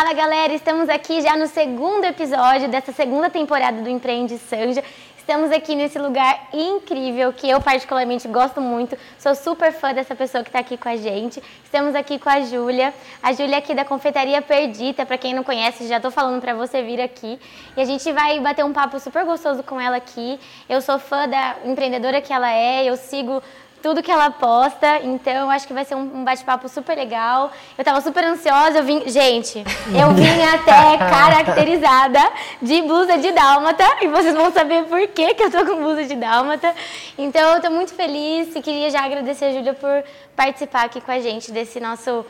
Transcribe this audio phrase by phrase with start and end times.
[0.00, 4.82] Fala galera, estamos aqui já no segundo episódio dessa segunda temporada do Empreende Sanja.
[5.18, 8.96] Estamos aqui nesse lugar incrível que eu particularmente gosto muito.
[9.18, 11.42] Sou super fã dessa pessoa que está aqui com a gente.
[11.62, 12.94] Estamos aqui com a Júlia.
[13.22, 16.82] A Júlia aqui da Confeitaria Perdita, para quem não conhece, já estou falando para você
[16.82, 17.38] vir aqui.
[17.76, 20.40] E a gente vai bater um papo super gostoso com ela aqui.
[20.66, 23.42] Eu sou fã da empreendedora que ela é, eu sigo
[23.82, 27.50] tudo que ela posta, então acho que vai ser um bate-papo super legal.
[27.76, 32.20] Eu tava super ansiosa, eu vim, gente, eu vim até caracterizada
[32.60, 36.04] de blusa de dálmata e vocês vão saber por que, que eu tô com blusa
[36.04, 36.74] de dálmata.
[37.16, 40.04] Então eu tô muito feliz e queria já agradecer a Júlia por
[40.36, 42.24] participar aqui com a gente desse nosso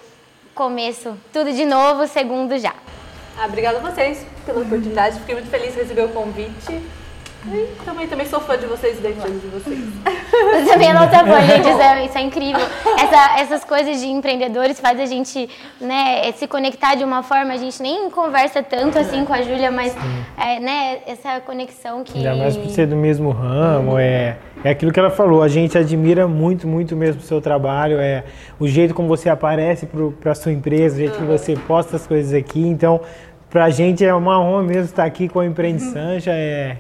[0.55, 2.75] começo, tudo de novo, segundo já.
[3.39, 7.00] Ah, obrigada a vocês pela oportunidade, fiquei muito feliz de receber o convite.
[7.85, 9.79] Também, também sou fã de vocês e de vocês.
[10.31, 11.69] Você também é nossa fã, gente.
[11.69, 12.61] Isso é, isso é incrível.
[12.99, 15.49] Essa, essas coisas de empreendedores faz a gente
[15.81, 17.55] né, se conectar de uma forma.
[17.55, 19.97] A gente nem conversa tanto assim com a Júlia, mas
[20.37, 22.19] é, né, essa conexão que.
[22.19, 25.43] Ainda mais por ser do mesmo ramo, é, é aquilo que ela falou.
[25.43, 27.99] A gente admira muito, muito mesmo o seu trabalho.
[27.99, 28.25] É
[28.59, 29.87] o jeito como você aparece
[30.21, 32.61] para a sua empresa, o jeito que você posta as coisas aqui.
[32.61, 33.01] Então
[33.51, 35.83] Pra gente é uma honra mesmo estar aqui com a Empreende.
[35.93, 36.31] Sanja.
[36.33, 36.77] É...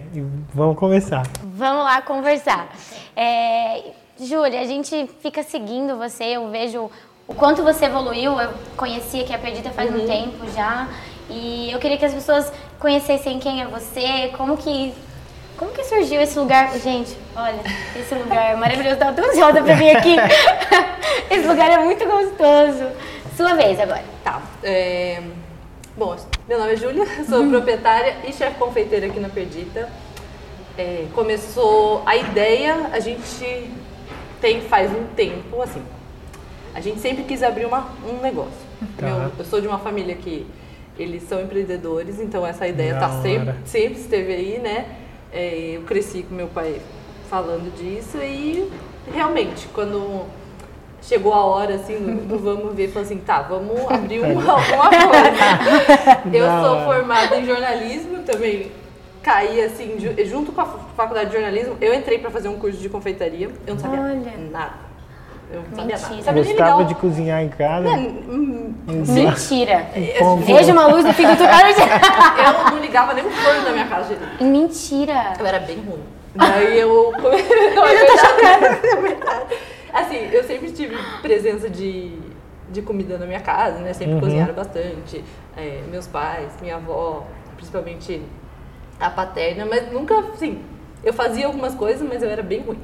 [0.55, 1.25] vamos começar.
[1.43, 2.69] Vamos lá conversar.
[3.17, 3.83] É...
[4.19, 6.91] Júlia, a gente fica seguindo você, eu vejo
[7.27, 8.39] o quanto você evoluiu.
[8.39, 10.05] Eu conhecia que a Perdita faz uhum.
[10.05, 10.89] um tempo já.
[11.29, 14.95] E eu queria que as pessoas conhecessem quem é você, como que
[15.57, 16.73] como que surgiu esse lugar?
[16.79, 17.61] Gente, olha,
[17.95, 18.95] esse lugar é maravilhoso.
[18.95, 20.17] Estava tão ansiosa para vir aqui.
[21.31, 22.91] esse lugar é muito gostoso.
[23.37, 24.05] Sua vez agora.
[24.25, 24.41] Tá.
[24.63, 25.21] É...
[26.01, 26.17] Bom,
[26.49, 29.87] meu nome é Júlia, sou proprietária e chefe confeiteira aqui na Perdita.
[30.79, 33.71] É, começou a ideia, a gente
[34.41, 35.83] tem faz um tempo, assim,
[36.75, 38.51] a gente sempre quis abrir uma, um negócio.
[38.97, 39.05] Tá.
[39.05, 40.47] Meu, eu sou de uma família que
[40.99, 44.97] eles são empreendedores, então essa ideia tá sempre, sempre esteve aí, né?
[45.31, 46.81] É, eu cresci com meu pai
[47.29, 48.73] falando disso e
[49.13, 50.25] realmente, quando
[51.03, 54.89] chegou a hora, assim, do, do vamos ver, falou assim, tá, vamos abrir uma, alguma
[54.89, 56.33] coisa.
[56.33, 58.71] Eu sou formada em jornalismo também,
[59.23, 59.97] caí, assim,
[60.27, 60.67] junto com a
[60.97, 64.33] faculdade de jornalismo, eu entrei para fazer um curso de confeitaria, eu não sabia Olha.
[64.51, 64.91] nada.
[65.53, 66.33] Eu não sabia Mentira.
[66.33, 66.43] nada.
[66.43, 67.89] Gostava de cozinhar em casa?
[67.89, 69.87] Hum, Mentira.
[70.47, 74.17] Veja uma luz e fica tudo Eu não ligava nem o forno da minha casa.
[74.41, 75.33] Mentira.
[75.39, 76.03] Eu era bem ruim.
[76.37, 77.13] Daí eu...
[77.21, 78.87] não, é verdade.
[78.87, 79.57] É verdade.
[79.93, 82.13] Assim, eu sempre tive presença de,
[82.71, 83.93] de comida na minha casa, né?
[83.93, 84.21] Sempre uhum.
[84.21, 85.25] cozinharam bastante.
[85.57, 88.23] É, meus pais, minha avó, principalmente
[88.99, 90.63] a paterna, mas nunca, assim,
[91.03, 92.79] eu fazia algumas coisas, mas eu era bem ruim.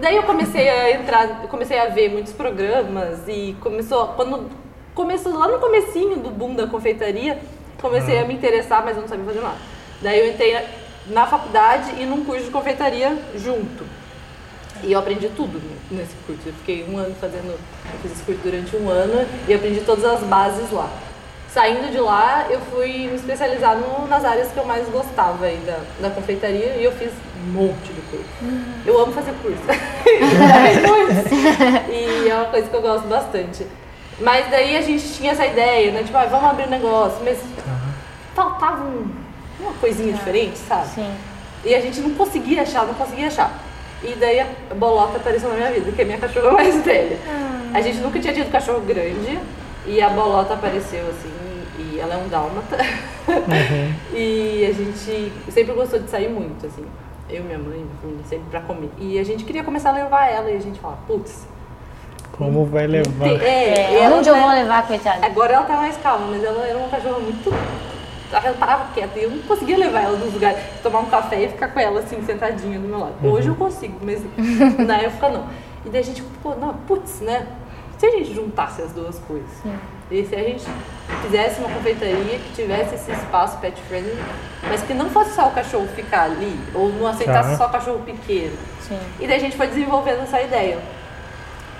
[0.00, 4.50] Daí eu comecei a entrar, comecei a ver muitos programas e começou, quando
[4.94, 7.38] começou lá no comecinho do boom da confeitaria,
[7.80, 8.24] comecei uhum.
[8.24, 9.58] a me interessar, mas eu não sabia fazer nada.
[10.02, 10.56] Daí eu entrei
[11.06, 13.84] na faculdade e num curso de confeitaria junto.
[14.82, 15.60] E eu aprendi tudo
[15.90, 16.42] nesse curso.
[16.46, 17.58] Eu fiquei um ano fazendo, eu
[18.02, 20.88] fiz esse curso durante um ano e aprendi todas as bases lá.
[21.52, 25.56] Saindo de lá, eu fui me especializar no, nas áreas que eu mais gostava aí
[25.66, 27.10] da, da confeitaria e eu fiz
[27.42, 28.24] um monte de curso.
[28.40, 28.74] Uhum.
[28.86, 29.58] Eu amo fazer curso.
[31.90, 33.66] e é uma coisa que eu gosto bastante.
[34.20, 36.04] Mas daí a gente tinha essa ideia, né?
[36.04, 37.38] Tipo, ah, vamos abrir um negócio, mas
[38.34, 39.10] faltava um,
[39.58, 40.88] uma coisinha diferente, sabe?
[40.94, 41.12] Sim.
[41.64, 43.52] E a gente não conseguia achar, não conseguia achar.
[44.02, 47.18] E daí a bolota apareceu na minha vida, que é minha cachorra mais velha.
[47.26, 47.70] Ah.
[47.74, 49.38] A gente nunca tinha tido cachorro grande
[49.86, 51.32] e a bolota apareceu assim,
[51.78, 52.76] e ela é um dálmata.
[53.28, 53.94] Uhum.
[54.16, 56.84] e a gente sempre gostou de sair muito, assim.
[57.28, 58.90] Eu, minha mãe, minha família, sempre pra comer.
[58.98, 61.46] E a gente queria começar a levar ela e a gente fala, putz.
[62.32, 63.28] Como vai levar?
[63.42, 65.24] É, é onde eu vou levar, coitada?
[65.24, 67.50] Agora ela tá mais calma, mas ela era uma cachorra muito
[68.32, 71.48] ela parava quieta e eu não conseguia levar ela nos lugares, tomar um café e
[71.48, 73.14] ficar com ela assim, sentadinha do meu lado.
[73.22, 73.32] Uhum.
[73.32, 74.22] Hoje eu consigo, mas
[74.86, 75.46] na época não.
[75.84, 77.46] E daí a gente, pô, não, putz, né?
[77.98, 79.78] Se a gente juntasse as duas coisas, Sim.
[80.10, 80.64] e se a gente
[81.22, 84.18] fizesse uma confeitaria que tivesse esse espaço pet friendly,
[84.62, 87.56] mas que não fosse só o cachorro ficar ali, ou não aceitasse tá.
[87.56, 88.56] só o cachorro pequeno.
[88.80, 88.98] Sim.
[89.18, 90.78] E daí a gente foi desenvolvendo essa ideia.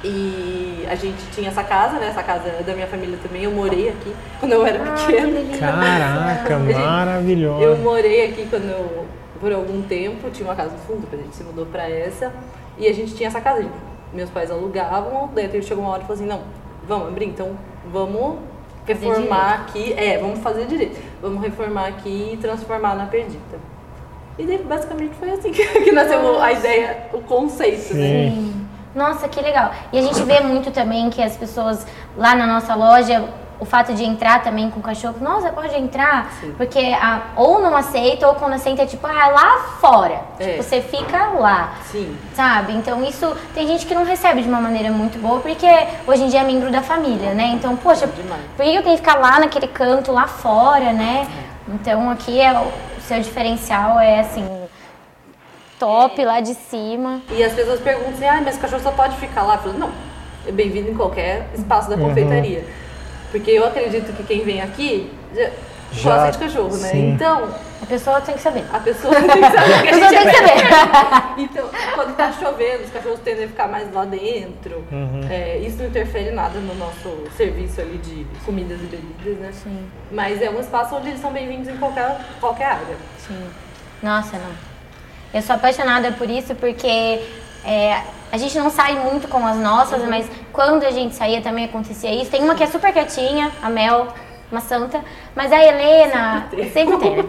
[0.02, 2.08] E a gente tinha essa casa, né?
[2.08, 3.44] Essa casa da minha família também.
[3.44, 5.58] Eu morei aqui quando eu era ah, pequena.
[5.58, 7.62] Caraca, maravilhoso.
[7.62, 9.06] Eu morei aqui quando eu,
[9.38, 12.32] por algum tempo, tinha uma casa no fundo, a gente se mudou pra essa.
[12.78, 13.66] E a gente tinha essa casa.
[14.12, 16.40] Meus pais alugavam, daí chegou uma hora e falou assim, não,
[16.88, 17.56] vamos abrir, então
[17.92, 18.38] vamos
[18.86, 19.92] reformar aqui.
[19.92, 20.98] É, vamos fazer direito.
[21.20, 23.58] Vamos reformar aqui e transformar na Perdita.
[24.38, 28.30] E daí basicamente foi assim que, que nasceu a ideia, o conceito, né?
[28.30, 28.40] Sim.
[28.40, 28.60] né?
[28.94, 29.70] Nossa, que legal.
[29.92, 33.24] E a gente vê muito também que as pessoas lá na nossa loja
[33.60, 36.54] o fato de entrar também com o cachorro, nossa, pode entrar, Sim.
[36.56, 40.22] porque a, ou não aceita, ou quando aceita é tipo, ah, lá fora.
[40.38, 40.52] É.
[40.52, 41.74] Tipo, você fica lá.
[41.84, 42.16] Sim.
[42.32, 42.72] Sabe?
[42.72, 45.68] Então isso tem gente que não recebe de uma maneira muito boa, porque
[46.06, 47.50] hoje em dia é membro da família, né?
[47.54, 48.40] Então, poxa, Demais.
[48.56, 51.28] por que eu tenho que ficar lá naquele canto, lá fora, né?
[51.68, 54.46] Então aqui é o seu diferencial é assim,
[55.80, 57.22] top lá de cima.
[57.32, 59.54] E as pessoas perguntam assim, ah, mas o cachorro só pode ficar lá?
[59.54, 59.90] Eu falo, não,
[60.46, 62.64] é bem-vindo em qualquer espaço da confeitaria.
[63.32, 65.50] Porque eu acredito que quem vem aqui já,
[65.92, 66.88] Já- gosta de cachorro, né?
[66.88, 67.10] sim.
[67.12, 67.48] Então,
[67.82, 68.64] A pessoa tem que saber.
[68.72, 71.20] a pessoa tem que saber que A a pessoa gente tem que é saber.
[71.40, 74.84] Então, quando tá chovendo, os cachorros tendem a ficar mais lá dentro.
[74.92, 75.20] Uhum.
[75.30, 79.50] É, isso não interfere nada no nosso serviço ali de comidas e bebidas, né?
[79.52, 79.86] Sim.
[80.12, 82.96] Mas é um espaço onde eles são bem-vindos em qualquer, qualquer área.
[83.26, 83.46] Sim.
[84.02, 84.69] Nossa, não.
[85.32, 87.20] Eu sou apaixonada por isso porque
[87.64, 88.00] é,
[88.32, 92.12] a gente não sai muito com as nossas, mas quando a gente saía também acontecia
[92.14, 92.30] isso.
[92.30, 94.08] Tem uma que é super quietinha, a Mel,
[94.50, 95.00] uma santa,
[95.36, 97.24] mas a Helena sempre tem, né?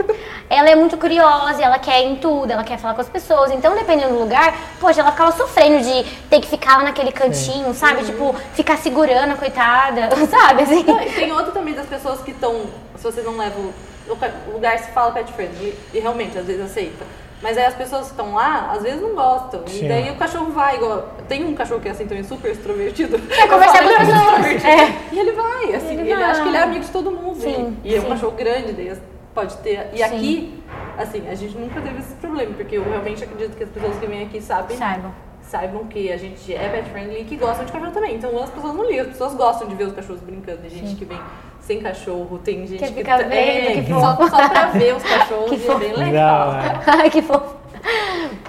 [0.50, 3.52] Ela é muito curiosa, ela quer ir em tudo, ela quer falar com as pessoas.
[3.52, 7.72] Então, dependendo do lugar, poxa, ela ficava sofrendo de ter que ficar lá naquele cantinho,
[7.76, 8.04] sabe?
[8.04, 10.64] Tipo, ficar segurando coitada, sabe?
[10.64, 10.84] Assim.
[11.08, 12.66] E tem outro também das pessoas que estão,
[12.96, 13.72] se você não leva o,
[14.12, 17.06] o ca- o lugar se fala pet friendly e realmente às vezes aceita.
[17.42, 19.66] Mas aí as pessoas que estão lá, às vezes não gostam.
[19.68, 19.86] Sim.
[19.86, 21.10] E daí o cachorro vai, igual.
[21.28, 23.18] Tem um cachorro que é assim também super extrovertido.
[23.20, 24.68] Quer conversar com as falo, "Ele é pessoas." extrovertido.
[24.68, 24.98] É.
[25.12, 27.40] E ele vai, assim, Ele ele, acha que ele é amigo de todo mundo.
[27.40, 28.96] Sim, E, e é um cachorro grande, daí
[29.34, 29.90] pode ter.
[29.94, 30.04] E Sim.
[30.04, 30.64] aqui,
[30.98, 34.06] assim, a gente nunca teve esse problema, porque eu realmente acredito que as pessoas que
[34.06, 35.12] vêm aqui sabem Saibam.
[35.52, 38.16] Saibam que a gente é pet friendly e que gostam de cachorro também.
[38.16, 40.60] Então as pessoas não ligam, as pessoas gostam de ver os cachorros brincando.
[40.60, 41.20] Tem gente que vem
[41.60, 43.34] sem cachorro, tem gente Quer que ficar tá- vendo,
[43.80, 44.30] é, que só, fofo.
[44.30, 45.80] só pra ver os cachorros Que e é fofo.
[45.80, 46.50] bem legal.
[46.50, 46.82] hora.
[46.88, 47.56] Ai, que fofo.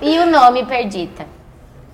[0.01, 1.27] E o nome Perdita?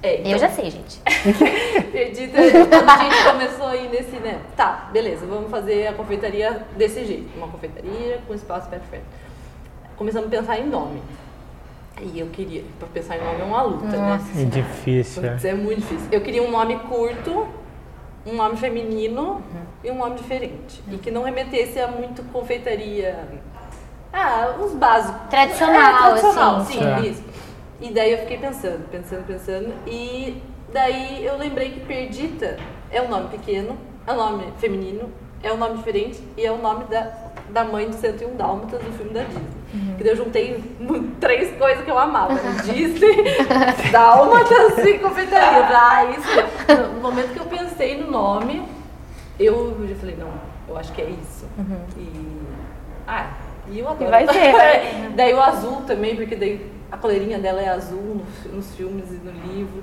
[0.02, 1.00] É, então, Eu já sei, gente.
[1.90, 2.38] Perdida,
[2.68, 4.38] quando a gente começou a ir nesse, né?
[4.56, 7.36] Tá, beleza, vamos fazer a confeitaria desse jeito.
[7.36, 9.08] Uma confeitaria com espaço pet friendly.
[9.96, 11.02] Começamos a pensar em nome.
[12.00, 13.96] E eu queria, pra pensar em nome é uma luta, né?
[13.96, 14.40] Nossa.
[14.40, 15.22] É difícil.
[15.22, 16.08] Putz, é muito difícil.
[16.12, 17.46] Eu queria um nome curto,
[18.26, 19.42] um nome feminino
[19.82, 20.82] e um nome diferente.
[20.90, 23.28] E que não remetesse a muito confeitaria.
[24.12, 25.28] Ah, os básicos.
[25.28, 27.10] Tradicional, é, tradicional, assim, sim, sim.
[27.10, 27.24] isso.
[27.80, 29.72] E daí eu fiquei pensando, pensando, pensando.
[29.86, 30.42] E
[30.72, 32.56] daí eu lembrei que Perdita
[32.90, 35.10] é um nome pequeno, é um nome feminino,
[35.42, 37.10] é um nome diferente e é o nome da,
[37.50, 39.58] da mãe de 101 Dálmatas do filme da Disney.
[39.96, 40.64] Que daí eu juntei
[41.20, 42.34] três coisas que eu amava?
[42.64, 43.24] Disney,
[43.92, 45.66] Dálmatas e confeitaria.
[45.68, 46.92] Ah, isso.
[46.94, 48.62] No momento que eu pensei no nome,
[49.38, 50.32] eu já falei: não,
[50.68, 51.46] eu acho que é isso.
[51.96, 52.38] E.
[53.06, 53.30] Ah,
[53.70, 54.04] e eu adoro.
[54.04, 55.12] E vai ser, né?
[55.14, 59.30] daí o azul também, porque daí a coleirinha dela é azul nos filmes e no
[59.30, 59.82] livro.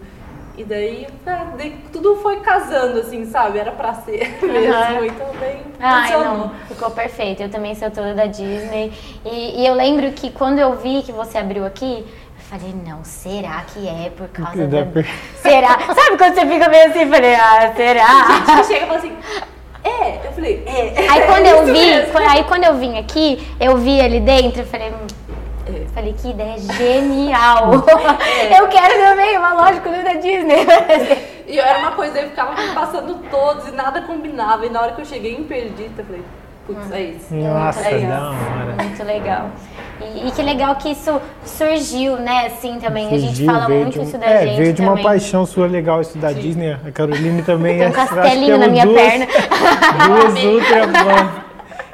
[0.58, 3.60] E daí, ah, daí tudo foi casando, assim, sabe?
[3.60, 5.06] Era pra ser mesmo.
[5.06, 7.44] Então daí Ai, não, ficou perfeito.
[7.44, 8.94] Eu também sou toda da Disney.
[9.26, 13.04] E, e eu lembro que quando eu vi que você abriu aqui, eu falei, não,
[13.04, 15.06] será que é por causa Da per-
[15.42, 15.78] Será?
[15.94, 17.02] Sabe quando você fica meio assim?
[17.02, 18.08] Eu falei, ah, será?
[18.56, 19.18] Gente chega e fala assim,
[19.84, 20.94] é, eu falei, é.
[21.12, 24.20] Aí é quando eu isso vi, quando- aí quando eu vim aqui, eu vi ali
[24.22, 24.92] dentro, eu falei, É.
[25.96, 27.72] falei que ideia genial.
[28.60, 30.66] Eu quero também uma loja com da Disney.
[31.48, 34.66] E era uma coisa, eu ficava me passando todos e nada combinava.
[34.66, 36.22] E na hora que eu cheguei em Perdita, eu falei,
[36.66, 37.34] putz, é isso.
[37.36, 38.08] Nossa, É isso.
[38.08, 38.76] da hora.
[38.84, 39.50] Muito legal.
[40.02, 43.06] E, e que legal que isso surgiu, né, assim, também.
[43.08, 45.04] a gente Surgiu, fala muito um- isso da é, gente veio de uma também.
[45.06, 46.74] paixão sua legal isso da Disney.
[46.74, 49.28] A Caroline também Tem um acho- acho que castelinho na minha duas, perna.
[50.08, 51.45] Duas ultra bom.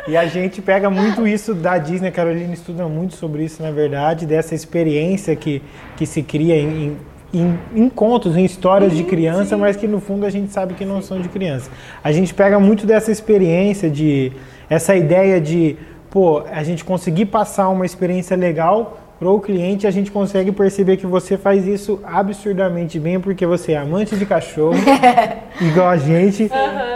[0.08, 3.72] E a gente pega muito isso da Disney, a Carolina estuda muito sobre isso, na
[3.72, 5.62] verdade, dessa experiência que,
[5.96, 6.98] que se cria em,
[7.34, 10.86] em, em contos, em histórias de criança, mas que no fundo a gente sabe que
[10.86, 11.70] não são de criança.
[12.03, 14.31] A gente pega muito dessa experiência de
[14.70, 15.77] essa ideia de,
[16.10, 20.97] pô, a gente conseguir passar uma experiência legal para o cliente, a gente consegue perceber
[20.97, 24.73] que você faz isso absurdamente bem, porque você é amante de cachorro,
[25.61, 26.49] igual a gente,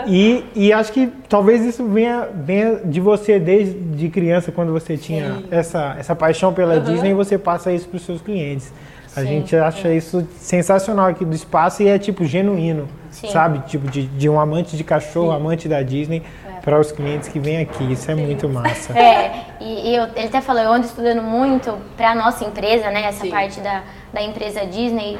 [0.08, 4.96] e, e acho que talvez isso venha, venha de você desde de criança, quando você
[4.96, 8.72] tinha essa, essa paixão pela Disney, e você passa isso para os seus clientes.
[9.14, 13.28] A Sim, gente acha isso sensacional aqui do espaço e é tipo genuíno, Sim.
[13.28, 13.60] sabe?
[13.68, 16.24] Tipo de, de um amante de cachorro, amante da Disney,
[16.66, 17.92] para os clientes que vêm aqui.
[17.92, 18.92] Isso é muito massa.
[18.98, 23.04] É, e, e eu- ele até falou, eu ando estudando muito para nossa empresa, né?
[23.04, 23.30] Essa Sim.
[23.30, 25.16] parte da, da empresa Disney,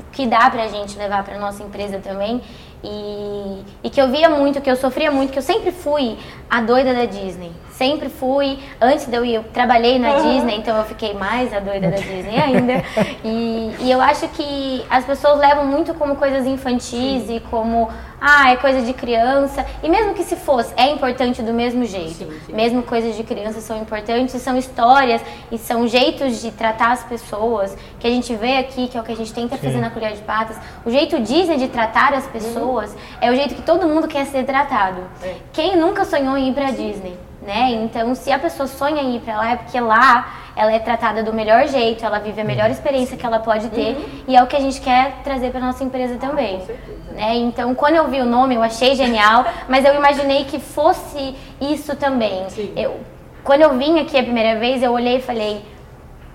[0.00, 2.42] o que dá pra gente levar pra nossa empresa também.
[2.82, 6.18] E, e que eu via muito, que eu sofria muito, que eu sempre fui
[6.50, 7.52] a doida da Disney.
[7.78, 8.58] Sempre fui.
[8.80, 11.96] Antes de eu ir, eu trabalhei na Disney, então eu fiquei mais a doida da
[11.96, 12.84] Disney ainda.
[13.24, 17.36] E, e eu acho que as pessoas levam muito como coisas infantis Sim.
[17.36, 17.88] e como
[18.20, 19.64] ah, é coisa de criança.
[19.82, 22.14] E mesmo que se fosse, é importante do mesmo jeito.
[22.14, 22.52] Sim, sim.
[22.52, 25.20] Mesmo coisas de criança são importantes, são histórias
[25.52, 29.04] e são jeitos de tratar as pessoas que a gente vê aqui, que é o
[29.04, 29.62] que a gente tenta sim.
[29.62, 30.56] fazer na Colher de Patas.
[30.84, 32.98] O jeito Disney de tratar as pessoas uhum.
[33.20, 35.00] é o jeito que todo mundo quer ser tratado.
[35.22, 35.36] É.
[35.52, 37.27] Quem nunca sonhou em ir pra Disney?
[37.48, 37.70] Né?
[37.82, 41.22] Então, se a pessoa sonha em ir para lá, é porque lá ela é tratada
[41.22, 44.24] do melhor jeito, ela vive a melhor experiência que ela pode ter uhum.
[44.28, 46.56] e é o que a gente quer trazer para nossa empresa também.
[46.56, 47.12] Ah, com certeza.
[47.12, 47.36] Né?
[47.36, 51.96] Então, quando eu vi o nome, eu achei genial, mas eu imaginei que fosse isso
[51.96, 52.50] também.
[52.50, 52.70] Sim.
[52.76, 53.00] Eu,
[53.42, 55.62] quando eu vim aqui a primeira vez, eu olhei e falei,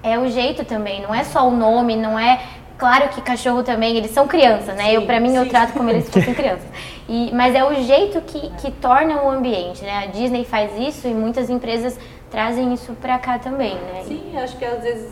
[0.01, 2.41] é o jeito também, não é só o nome, não é
[2.75, 4.85] claro que cachorro também, eles são crianças, né?
[4.85, 5.37] Sim, eu para mim sim.
[5.37, 6.67] eu trato como eles fossem crianças.
[7.07, 10.03] E, mas é o jeito que, que torna o ambiente, né?
[10.03, 11.99] A Disney faz isso e muitas empresas
[12.31, 14.03] trazem isso para cá também, né?
[14.07, 15.11] Sim, acho que às vezes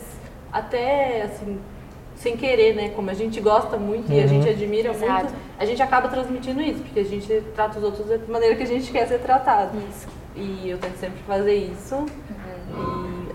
[0.50, 1.58] até assim
[2.16, 2.90] sem querer, né?
[2.90, 4.18] Como a gente gosta muito uhum.
[4.18, 4.52] e a gente uhum.
[4.52, 5.24] admira Exato.
[5.24, 8.62] muito, a gente acaba transmitindo isso, porque a gente trata os outros da maneira que
[8.62, 9.76] a gente quer ser tratado.
[9.90, 10.06] Isso.
[10.36, 12.06] E eu tento sempre fazer isso.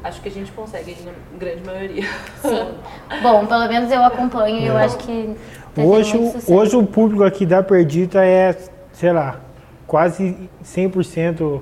[0.03, 2.03] Acho que a gente consegue, na grande maioria.
[2.41, 2.67] Sim.
[3.21, 5.35] Bom, pelo menos eu acompanho e eu acho que.
[5.75, 8.57] Tá hoje, hoje o público aqui da Perdita é,
[8.93, 9.39] sei lá,
[9.85, 11.61] quase 100%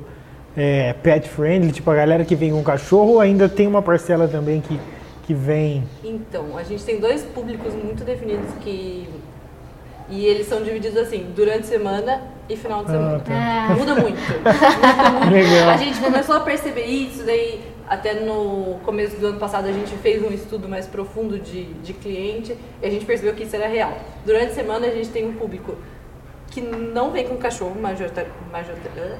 [0.55, 4.27] é, pet friendly, tipo a galera que vem com cachorro, ou ainda tem uma parcela
[4.27, 4.79] também que
[5.25, 5.83] que vem?
[6.03, 9.09] Então, a gente tem dois públicos muito definidos que.
[10.07, 13.23] E eles são divididos assim, durante a semana e final de ah, semana.
[13.25, 13.75] Ah, tá.
[13.75, 14.19] Muda muito.
[14.21, 15.31] Muda muito.
[15.31, 15.69] Legal.
[15.71, 19.95] A gente começou a perceber isso, daí até no começo do ano passado a gente
[19.97, 23.67] fez um estudo mais profundo de, de cliente e a gente percebeu que isso era
[23.67, 23.93] real.
[24.25, 25.75] Durante a semana a gente tem um público
[26.49, 28.89] que não vem com cachorro, majorita, majorita,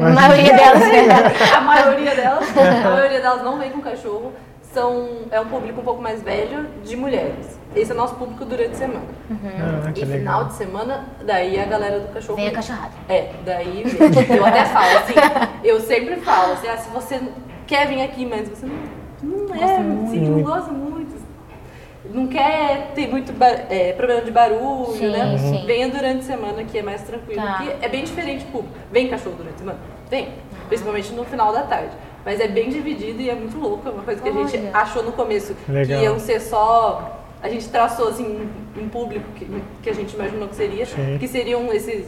[0.00, 1.52] a maioria delas.
[1.52, 4.32] a maioria delas, a maioria delas não vem com cachorro
[4.74, 7.58] são, é um público um pouco mais velho de mulheres.
[7.74, 9.06] Esse é o nosso público durante a semana.
[9.30, 9.38] Uhum.
[9.44, 10.18] Ah, e legal.
[10.18, 12.36] final de semana, daí a galera do cachorro.
[12.36, 12.92] Vem a cachorrada.
[13.08, 13.84] É, daí
[14.36, 15.14] eu até falo assim,
[15.62, 17.20] eu sempre falo assim, ah, se você
[17.66, 21.14] quer vir aqui, mas você não, não é, assim, não gosta muito,
[22.12, 23.32] não quer ter muito
[23.70, 25.38] é, problema de barulho, sim, né?
[25.38, 25.64] Sim.
[25.66, 27.40] Venha durante a semana que é mais tranquilo.
[27.40, 27.64] Tá.
[27.80, 28.74] é bem diferente público.
[28.92, 29.78] Vem cachorro durante a semana?
[30.10, 30.28] Vem.
[30.68, 31.96] Principalmente no final da tarde.
[32.24, 33.88] Mas é bem dividido e é muito louco.
[33.88, 34.44] É uma coisa que Olha.
[34.44, 35.98] a gente achou no começo Legal.
[35.98, 37.20] que iam ser só.
[37.42, 39.46] A gente traçou assim um público que,
[39.82, 41.18] que a gente imaginou que seria, Sim.
[41.18, 42.06] que seriam esses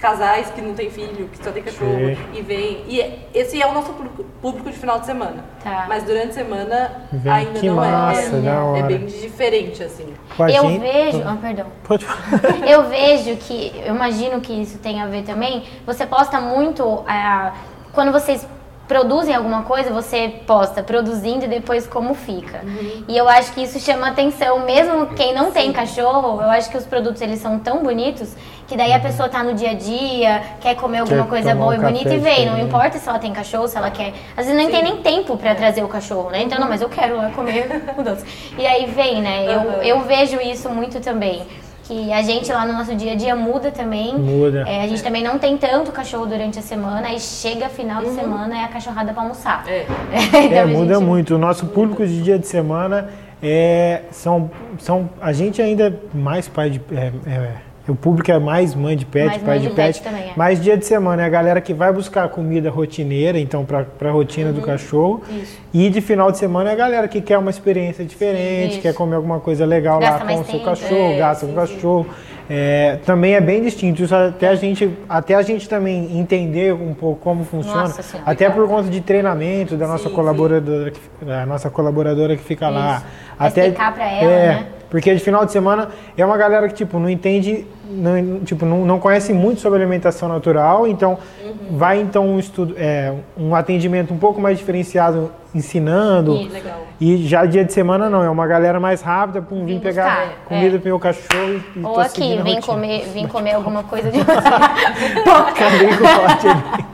[0.00, 2.16] casais que não tem filho, que só tem cachorro Sim.
[2.34, 2.84] e vem.
[2.88, 3.92] E esse é o nosso
[4.40, 5.44] público de final de semana.
[5.62, 5.84] Tá.
[5.88, 7.32] Mas durante a semana vem.
[7.32, 7.90] ainda que não é.
[7.90, 8.76] massa, é.
[8.76, 10.12] É, é bem diferente, assim.
[10.38, 10.80] Eu gente...
[10.80, 11.22] vejo.
[11.24, 11.66] Ah, perdão.
[11.84, 12.56] Pode falar.
[12.66, 15.64] eu vejo que, eu imagino que isso tem a ver também.
[15.86, 16.82] Você posta muito.
[16.84, 17.52] Uh,
[17.92, 18.46] quando vocês
[18.90, 22.60] produzem alguma coisa, você posta produzindo e depois como fica.
[22.64, 23.04] Uhum.
[23.06, 25.52] E eu acho que isso chama atenção, mesmo quem não Sim.
[25.52, 28.34] tem cachorro, eu acho que os produtos eles são tão bonitos
[28.66, 29.02] que daí a uhum.
[29.02, 32.12] pessoa tá no dia a dia, quer comer alguma quer coisa boa um e bonita
[32.12, 32.46] e vem.
[32.46, 34.12] Não importa se ela tem cachorro, se ela quer.
[34.36, 34.72] Às vezes não Sim.
[34.72, 36.42] tem nem tempo para trazer o cachorro, né?
[36.42, 38.24] Então, não, mas eu quero lá comer o doce.
[38.58, 39.44] E aí vem, né?
[39.46, 39.82] Eu, uhum.
[39.82, 41.46] eu vejo isso muito também
[41.90, 44.16] que a gente lá no nosso dia a dia muda também.
[44.16, 44.64] Muda.
[44.64, 48.10] É, a gente também não tem tanto cachorro durante a semana e chega final uhum.
[48.10, 49.64] de semana é a cachorrada para almoçar.
[49.66, 49.86] É,
[50.46, 51.04] então é muda gente...
[51.04, 51.34] muito.
[51.34, 53.08] O nosso público de dia de semana
[53.42, 55.10] é, são, são.
[55.20, 56.80] A gente ainda é mais pai de.
[56.92, 60.02] É, é, o público é mais mãe de pet, mais pai de, de pet.
[60.02, 60.32] Também, é.
[60.36, 64.10] Mais dia de semana é a galera que vai buscar comida rotineira, então para a
[64.10, 64.54] rotina uhum.
[64.54, 65.22] do cachorro.
[65.30, 65.58] Isso.
[65.72, 68.82] E de final de semana é a galera que quer uma experiência diferente, Isso.
[68.82, 71.54] quer comer alguma coisa legal gasta lá com o seu cachorro, é, gasta com o
[71.54, 72.06] cachorro.
[72.52, 74.02] É, também é bem distinto.
[74.02, 77.82] Isso até a gente, até a gente também entender um pouco como funciona.
[77.82, 81.26] Nossa, até por conta de treinamento da nossa sim, colaboradora, sim.
[81.26, 82.74] da nossa colaboradora que fica Isso.
[82.74, 83.04] lá.
[83.38, 84.66] Até explicar para ela, é, né?
[84.90, 88.84] Porque de final de semana é uma galera que tipo não entende, não, tipo não,
[88.84, 91.76] não conhece muito sobre alimentação natural, então uhum.
[91.76, 96.36] vai então um estudo, é, um atendimento um pouco mais diferenciado ensinando.
[96.36, 96.86] Sim, legal.
[97.00, 100.44] E já dia de semana não, é uma galera mais rápida para vir pegar buscar,
[100.46, 100.78] comida é.
[100.78, 104.32] pro meu cachorro e Ou aqui, vem comer, vem comer alguma coisa de você.
[105.48, 106.90] Acabei com o pote ali.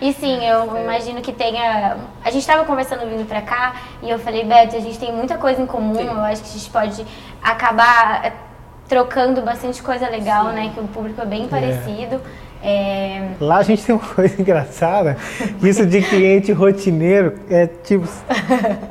[0.00, 1.96] E sim, eu imagino que tenha.
[2.22, 5.38] A gente estava conversando vindo para cá e eu falei, Beto, a gente tem muita
[5.38, 6.06] coisa em comum, sim.
[6.06, 7.06] eu acho que a gente pode
[7.42, 8.45] acabar
[8.88, 10.54] trocando bastante coisa legal, sim.
[10.54, 10.70] né?
[10.74, 11.48] Que o público é bem é.
[11.48, 12.20] parecido.
[12.62, 15.16] É, Lá a gente tem uma coisa engraçada,
[15.62, 18.08] isso de cliente rotineiro é tipo,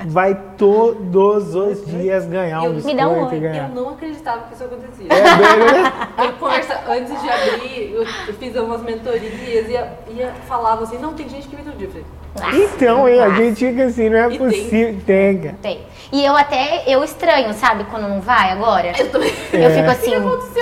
[0.05, 3.39] vai todos os dias ganhar um Eu- biscoito Me dá um e oi.
[3.39, 3.69] ganhar.
[3.69, 5.07] Eu não acreditava que isso acontecia.
[5.09, 5.91] É né?
[6.25, 10.97] Eu conversa, antes de abrir, eu, eu fiz umas mentorias e ia, ia falava assim,
[10.97, 11.87] não, tem gente que vem todo dia.
[11.87, 12.05] Eu falei,
[12.53, 14.97] Então, hein, a gente fica assim, não é E possível.
[15.05, 15.79] Tem, tem.
[16.11, 18.91] E eu até, eu estranho, sabe, quando não vai agora.
[18.97, 19.33] eu também.
[19.53, 19.69] Eu É.
[19.69, 20.11] fico assim,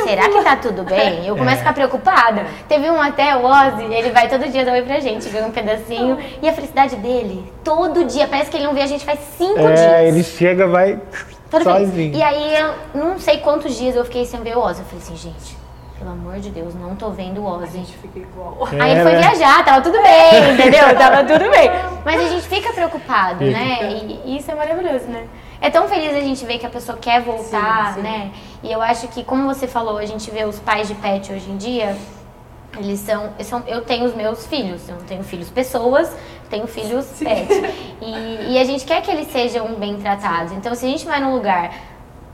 [0.08, 1.26] será que tá tudo bem?
[1.28, 2.46] Eu começo a ficar preocupada.
[2.68, 5.52] Teve um até, o Ozzy, ele vai todo dia dar oi pra gente, ganha um
[5.52, 6.18] pedacinho.
[6.42, 9.60] E a felicidade dele, todo dia, parece que ele não vê a gente faz cinco
[9.60, 10.14] É, dias.
[10.16, 11.00] ele chega, vai
[11.52, 11.64] vez.
[11.64, 12.16] sozinho.
[12.16, 14.80] E aí, eu não sei quantos dias eu fiquei sem ver o Ozzy.
[14.82, 15.58] Eu falei assim, gente,
[16.04, 17.78] pelo amor de Deus, não tô vendo o A Ozzy.
[17.78, 18.58] gente fica igual.
[18.80, 19.20] Aí ele É, foi né?
[19.20, 20.96] viajar, tava tudo bem, entendeu?
[20.98, 21.70] Tava tudo bem.
[22.04, 23.52] Mas a gente fica preocupado, Fica.
[23.58, 23.90] né?
[23.94, 25.26] E, e isso é maravilhoso, né?
[25.62, 28.02] É tão feliz a gente ver que a pessoa quer voltar, Sim, sim.
[28.02, 28.32] né?
[28.62, 31.50] E eu acho que, como você falou, a gente vê os pais de pet hoje
[31.50, 31.96] em dia,
[32.78, 33.30] eles são.
[33.38, 36.14] eles são eu tenho os meus filhos, eu não tenho filhos pessoas,
[36.50, 37.48] tenho filhos pet.
[38.02, 40.52] E, e a gente quer que eles sejam bem tratados.
[40.52, 41.72] Então, se a gente vai num lugar.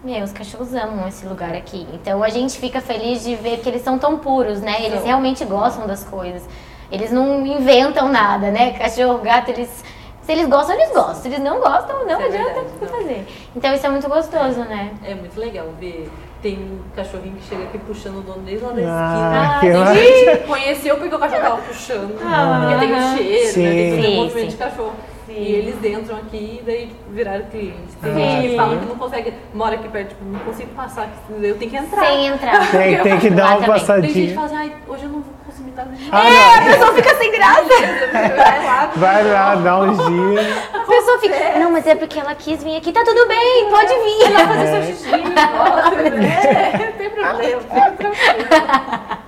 [0.04, 1.86] Meu, os cachorros amam esse lugar aqui.
[1.94, 4.78] Então a gente fica feliz de ver que eles são tão puros, né?
[4.80, 5.06] Eles São.
[5.08, 6.44] realmente gostam das coisas.
[6.92, 8.72] Eles não inventam nada, né?
[8.74, 9.84] Cachorro, gato, eles.
[10.24, 11.16] Se eles gostam, eles gostam.
[11.16, 12.92] Se eles não gostam, não Isso é adianta verdade, o que não.
[13.02, 13.28] fazer.
[13.56, 14.92] Então isso é muito gostoso, né?
[15.04, 16.10] É muito legal ver.
[16.42, 19.60] Tem um cachorrinho que chega aqui puxando o dono desde lá da Ah, esquina.
[19.60, 19.96] que tem massa.
[19.96, 22.18] gente que conheceu porque o cachorro tava puxando.
[22.18, 23.64] porque tem um cheiro, Sim.
[23.64, 23.70] né?
[23.72, 24.48] Tem que fazer Sim, um movimento sim.
[24.48, 24.94] de cachorro.
[25.30, 27.96] E eles entram aqui e daí viraram clientes.
[28.02, 28.58] Tem Ah, gente que sim.
[28.58, 31.78] fala que não consegue, mora aqui perto, tipo, não consigo passar, aqui, eu tenho que
[31.78, 32.06] entrar.
[32.06, 32.72] Sem entrar.
[32.72, 34.02] Tem, tem que dar Lá uma também.
[34.02, 34.36] Tem gente que passadinha.
[34.36, 36.18] fala assim, ai, hoje eu não vou consumir nada de Ah,
[36.58, 36.72] A não.
[36.72, 37.64] pessoa fica sem graça.
[38.12, 38.92] Vai lá.
[38.96, 40.58] Vai lá, dá uns dias.
[40.74, 41.60] A pessoa fica.
[41.60, 42.92] Não, mas é porque ela quis vir aqui.
[42.92, 44.32] Tá tudo bem, pode vir.
[44.48, 45.18] fazer seu xixi, é,
[46.86, 49.19] não tem problema, fica tranquilo.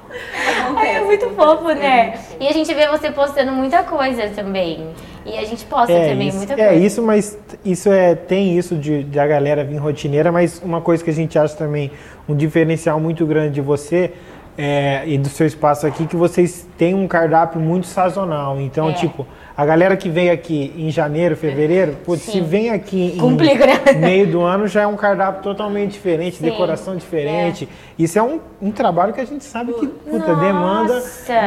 [0.76, 2.20] Ai, é muito fofo, né?
[2.40, 4.88] E a gente vê você postando muita coisa também.
[5.26, 6.86] E a gente posta É também isso, muita é coisa.
[6.86, 11.04] isso, mas isso é tem isso de, de a galera vir rotineira, mas uma coisa
[11.04, 11.92] que a gente acha também
[12.28, 14.14] um diferencial muito grande de você
[14.58, 18.60] é, e do seu espaço aqui que vocês têm um cardápio muito sazonal.
[18.60, 18.94] Então, É.
[18.94, 19.28] tipo,
[19.62, 23.80] a galera que vem aqui em janeiro, fevereiro, putz, se vem aqui Complica, né?
[23.94, 26.46] em meio do ano já é um cardápio totalmente diferente, Sim.
[26.46, 27.70] decoração diferente.
[27.98, 30.36] Isso é um, um trabalho que a gente sabe que puta, Nossa.
[30.44, 31.04] demanda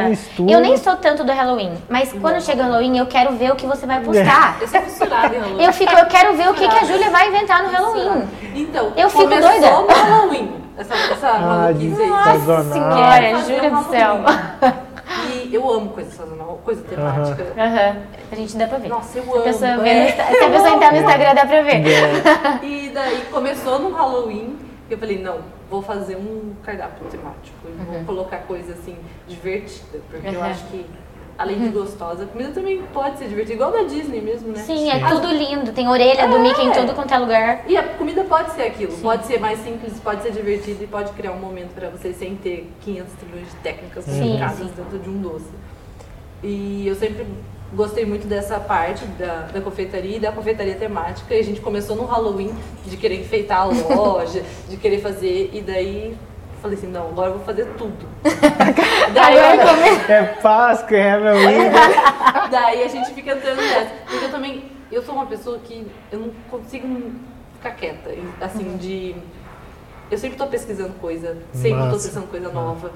[0.07, 0.49] um estudo.
[0.49, 3.65] Eu nem sou tanto do Halloween, mas quando chega Halloween eu quero ver o que
[3.65, 4.59] você vai postar.
[4.61, 5.63] Eu sou fissurada em Halloween.
[5.65, 8.23] Eu fico, eu quero ver o que, que a Júlia vai inventar no Halloween.
[8.55, 9.49] Então, Eu fico doida.
[9.49, 10.51] no Halloween.
[10.77, 12.09] Essa, essa Ah, maluquice aí.
[12.09, 12.63] Nossa Sazonal.
[12.71, 14.85] senhora, do céu.
[15.07, 17.43] E eu amo coisa sazonal, coisa temática.
[17.57, 17.97] Aham.
[18.31, 18.87] A gente dá pra ver.
[18.89, 19.81] Nossa, eu se a pessoa, amo.
[19.81, 21.83] no É, Insta- se a pessoa entrar no Instagram, dá pra ver.
[22.63, 24.57] E daí começou no Halloween,
[24.89, 25.39] e eu falei, não,
[25.69, 27.55] vou fazer um cardápio temático.
[27.67, 28.95] E vou colocar coisa assim,
[29.27, 29.99] divertida.
[30.09, 30.43] Porque eu Uhum.
[30.43, 30.85] acho que,
[31.37, 34.59] além de gostosa, a comida também pode ser divertida, igual da Disney mesmo, né?
[34.63, 35.15] Sim, é Sim.
[35.15, 35.71] tudo lindo.
[35.73, 36.73] Tem orelha do Mickey em É.
[36.73, 37.65] tudo quanto é lugar.
[37.67, 41.11] E a comida pode ser aquilo, pode ser mais simples, pode ser divertida e pode
[41.13, 44.71] criar um momento pra você sem ter 500 trilhões de técnicas Sim, complicadas sim.
[44.75, 45.49] dentro de um doce.
[46.43, 47.25] E eu sempre
[47.73, 51.33] gostei muito dessa parte da, da confeitaria e da confeitaria temática.
[51.33, 52.53] E a gente começou no Halloween
[52.85, 56.15] de querer enfeitar a loja, de querer fazer, e daí
[56.65, 58.05] falei assim, não, agora eu vou fazer tudo.
[59.13, 61.69] daí, Agora come- É Páscoa, é Halloween.
[62.49, 63.91] daí a gente fica entrando nessa.
[64.09, 67.11] Porque eu também, eu sou uma pessoa que eu não consigo
[67.53, 68.09] ficar quieta,
[68.41, 69.15] assim, de...
[70.09, 71.93] Eu sempre tô pesquisando coisa, sempre tô Massa.
[71.97, 72.91] pesquisando coisa nova.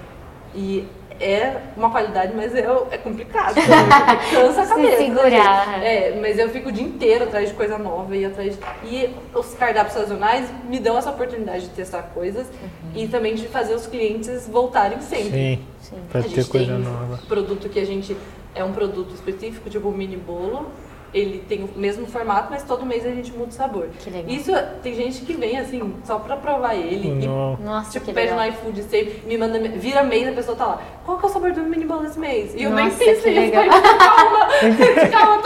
[0.53, 0.87] E
[1.19, 3.55] é uma qualidade, mas é, é complicado.
[4.31, 4.91] Cansa a Se cabeça.
[4.91, 5.65] né, segurar.
[5.73, 5.85] gente?
[5.85, 8.57] É, mas eu fico o dia inteiro atrás de coisa nova e atrás.
[8.83, 12.47] E os cardápios sazonais me dão essa oportunidade de testar coisas
[12.95, 15.59] e também de fazer os clientes voltarem sempre.
[15.81, 17.19] Sim, pra A ter gente coisa tem nova.
[17.27, 18.15] produto que a gente
[18.55, 20.67] é um produto específico, tipo o mini bolo.
[21.11, 23.87] Ele tem o mesmo formato, mas todo mês a gente muda o sabor.
[23.99, 24.29] Que legal.
[24.31, 24.51] Isso
[24.83, 27.23] tem gente que vem assim só pra provar ele.
[27.23, 27.57] E, Não.
[27.57, 28.45] Nossa, tipo, que pede legal.
[28.45, 30.81] no iFood sempre, me manda, vira mês, a pessoa tá lá.
[31.05, 32.53] Qual que é o sabor do mini bolo desse mês?
[32.53, 33.63] E eu nem Nossa, pensei, eu legal.
[33.65, 35.41] falei, calma, calma,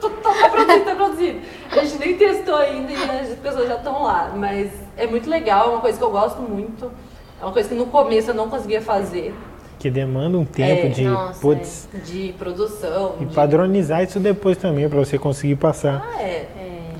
[0.00, 1.40] tô, tô, tô, tá produzido, tá produzido.
[1.72, 4.32] A gente nem testou ainda e as pessoas já estão lá.
[4.36, 6.90] Mas é muito legal, é uma coisa que eu gosto muito.
[7.40, 9.34] É uma coisa que no começo eu não conseguia fazer.
[9.78, 13.14] Que demanda um tempo É, de, nossa, putz, De produção.
[13.20, 13.34] e de...
[13.34, 16.04] padronizar isso depois também, pra você conseguir passar.
[16.14, 16.46] Ah, é.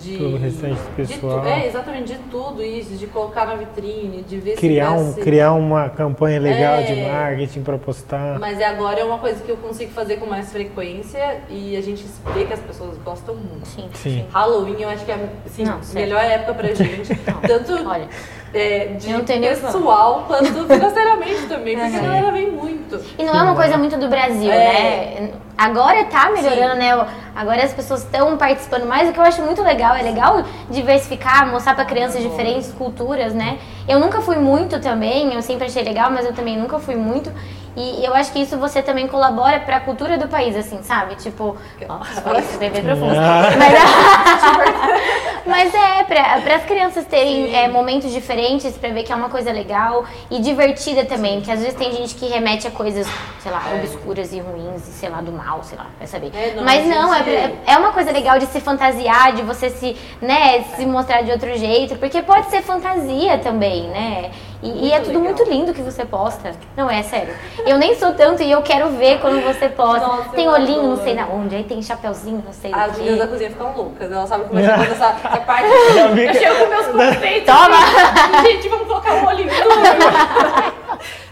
[0.00, 0.16] de.
[0.16, 1.40] Pro restante do de pessoal.
[1.40, 5.24] tu- é, exatamente, de tudo isso, de colocar na vitrine, de ver Criar, se um,
[5.24, 6.82] criar uma campanha legal É.
[6.82, 8.38] de marketing para postar.
[8.38, 11.80] Mas é agora é uma coisa que eu consigo fazer com mais frequência e a
[11.82, 13.66] gente vê que as pessoas gostam muito.
[13.66, 14.24] Sim, Sim.
[14.32, 17.14] Halloween eu acho que é assim, Não, a melhor época pra gente.
[17.46, 18.08] Tanto Olha,
[18.54, 23.00] é, de Eu pessoal quanto financeiramente também, porque a galera vem muito.
[23.18, 25.20] E não é uma coisa muito do Brasil, É.
[25.20, 25.30] né?
[25.56, 27.06] Agora tá melhorando, né?
[27.34, 29.96] Agora as pessoas estão participando mais, o que eu acho muito legal.
[29.96, 33.58] É legal diversificar, mostrar pra crianças diferentes culturas, né?
[33.88, 37.32] Eu nunca fui muito também, eu sempre achei legal, mas eu também nunca fui muito.
[37.78, 41.14] E eu acho que isso você também colabora pra cultura do país, assim, sabe?
[41.14, 43.14] Tipo, nossa, foi isso, profundo.
[45.46, 49.28] Mas, mas é, para as crianças terem é, momentos diferentes, pra ver que é uma
[49.28, 53.06] coisa legal e divertida também, porque às vezes tem gente que remete a coisas,
[53.40, 56.32] sei lá, obscuras e ruins, e sei lá, do mal, sei lá, vai saber.
[56.34, 59.70] É, não, mas a não, é, é uma coisa legal de se fantasiar, de você
[59.70, 64.30] se, né, se mostrar de outro jeito, porque pode ser fantasia também, né?
[64.62, 65.23] E, e é tudo legal.
[65.23, 66.53] muito lindo que você posta.
[66.77, 67.33] Não é, sério.
[67.64, 70.07] Eu nem sou tanto e eu quero ver quando você posta.
[70.07, 71.05] Nossa, tem olhinho, não adoro.
[71.05, 74.29] sei na onde, aí tem chapeuzinho, não sei As meninas da cozinha ficam loucas, elas
[74.29, 75.68] sabem como é que essa, essa parte.
[75.68, 77.55] Eu chego com meus confeitos.
[77.55, 78.42] Toma!
[78.42, 79.51] Gente, vamos colocar um olhinho.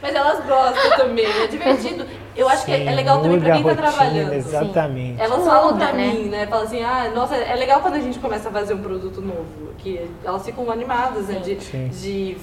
[0.00, 2.06] Mas elas gostam também, é divertido.
[2.36, 4.32] Eu acho que é legal também pra quem tá rotina, trabalhando.
[4.34, 5.20] Exatamente.
[5.20, 6.06] Elas falam pra né?
[6.06, 6.46] mim, né?
[6.46, 9.74] Falam assim, ah, nossa, é legal quando a gente começa a fazer um produto novo.
[9.78, 11.40] Que elas ficam animadas, né?
[11.40, 11.88] De, Sim.
[11.88, 12.36] de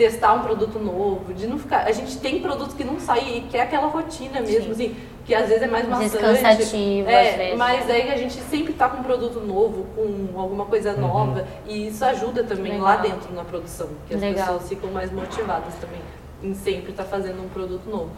[0.00, 1.86] testar um produto novo, de não ficar.
[1.86, 5.46] A gente tem produtos que não saem e quer aquela rotina mesmo, assim, que às
[5.46, 6.16] vezes é mais maçante.
[7.06, 7.58] é, às vezes.
[7.58, 11.88] Mas aí a gente sempre tá com um produto novo, com alguma coisa nova, e
[11.88, 12.80] isso ajuda também Legal.
[12.80, 14.46] lá dentro na produção, que as Legal.
[14.46, 16.00] pessoas ficam mais motivadas também
[16.42, 18.10] em sempre estar fazendo um produto novo.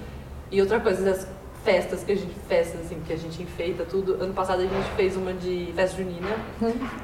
[0.53, 1.27] E outra coisa das
[1.65, 4.23] festas que a gente festas assim que a gente enfeita tudo.
[4.23, 6.29] Ano passado a gente fez uma de festa junina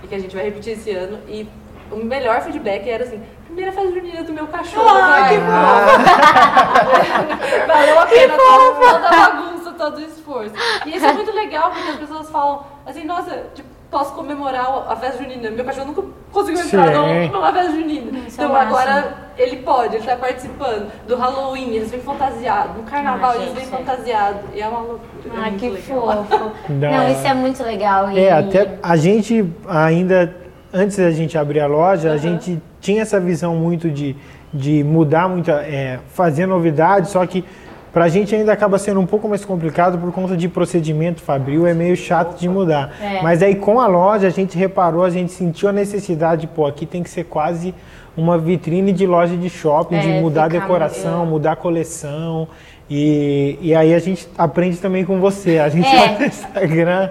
[0.05, 1.49] e que a gente vai repetir esse ano e
[1.91, 3.21] o melhor feedback era assim,
[3.59, 4.87] primeira festa junina do meu cachorro.
[4.89, 5.41] Ai, que
[7.67, 10.53] Valeu a pena todo- toda a bagunça, todo o esforço.
[10.87, 14.95] E isso é muito legal porque as pessoas falam assim, nossa, tipo, posso comemorar a
[14.95, 15.51] festa junina.
[15.51, 16.95] Meu cachorro nunca conseguiu entrar Sim.
[16.95, 18.19] num- numa festa junina.
[18.29, 18.77] Isso é então máximo.
[18.77, 23.53] agora ele pode, ele tá participando do Halloween, eles vêm fantasiados, no carnaval Ah, eles
[23.55, 24.41] vêm fantasiados.
[24.55, 25.35] E é uma loucura.
[25.35, 26.25] é Ai, muito que legal.
[26.29, 26.53] fofo.
[26.73, 27.11] Não, hora.
[27.11, 28.11] isso é muito legal.
[28.13, 28.21] E...
[28.21, 30.37] É, até a gente ainda,
[30.73, 32.19] antes da gente abrir a loja, a Aham.
[32.19, 34.17] gente tinha essa visão muito de,
[34.53, 37.45] de mudar muito, é, fazer novidades, só que
[37.93, 41.75] pra gente ainda acaba sendo um pouco mais complicado por conta de procedimento fabril, é
[41.75, 42.93] meio chato de mudar.
[43.01, 43.23] É.
[43.23, 46.87] Mas aí com a loja a gente reparou, a gente sentiu a necessidade, pô, aqui
[46.87, 47.75] tem que ser quase
[48.17, 52.49] uma vitrine de loja de shopping, É, de mudar a decoração, mudar a coleção.
[52.91, 55.59] E, e aí a gente aprende também com você.
[55.59, 55.97] A gente É.
[56.09, 57.11] vai no Instagram,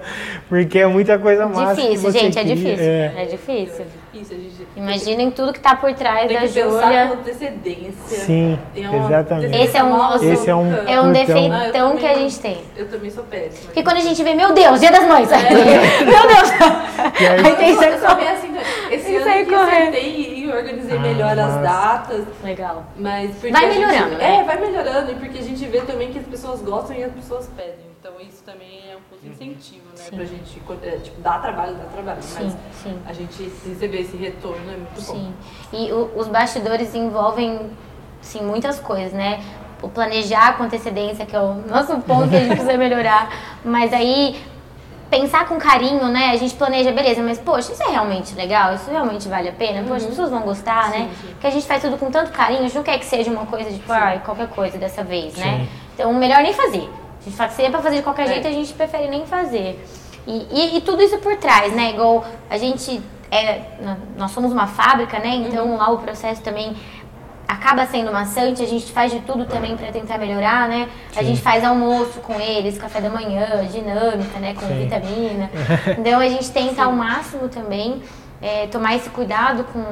[0.49, 1.75] porque é muita coisa massa.
[1.75, 2.79] que Difícil, você gente, é difícil.
[2.79, 3.13] É.
[3.17, 3.85] É, difícil.
[3.85, 4.37] A gente
[4.75, 7.07] Imaginem tudo que tá por trás tem da Júlia.
[7.07, 7.93] com antecedência.
[8.07, 9.55] Sim, Tem uma exatamente.
[9.57, 12.13] Esse é um nosso- Esse é um- É um Ah, eu defeitão também que a
[12.15, 12.57] gente tem.
[12.75, 13.65] Eu também sou péssima.
[13.65, 15.31] Porque quando a gente vê, meu Deus, dia das mães.
[15.31, 15.37] É.
[16.05, 16.49] Meu Deus.
[17.19, 18.55] E aí- Aí tem assim,
[18.91, 19.95] esse ano que eu correndo.
[20.51, 22.25] Organizei Ah, melhor as datas.
[22.43, 22.85] Legal.
[22.97, 24.35] Mas porque Vai a gente- melhorando, né?
[24.39, 25.11] É, vai melhorando.
[25.11, 27.87] E porque a gente vê também que as pessoas gostam e as pessoas pedem.
[27.99, 29.95] Então isso também é um pouco incentivo, né?
[29.95, 30.15] Sim.
[30.15, 32.21] Pra gente, é, tipo, dá trabalho, dá trabalho.
[32.21, 32.99] Sim, mas sim.
[33.05, 35.13] a gente receber esse retorno é muito bom.
[35.13, 35.33] Sim.
[35.73, 37.69] E o- os bastidores envolvem,
[38.21, 39.43] sim, muitas coisas, né?
[39.81, 43.29] O planejar com antecedência, que é o nosso ponto que a gente precisa melhorar.
[43.65, 44.39] Mas aí,
[45.09, 46.31] pensar com carinho, né?
[46.31, 48.73] A gente planeja, beleza, mas poxa, isso é realmente legal?
[48.73, 49.81] Isso realmente vale a pena?
[49.83, 51.09] Poxa, as pessoas vão gostar, né?
[51.09, 51.27] Sim, sim.
[51.33, 53.45] Porque a gente faz tudo com tanto carinho, a gente não quer que seja uma
[53.45, 55.59] coisa tipo, ai, qualquer coisa dessa vez, né?
[55.61, 55.69] Sim.
[55.93, 56.89] Então, melhor nem fazer.
[57.21, 58.27] A gente fala que se é pra fazer de qualquer É.
[58.33, 59.83] jeito, a gente prefere nem fazer.
[60.25, 61.91] E, e- e tudo isso por trás, né?
[61.91, 63.59] Igual a gente é,
[64.17, 65.35] nós somos uma fábrica, né?
[65.35, 66.75] Então lá o processo também
[67.47, 70.89] acaba sendo maçante, a gente faz de tudo também para tentar melhorar, né?
[71.15, 74.53] A gente faz almoço com eles, café da manhã, dinâmica, né?
[74.53, 74.83] Com Sim.
[74.83, 75.49] vitamina.
[75.97, 78.01] Então a gente tenta ao máximo também
[78.41, 79.83] é, tomar esse cuidado com.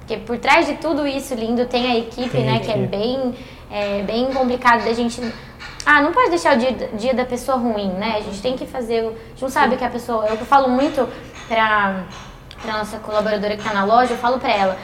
[0.00, 2.58] Porque por trás de tudo isso lindo tem a equipe, né?
[2.58, 3.34] Que é bem,
[3.70, 5.20] é, bem complicado da gente.
[5.86, 8.16] Ah, não pode deixar o dia, dia da pessoa ruim, né?
[8.18, 9.02] A gente tem que fazer.
[9.04, 10.26] o- A gente não sabe que a pessoa.
[10.26, 11.08] Eu falo muito
[11.48, 12.02] pra,
[12.60, 14.76] pra nossa colaboradora que tá na loja, eu falo pra ela.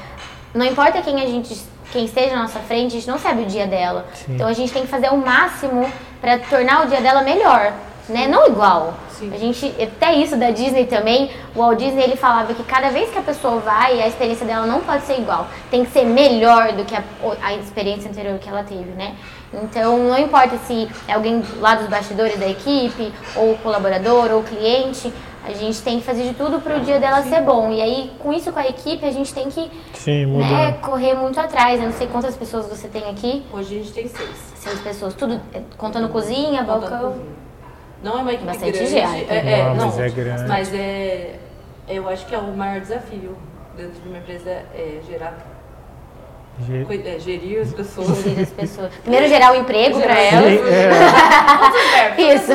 [0.55, 1.55] Não importa quem a gente.
[1.93, 4.07] Quem esteja na nossa frente, a gente não sabe o dia dela.
[4.15, 4.35] Sim.
[4.35, 7.73] Então a gente tem que fazer o máximo pra tornar o dia dela melhor,
[8.09, 8.27] né?
[8.29, 8.95] Não igual.
[9.11, 9.31] Sim.
[9.35, 13.11] A gente, até isso da Disney também, o Walt Disney ele falava que cada vez
[13.11, 15.47] que a pessoa vai, a experiência dela não pode ser igual.
[15.71, 17.03] Tem que ser melhor do que a,
[17.43, 19.15] a experiência anterior que ela teve, né?
[19.53, 25.13] Então, não importa se é alguém lá dos bastidores da equipe, ou colaborador, ou cliente,
[25.45, 27.71] a gente tem que fazer de tudo para o dia dela ser bom.
[27.73, 31.39] E aí, com isso, com a equipe, a gente tem que Sim, né, correr muito
[31.41, 31.81] atrás.
[31.81, 33.43] Eu não sei quantas pessoas você tem aqui.
[33.53, 34.53] Hoje a gente tem seis.
[34.55, 37.09] Seis pessoas, tudo é, contando cozinha, Contando balcão.
[37.13, 37.27] cozinha.
[38.03, 38.91] Não é uma equipe Bastante grande.
[38.91, 39.31] gente.
[39.31, 40.45] É, é, Não, não, mas é grande.
[40.49, 41.39] Mas é,
[41.89, 43.37] eu acho que é o maior desafio
[43.77, 45.35] dentro de uma empresa é gerar,
[46.69, 48.23] é, gerir as pessoas.
[48.23, 48.91] Gerir as pessoas.
[49.03, 50.61] Primeiro gerar o emprego para Gerar- elas.
[52.19, 52.53] É, Isso.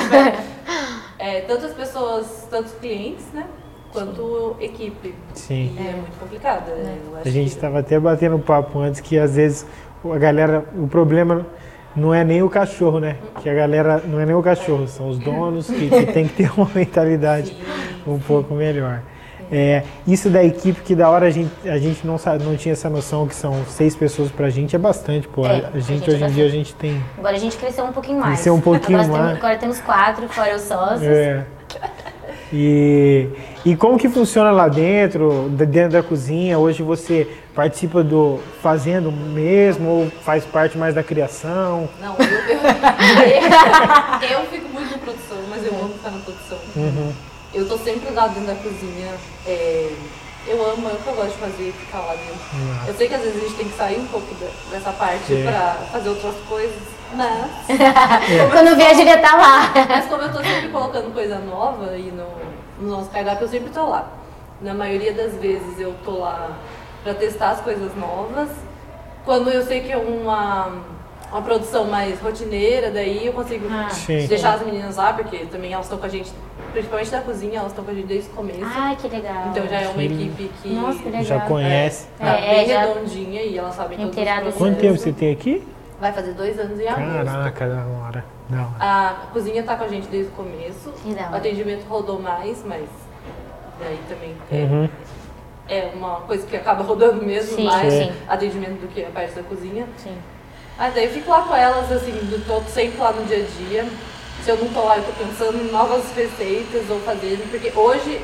[1.18, 3.46] É, tantas pessoas, tantos clientes, né?
[3.92, 5.16] Quanto equipe.
[5.34, 5.74] sim.
[5.80, 6.68] E é muito complicado.
[6.70, 6.98] né?
[7.08, 9.66] Eu acho A gente que- estava até batendo papo antes que às vezes
[10.04, 11.46] a galera, o problema
[11.96, 13.16] não é nem o cachorro, né?
[13.42, 16.34] Que a galera não é nem o cachorro, são os donos que, que tem que
[16.36, 17.56] ter uma mentalidade
[18.06, 19.02] um pouco melhor.
[19.52, 22.74] É, isso da equipe que da hora a gente, a gente não, sabe, não tinha
[22.74, 25.46] essa noção que são seis pessoas pra gente é bastante, pô.
[25.46, 27.04] É, a a gente gente hoje em dia a gente tem.
[27.18, 28.34] Agora a gente cresceu um pouquinho mais.
[28.34, 29.28] Cresceu um pouquinho agora mais.
[29.28, 31.04] Temos, agora temos quatro, fora os sócios.
[31.04, 31.46] É.
[32.54, 33.28] E,
[33.66, 36.58] e como que funciona lá dentro, dentro da cozinha?
[36.58, 41.90] Hoje você participa do fazendo mesmo ou faz parte mais da criação?
[42.00, 46.58] Não, eu, eu, eu fico muito na produção, mas eu amo ficar na produção.
[46.76, 47.12] Uhum.
[47.56, 49.14] Eu tô sempre lá dentro da cozinha.
[49.48, 49.92] é,
[50.48, 52.88] eu amo, é o que eu gosto de fazer, ficar lá dentro.
[52.88, 54.28] Eu sei que às vezes a gente tem que sair um pouco
[54.70, 55.44] dessa parte É.
[55.44, 56.82] pra fazer outras coisas,
[57.14, 57.52] mas,
[58.52, 59.74] Quando vê a Julia tá lá.
[59.90, 62.28] mas como eu tô sempre colocando coisa nova e no,
[62.80, 64.08] no nosso cardápio, eu sempre tô lá.
[64.62, 66.52] Na maioria das vezes eu tô lá
[67.04, 68.50] pra testar as coisas novas.
[69.24, 70.74] Quando eu sei que é uma,
[71.32, 73.88] uma produção mais rotineira, daí eu consigo Ah,
[74.28, 76.32] deixar as meninas lá, porque também elas estão com a gente,
[76.76, 78.60] principalmente da cozinha, elas estão com a gente desde o começo.
[78.64, 79.48] Ai, que legal.
[79.52, 80.06] então já é uma Sim.
[80.06, 81.24] equipe que Nossa, que legal.
[81.24, 82.08] Já conhece?
[82.20, 84.42] tá É, bem já- redondinha e elas sabem todos os Inteirada.
[84.42, 84.60] processos.
[84.68, 85.68] Quanto tempo você tem aqui?
[86.00, 87.26] Vai fazer dois anos em agosto.
[87.26, 88.26] Caraca, da hora.
[88.50, 88.72] Da hora.
[88.80, 90.90] A cozinha tá com a gente desde o começo.
[91.32, 92.84] O atendimento rodou mais, mas
[93.80, 94.90] daí também é, Uhum.
[95.70, 98.12] é uma coisa que acaba rodando mesmo Sim, mais sim.
[98.28, 99.88] atendimento do que a parte da cozinha.
[99.98, 100.16] Sim.
[100.78, 103.68] Ah, daí eu fico lá com elas, assim, do- tô sempre lá no dia a
[103.70, 103.86] dia.
[104.46, 108.22] Se eu não tô lá, eu tô pensando em novas receitas ou fazendo, porque hoje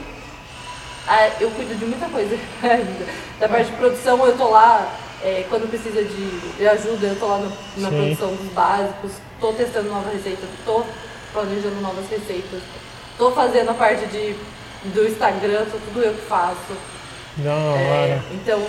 [1.07, 3.07] ah, eu cuido de muita coisa ainda.
[3.39, 4.87] Da parte de produção eu tô lá,
[5.23, 7.95] é, quando precisa de, de ajuda, eu tô lá no- na Sim.
[7.95, 10.83] produção dos básicos, tô testando novas receitas, tô
[11.33, 12.61] planejando novas receitas,
[13.17, 14.35] tô fazendo a parte de,
[14.93, 16.77] do Instagram, tô tudo eu que faço.
[17.37, 18.61] Da É, então,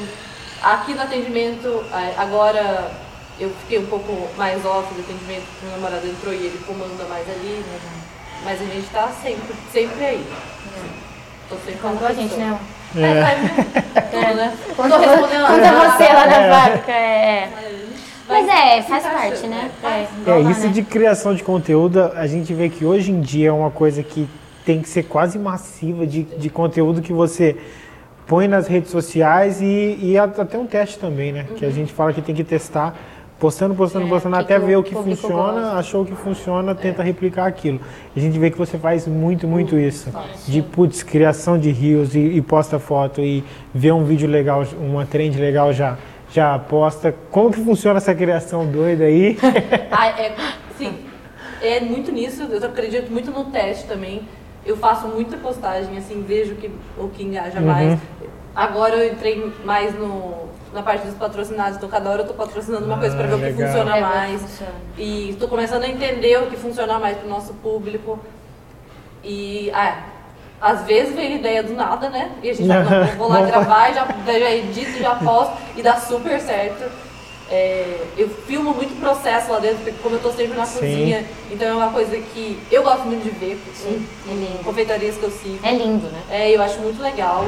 [0.63, 2.91] aqui no atendimento, é, agora
[3.41, 7.05] eu fiquei um pouco mais off do atendimento, porque meu namorado entrou e ele comanda
[7.05, 7.79] mais ali, né?
[8.45, 10.27] Mas a gente tá sempre, sempre aí.
[11.49, 12.59] Tô sempre Contou a gente, né?
[12.97, 14.01] É.
[14.11, 14.57] Tudo, né?
[14.77, 16.93] Conta, Tô respondendo conta a- você lá na fábrica.
[16.93, 17.49] É.
[18.29, 19.71] Vai Mas é, faz parte, né?
[19.81, 20.09] Faz.
[20.27, 20.73] É, É, isso né?
[20.73, 24.29] de criação de conteúdo, a gente vê que hoje em dia é uma coisa que
[24.65, 27.57] tem que ser quase massiva de, de conteúdo que você
[28.27, 31.47] põe nas redes sociais e, e até um teste também, né?
[31.57, 32.95] Que a gente fala que tem que testar,
[33.43, 35.77] postando, postando, É, postando, até ver o que funciona, gosta.
[35.79, 37.81] achou que funciona, tenta replicar aquilo.
[38.17, 40.11] A gente vê que você faz muito, muito isso.
[40.47, 43.43] De, putz, criação de rios e, e posta foto e
[43.75, 45.99] vê um vídeo legal, uma trend legal já.
[46.33, 47.13] Já posta.
[47.33, 49.37] Como que funciona essa criação doida aí?
[49.91, 50.35] Ah, é,
[50.79, 50.95] sim,
[51.61, 54.23] é muito nisso, eu acredito muito no teste também.
[54.65, 57.67] Eu faço muita postagem, assim, vejo que, o que engaja Uhum.
[57.67, 57.99] mais.
[58.55, 62.87] Agora eu entrei mais no, na parte dos patrocinados, então cada hora eu tô patrocinando
[62.87, 63.67] uma coisa para ver Ah, o que legal.
[63.69, 64.43] funciona É, mais.
[64.97, 68.19] E estou começando a entender o que funciona mais pro nosso público.
[69.23, 70.03] E ah,
[70.61, 72.33] às vezes vem ideia do nada, né?
[72.43, 75.83] E a gente já não, vou lá Não gravar, já, já edito, já posto e
[75.83, 76.91] dá super certo.
[77.51, 80.79] É, eu filmo muito processo lá dentro, porque como eu tô sempre na Sim.
[80.79, 84.65] cozinha, então é uma coisa que eu gosto muito de ver, Sim, é em lindo.
[84.65, 85.59] confeitarias que eu sigo.
[85.63, 86.23] É lindo, né?
[86.31, 87.45] É, eu acho muito legal.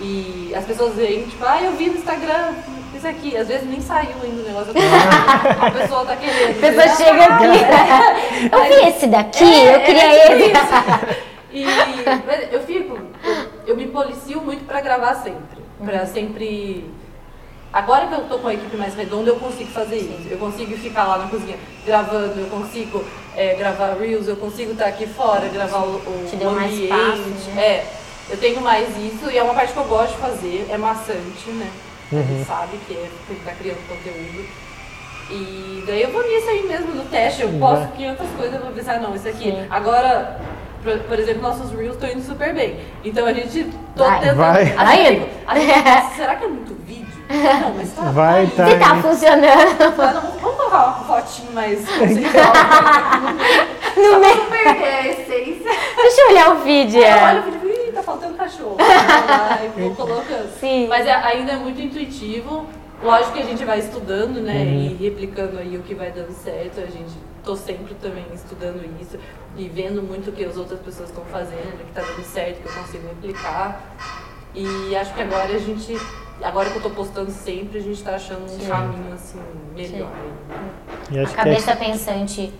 [0.00, 2.52] E as pessoas veem, tipo, ah, eu vi no Instagram
[2.94, 3.36] isso aqui.
[3.36, 4.72] Às vezes nem saiu ainda o negócio.
[5.60, 6.58] A pessoa tá querendo.
[6.58, 8.50] A pessoa chega aqui.
[8.52, 10.44] Eu vi esse daqui, eu queria é esse.
[10.44, 11.64] tipo E
[12.26, 13.36] mas eu fico, eu,
[13.68, 15.58] eu me policio muito pra gravar sempre.
[15.82, 16.84] Pra sempre.
[17.72, 20.28] Agora que eu tô com a equipe mais redonda, eu consigo fazer isso.
[20.30, 23.04] Eu consigo ficar lá na cozinha gravando, eu consigo
[23.34, 26.72] é, gravar Reels, eu consigo estar aqui fora, gravar o, o Te deu o mais
[26.72, 26.84] ambiente.
[26.92, 27.62] espaço, né?
[27.62, 27.86] É,
[28.30, 31.50] eu tenho mais isso e é uma parte que eu gosto de fazer, é maçante,
[31.50, 31.70] né?
[32.12, 34.46] A gente sabe que é porque tá criando conteúdo.
[35.30, 38.72] E daí eu vou nisso aí mesmo no teste, eu posto 500 coisas, eu vou
[38.72, 39.50] pensar, não, isso aqui.
[39.50, 39.66] Sim.
[39.68, 40.38] Agora,
[40.84, 42.78] por, por exemplo, nossos Reels estão indo super bem.
[43.04, 44.20] Então a gente tô Vai.
[44.20, 44.36] tentando.
[44.36, 44.72] Vai.
[44.76, 47.06] a Vai gente a gente- será que é muito vídeo?
[47.28, 48.02] Não, mas tá.
[48.12, 48.68] Vai estar.
[48.70, 49.94] Se tá funcionando.
[49.96, 52.52] Mas não- Vamos colocar uma fotinho mais conceitual.
[53.96, 54.36] No meio.
[54.36, 55.70] Não perder a essência.
[55.96, 57.02] Deixa eu olhar o vídeo.
[57.02, 57.65] Eu olho e digo, ih,
[57.96, 58.76] tá faltando cachorro.
[58.80, 60.48] E vou colocando.
[60.60, 60.86] Sim.
[60.88, 62.66] Mas é- ainda é muito intuitivo.
[63.02, 64.64] Lógico que a gente vai estudando, né?
[64.64, 66.80] E replicando aí o que vai dando certo.
[66.80, 67.12] A gente
[67.44, 69.18] tô sempre também estudando isso
[69.56, 72.68] e vendo muito o que as outras pessoas estão fazendo, que tá dando certo, que
[72.68, 73.80] eu consigo replicar.
[74.56, 76.00] E acho que agora a gente.
[76.42, 79.38] Agora que eu tô postando sempre, a gente tá achando um caminho assim
[79.74, 80.10] melhor.
[81.10, 82.52] A é cabeça pensante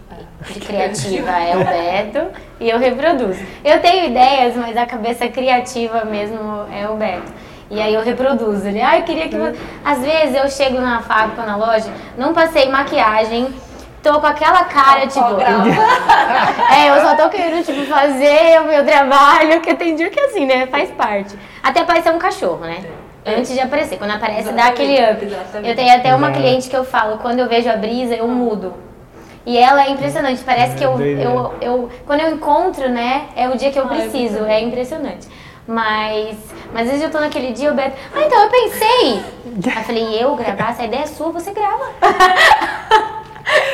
[0.47, 2.27] de criativa é o Beto
[2.61, 3.41] e eu reproduzo.
[3.65, 6.39] Eu tenho ideias, mas a cabeça criativa mesmo
[6.73, 7.33] é o Beto.
[7.71, 8.67] E aí eu reproduzo.
[8.67, 9.59] Ele, ah, eu queria que você...
[9.85, 13.49] Às vezes eu chego na fábrica, na loja, não passei maquiagem,
[14.07, 15.25] tô com aquela cara, tipo...
[16.71, 20.47] É, eu só tô querendo, tipo, fazer o meu trabalho, que tem dia que assim,
[20.47, 21.37] né, faz parte.
[21.63, 22.85] Até parecer um cachorro, né?
[23.25, 23.99] Antes de aparecer.
[23.99, 25.25] Quando aparece, dá aquele up.
[25.25, 25.69] Exatamente.
[25.69, 26.41] Eu tenho até uma Exato.
[26.41, 28.75] cliente que eu falo, quando eu vejo a brisa, eu mudo.
[29.45, 31.91] E ela é impressionante, parece que eu, eu, eu.
[32.05, 35.29] Quando eu encontro, né, é o dia que eu Ah, é preciso, é impressionante.
[35.67, 36.37] Mas,
[36.73, 37.97] mas às vezes eu tô naquele dia, o Beto.
[38.15, 39.23] Ah, então eu pensei.
[39.75, 41.85] Aí eu falei, eu gravar, essa ideia é sua, você grava.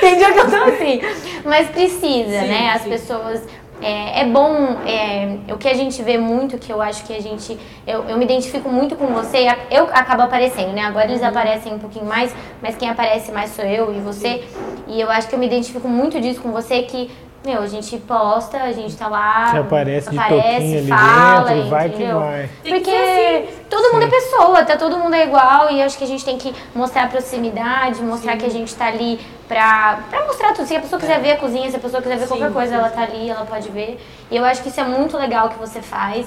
[0.03, 1.01] Tem dia que eu tô assim.
[1.45, 2.73] Mas precisa, Sim, né?
[2.75, 2.91] As sim.
[2.91, 3.41] pessoas.
[3.81, 7.21] É, é bom, é, o que a gente vê muito, que eu acho que a
[7.21, 7.59] gente.
[7.87, 10.83] Eu, eu me identifico muito com você, eu acabo aparecendo, né?
[10.83, 11.13] Agora Uhum.
[11.13, 14.45] eles aparecem um pouquinho mais, mas quem aparece mais sou eu e você.
[14.87, 17.11] E eu acho que eu me identifico muito disso com você, que,
[17.45, 19.49] meu, a gente posta, a gente tá lá.
[19.51, 22.21] Você aparece de aparece, ali fala, dentro, vai que entendeu?
[22.21, 22.51] vai.
[22.63, 23.65] Que Porque ser assim.
[23.69, 24.77] todo mundo é pessoa, tá?
[24.77, 28.47] Todo mundo é igual e acho que a gente tem que mostrar proximidade, mostrar que
[28.47, 30.67] a gente tá ali pra, pra mostrar tudo.
[30.67, 32.73] Se a pessoa quiser ver a cozinha, se a pessoa quiser ver Sim, qualquer coisa,
[32.75, 32.79] sim.
[32.79, 34.01] ela tá ali, ela pode ver.
[34.31, 36.27] E eu acho que isso é muito legal que você faz.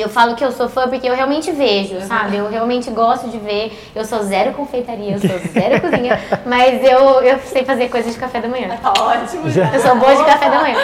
[0.00, 2.36] Eu falo que eu sou fã porque eu realmente vejo, sabe?
[2.36, 3.72] Eu realmente gosto de ver.
[3.94, 8.18] Eu sou zero confeitaria, eu sou zero cozinha, mas eu, eu sei fazer coisas de
[8.18, 8.76] café da manhã.
[8.82, 9.48] Tá ótimo.
[9.50, 9.72] Já.
[9.72, 10.78] Eu sou boa de café da manhã.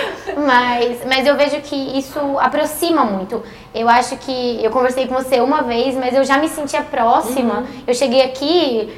[0.47, 3.43] Mas, mas eu vejo que isso aproxima muito.
[3.75, 7.65] Eu acho que eu conversei com você uma vez, mas eu já me sentia próxima.
[7.87, 8.93] Eu cheguei aqui,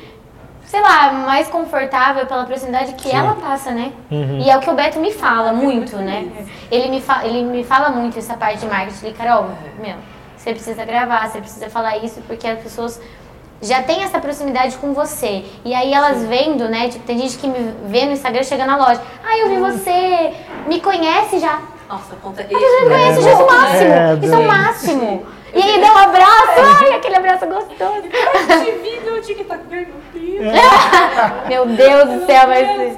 [0.72, 3.92] sei lá, mais confortável pela proximidade que ela passa, né?
[4.10, 6.26] E é o que o Beto me fala muito, né?
[6.70, 9.04] Ele me, fa ele me fala muito essa parte de marketing.
[9.04, 9.96] Ele, Carol, meu,
[10.34, 12.98] você precisa gravar, você precisa falar isso, porque as pessoas
[13.60, 15.44] já tem essa proximidade com você.
[15.62, 16.88] E aí elas vendo, né?
[16.88, 19.02] Tipo, tem gente que me vê no Instagram, chega na loja.
[19.22, 20.32] Ah, eu vi você,
[20.66, 21.60] me conhece já.
[21.86, 23.92] Nossa, conta A pessoa me conhece, É, já é o máximo.
[23.92, 25.26] é, Isso é o máximo.
[25.54, 28.02] E aí dá um abraço, ai, aquele abraço gostoso.
[28.04, 30.52] Eu te vi no TikTok, meu Deus.
[31.48, 32.46] Meu Deus do céu,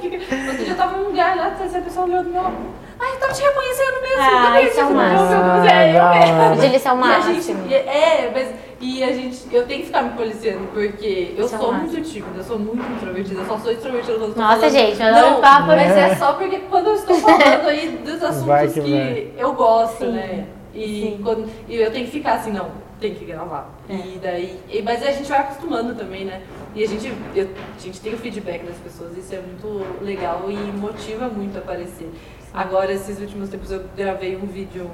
[0.00, 2.54] que- Outro dia eu tava num lugar lá, essa pessoa olhou do meu lado.
[3.00, 4.20] Ai, eu tava te reconhecendo mesmo.
[4.22, 5.66] Ah, cadê isso é o máximo.
[5.68, 6.36] É eu Ah, mesmo.
[6.38, 6.60] não.
[6.60, 7.72] Gente, isso é o a gente, máximo.
[7.72, 8.48] é, mas
[8.80, 12.00] e a gente, eu tenho que ficar me policiando, porque eu Isso é sou muito
[12.02, 14.72] tímida, eu sou muito introvertida, eu só sou extrovertida quando eu Nossa, falando.
[14.72, 16.10] gente, eu adoro não, papo, mas né?
[16.10, 20.12] é só porque quando eu estou falando aí dos assuntos que, que eu gosto, Sim.
[20.12, 20.44] né?
[20.74, 21.20] E, Sim.
[21.22, 23.70] quando, e eu tenho que ficar assim, não, tem que gravar.
[23.88, 23.94] É.
[23.94, 26.42] E daí, e- mas a gente vai acostumando também, né?
[26.74, 30.46] E a gente, eu- a gente tem o feedback das pessoas, isso é muito legal
[30.50, 32.10] e motiva muito a aparecer.
[32.52, 34.90] Agora, esses últimos tempos, eu gravei um vídeo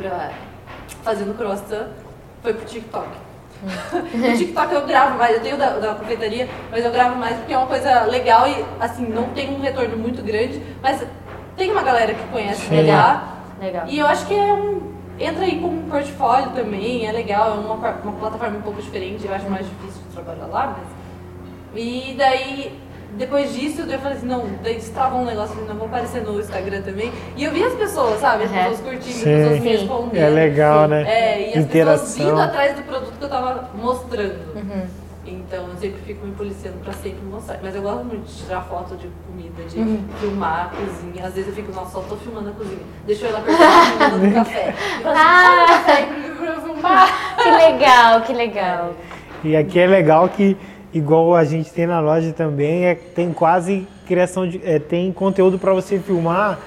[0.00, 0.32] pra,
[1.02, 1.88] fazendo croissant,
[2.42, 3.08] foi pro TikTok.
[4.14, 7.52] no TikTok eu gravo mais, eu tenho da, da confeitaria, mas eu gravo mais porque
[7.52, 11.04] é uma coisa legal e, assim, não tem um retorno muito grande, mas
[11.56, 12.76] tem uma galera que conhece Sim.
[13.60, 13.86] Legal.
[13.88, 14.92] E eu acho que é um.
[15.20, 19.26] Entra aí como um portfólio também, é legal, é uma, uma plataforma um pouco diferente,
[19.26, 20.98] eu acho mais difícil de trabalhar lá, mas.
[21.82, 22.78] E daí,
[23.16, 26.82] depois disso, eu falei assim, não, daí destrava um negócio, não vou aparecer no Instagram
[26.82, 27.12] também.
[27.36, 28.44] E eu vi as pessoas, sabe?
[28.44, 28.56] As Uhum.
[28.56, 29.34] pessoas curtindo, Sim.
[29.34, 29.76] as pessoas me Sim.
[29.76, 30.22] respondendo.
[30.22, 31.02] É legal, né?
[31.02, 32.26] É, e as pessoas Interação.
[32.26, 34.54] vindo atrás do produto que eu tava mostrando.
[34.56, 34.86] Uhum.
[35.48, 37.58] Então eu sempre fico me policiando pra sempre mostrar.
[37.62, 40.04] Mas eu gosto muito de tirar foto de comida, de Uhum.
[40.20, 41.26] filmar a cozinha.
[41.26, 42.82] Às vezes eu fico, nossa, só tô filmando a cozinha.
[43.06, 44.68] Deixa eu ir lá perguntar a do café.
[44.76, 45.64] Assim, Ah!
[45.64, 46.06] "Ah, café
[46.36, 47.36] pra eu filmar.
[47.42, 48.92] Que legal, que legal.
[49.42, 50.54] E aqui é legal que,
[50.92, 54.60] igual a gente tem na loja também, é, tem quase criação de.
[54.62, 56.58] é, tem conteúdo para você filmar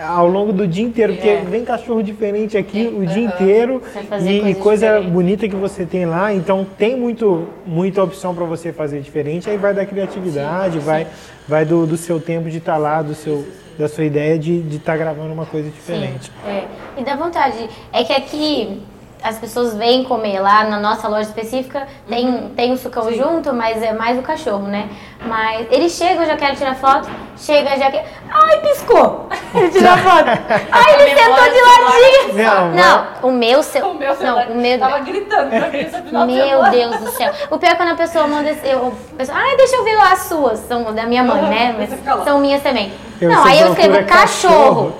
[0.00, 1.40] ao longo do dia inteiro, porque É.
[1.42, 3.82] vem cachorro diferente aqui o dia inteiro
[4.22, 5.12] e, e coisa diferentes.
[5.12, 9.56] bonita que você tem lá, então tem muito, muita opção para você fazer diferente, aí
[9.56, 11.06] vai da criatividade, vai,
[11.46, 13.46] vai do, do seu tempo de estar lá, do seu,
[13.78, 16.24] da sua ideia de estar gravando uma coisa diferente.
[16.26, 16.64] Sim, é.
[16.96, 17.68] E dá vontade.
[17.92, 18.80] É que aqui
[19.22, 22.48] as pessoas vêm comer lá na nossa loja específica, tem, Uhum.
[22.56, 24.88] tem o sucão junto, mas é mais o cachorro, né?
[25.24, 28.04] Mas ele chega, eu já quero tirar foto, chega, já quer.
[28.30, 29.28] Ai, piscou!
[29.54, 30.26] Ele tira foto.
[30.72, 32.44] Ai, ele sentou de ladinho!
[32.44, 33.86] Não, Não, o meu seu.
[33.90, 34.78] O meu celular Não, o meu.
[34.78, 36.70] tava gritando pra mim esse final de Meu.
[36.70, 37.30] Deus do céu.
[37.50, 38.50] O pior é quando a pessoa manda.
[38.50, 40.58] esse- Eu, a pessoa, Ai, deixa eu ver as suas.
[40.60, 41.74] São da minha mãe, Uhum, né?
[41.78, 42.90] Mas são minhas também.
[43.20, 44.92] Eu não, aí eu escrevo cachorro.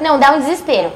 [0.00, 0.92] Não, dá um desespero.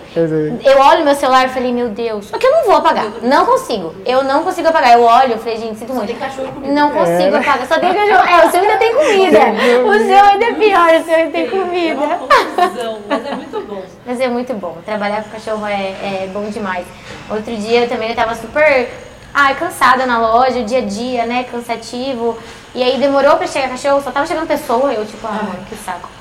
[0.65, 2.27] Eu olho meu celular e falei, meu Deus.
[2.27, 3.07] Só que eu não vou apagar.
[3.23, 3.95] Não consigo.
[4.05, 4.93] Eu não consigo apagar.
[4.93, 6.09] Eu olho, eu falei, gente, sinto muito.
[6.09, 6.73] tem cachorro comigo.
[6.73, 7.67] Não consigo apagar.
[7.67, 8.29] Só tem cachorro.
[8.29, 9.39] É, o seu ainda tem comida.
[9.87, 12.19] O seu ainda é pior, o seu ainda tem É uma comida.
[12.57, 13.83] confusão, mas é muito bom.
[14.07, 14.79] Mas é muito bom.
[14.85, 16.87] Trabalhar com cachorro é, é bom demais.
[17.31, 18.89] Outro dia eu também eu tava super
[19.33, 21.45] ai, cansada na loja, o dia a dia, né?
[21.45, 22.37] Cansativo.
[22.73, 24.93] E aí demorou pra chegar cachorro, só tava chegando pessoa.
[24.93, 26.09] Eu, tipo, ah, mano, que saco.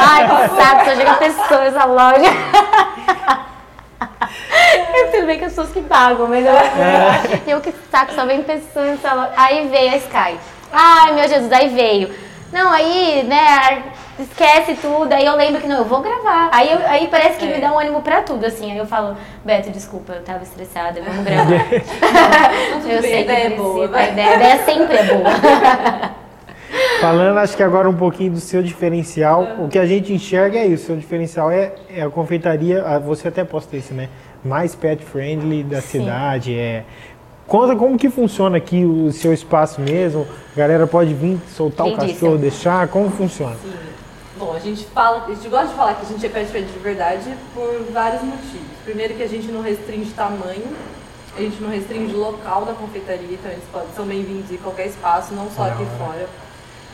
[0.00, 2.30] Ai, que saco, só chega pessoa nessa loja.
[4.94, 6.54] É, Tudo bem que as pessoas que pagam, mas eu,
[7.48, 9.32] eu que saco, só vem pessoa nessa loja.
[9.36, 10.38] Aí veio a Sky.
[10.72, 12.14] Ai, meu Jesus, aí veio.
[12.52, 13.82] Não, aí, né,
[14.18, 15.12] esquece tudo.
[15.12, 16.48] Aí eu lembro que não, eu vou gravar.
[16.52, 17.54] Aí, eu- aí parece que É.
[17.54, 18.70] me dá um ânimo pra tudo, assim.
[18.72, 21.64] Aí eu falo, Beto, desculpa, eu tava estressada, vamos gravar.
[22.80, 25.02] Tudo eu bem, sei a que ideia é boa, a ideia, a ideia sempre é
[25.04, 25.30] boa.
[27.00, 30.66] Falando, acho que agora um pouquinho do seu diferencial, o que a gente enxerga é
[30.66, 34.08] isso, o seu diferencial é, é a confeitaria, ah, você até posta isso, né?
[34.44, 36.00] Mais pet friendly da Sim.
[36.00, 36.84] cidade, é...
[37.46, 41.94] Conta como que funciona aqui o seu espaço mesmo, a galera pode vir soltar o
[41.96, 43.54] cachorro, deixar, como funciona?
[43.62, 43.72] Sim.
[44.38, 46.70] Bom, a gente fala, a gente gosta de falar que a gente é pet friendly
[46.70, 48.66] de verdade por vários motivos.
[48.84, 50.76] Primeiro que a gente não restringe tamanho,
[51.34, 55.32] a gente não restringe local da confeitaria, então eles podem, são bem-vindos em qualquer espaço,
[55.32, 56.28] não só aqui fora.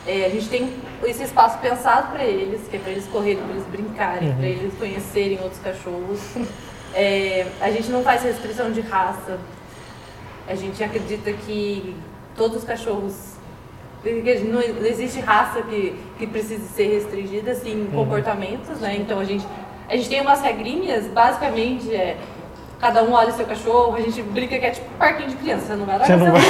[0.06, 0.72] É, a gente tem
[1.04, 4.74] esse espaço pensado para eles, que é para eles correrem, para eles brincarem, para eles
[4.78, 6.20] conhecerem outros cachorros.
[6.94, 9.38] É, a gente não faz restrição de raça.
[10.46, 11.96] A gente acredita que
[12.36, 13.31] todos os cachorros
[14.02, 18.96] porque não não existe raça que, que precise ser restringida assim, em comportamentos, né?
[18.96, 19.46] Então a gente,
[19.88, 22.16] a gente tem umas regrinhas, basicamente é
[22.82, 25.36] cada um olha o seu cachorro, a gente brinca que é tipo um parquinho de
[25.36, 26.42] criança, você não vai lá Você você não vai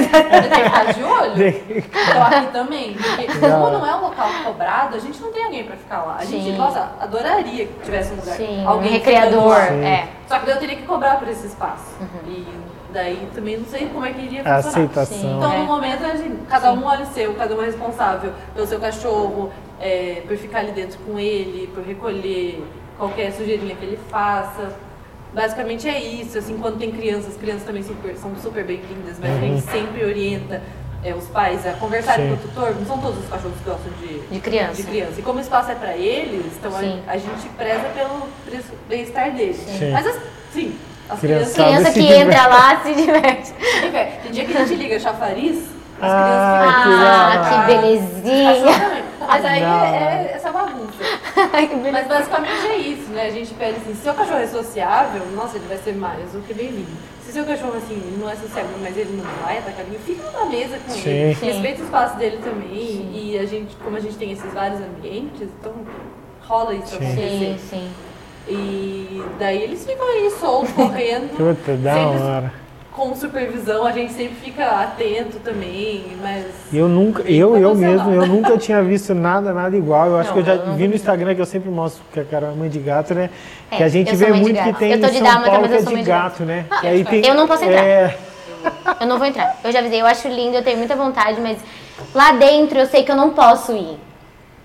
[0.00, 0.08] Você
[0.48, 1.48] tem que ficar de olho.
[1.68, 5.64] Então aqui também, porque como não é um local cobrado, a gente não tem alguém
[5.64, 6.16] pra ficar lá.
[6.18, 6.56] A gente, Sim.
[6.56, 8.36] nossa, adoraria que tivesse um lugar.
[8.36, 9.86] Sim, um alguém recreador, ficando lá.
[9.86, 10.08] é.
[10.26, 11.84] Só que daí eu teria que cobrar por esse espaço.
[12.00, 12.32] Uhum.
[12.32, 12.46] E
[12.92, 14.68] daí também não sei como é que iria A funcionar.
[14.90, 15.36] aceitação.
[15.38, 15.58] Então, É.
[15.58, 18.78] no momento, a gente, cada um olha o seu, cada um é responsável pelo seu
[18.80, 22.62] cachorro, é, por ficar ali dentro com ele, por recolher
[22.98, 24.72] qualquer sujeirinha que ele faça.
[25.32, 29.30] Basicamente é isso, assim, quando tem crianças, as crianças também super- são super bem-vindas, mas
[29.30, 30.60] a gente sempre orienta
[31.02, 32.36] é, os pais a conversarem Sim.
[32.36, 34.74] com o tutor, não são todos os cachorros que gostam de, De criança.
[34.74, 35.14] de criança.
[35.18, 38.28] E como o espaço é para eles, então a, a gente preza pelo
[38.88, 39.56] bem-estar deles.
[39.56, 39.92] Sim.
[39.92, 40.18] Mas, as,
[40.52, 40.76] sim,
[41.12, 42.20] as crianças Criança que diverte.
[42.22, 43.52] entra lá se diverte.
[44.22, 45.58] Tem dia que a gente liga chafariz,
[46.00, 47.60] as Ah, crianças ficam.
[47.60, 48.56] Ah, que belezinha.
[48.56, 49.04] Exatamente.
[49.26, 49.84] Mas aí Não.
[49.84, 50.90] é, é essa bagunça.
[51.92, 53.26] Mas basicamente é isso, né?
[53.26, 56.40] A gente pede assim, se seu cachorro é sociável, nossa, ele vai ser mais do
[56.46, 56.90] que bem-vindo.
[57.24, 60.30] Se seu cachorro, assim, ele não é sociável, mas ele não vai atacar ninguém, fica
[60.32, 61.08] na mesa com Sim.
[61.10, 61.34] ele.
[61.36, 61.46] Sim.
[61.46, 63.10] Respeita o espaço dele também.
[63.14, 65.72] E a gente, como a gente tem esses vários ambientes, então
[66.42, 66.96] rola isso Sim.
[66.96, 67.28] acontecer.
[67.28, 67.90] Sim, sim.
[68.50, 71.30] E daí eles ficam aí soltos, correndo.
[71.36, 72.52] Puta, da sempre hora.
[72.92, 76.44] Com supervisão, a gente sempre fica atento também, mas.
[76.72, 80.08] Eu nunca, eu, eu mesmo, eu nunca tinha visto nada, nada igual.
[80.08, 82.18] Eu acho Não, que eu já eu vi no Instagram que eu sempre mostro que
[82.18, 83.30] a cara é mãe de gato, né?
[83.70, 84.78] É, que a gente vê muito que gato.
[84.78, 86.10] tem Eu tô de São dálmata, Paulo mas que é eu sou de mãe de
[86.10, 86.66] gato, né?
[86.68, 87.84] Ah, aí tem, eu não posso entrar.
[87.84, 88.18] É,
[89.00, 89.56] Eu não vou entrar.
[89.62, 91.58] Eu já avisei, eu acho lindo, eu tenho muita vontade, mas
[92.12, 93.98] lá dentro eu sei que eu não posso ir.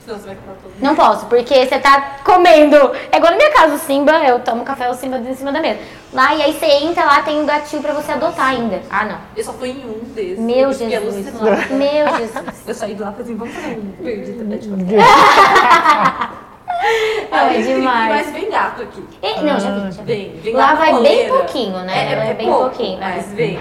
[0.06, 0.38] Senão você vai
[0.80, 2.76] Não posso, porque você tá comendo.
[3.12, 5.60] É igual na minha casa, o Simba, eu tomo café, o Simba em cima da
[5.60, 5.80] mesa.
[6.14, 8.84] Lá, e aí você entra lá, tem um gatinho pra você adotar ainda.
[8.88, 9.18] Ah, não.
[9.36, 10.38] Eu só fui em um desses.
[10.38, 11.34] Meu eu fiquei Jesus.
[11.72, 12.64] Meu Jesus.
[12.68, 13.94] Eu saí de lá e falei assim, vamos fazer um Hum.
[14.04, 14.70] pet
[17.32, 18.10] É demais.
[18.28, 19.04] Mas vem gato aqui.
[19.24, 20.14] E- não, já vi, já vi.
[20.14, 21.98] Vem, vem Lá vai bem pouquinho, né?
[21.98, 23.36] É, É é, bem pouco, pouquinho, Mas é.
[23.36, 23.60] vem.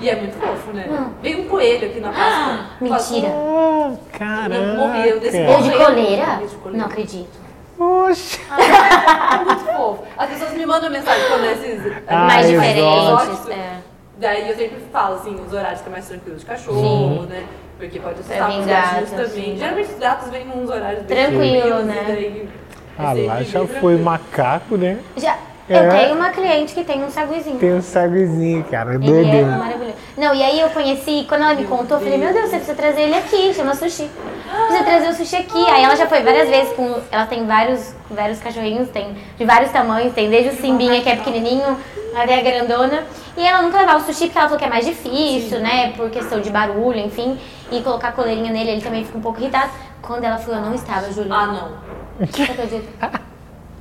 [0.00, 0.86] E é muito fofo, né?
[0.90, 1.10] Hum.
[1.22, 2.66] Vem um coelho aqui na Páscoa.
[2.80, 3.28] Mentira.
[3.30, 4.74] Ah, caramba.
[4.86, 6.26] morreu desse Ou de coleira?
[6.46, 6.78] De coleira.
[6.78, 7.44] Não acredito.
[7.78, 8.40] Oxe.
[8.50, 10.02] É muito fofo.
[10.16, 13.48] As pessoas me mandam mensagem quando esses Ah, Mais eu diferentes.
[13.48, 13.76] É.
[14.18, 17.44] Daí eu sempre falo assim, os horários que é mais tranquilo de cachorro, né?
[17.78, 19.24] Porque pode assustar vir os gatinhos gato, também.
[19.44, 19.56] assim.
[19.58, 22.04] Geralmente os gatos vêm nos horários bem Tranquilo, tranquilos, né?
[22.06, 22.48] Daí
[22.98, 24.98] é Ah, lá já foi macaco, né?
[25.16, 25.36] Já,
[25.68, 25.78] É.
[25.78, 27.58] Eu tenho uma cliente que tem um saguizinho.
[27.58, 28.94] Tem um saguizinho, cara.
[28.94, 29.34] Ele Doido.
[29.34, 29.94] é maravilhoso.
[30.16, 32.76] Não, e aí eu conheci, quando ela me contou, eu falei, meu Deus, você precisa
[32.76, 34.10] trazer ele aqui, chama sushi.
[34.66, 35.66] precisa trazer o sushi aqui.
[35.70, 37.00] Aí ela já foi várias vezes com.
[37.10, 41.16] Ela tem vários, vários cachorrinhos, tem de vários tamanhos, tem desde o Simbinha, que é
[41.16, 41.78] pequenininho,
[42.14, 43.04] até a grandona.
[43.34, 45.92] E ela nunca levava o sushi porque ela falou que é mais difícil, né?
[45.96, 47.38] Por questão de barulho, enfim.
[47.72, 49.70] E colocar coleirinha nele, ele também fica um pouco irritado.
[50.02, 51.34] Quando ela foi, eu não estava, Júlia.
[51.34, 51.72] Ah, não.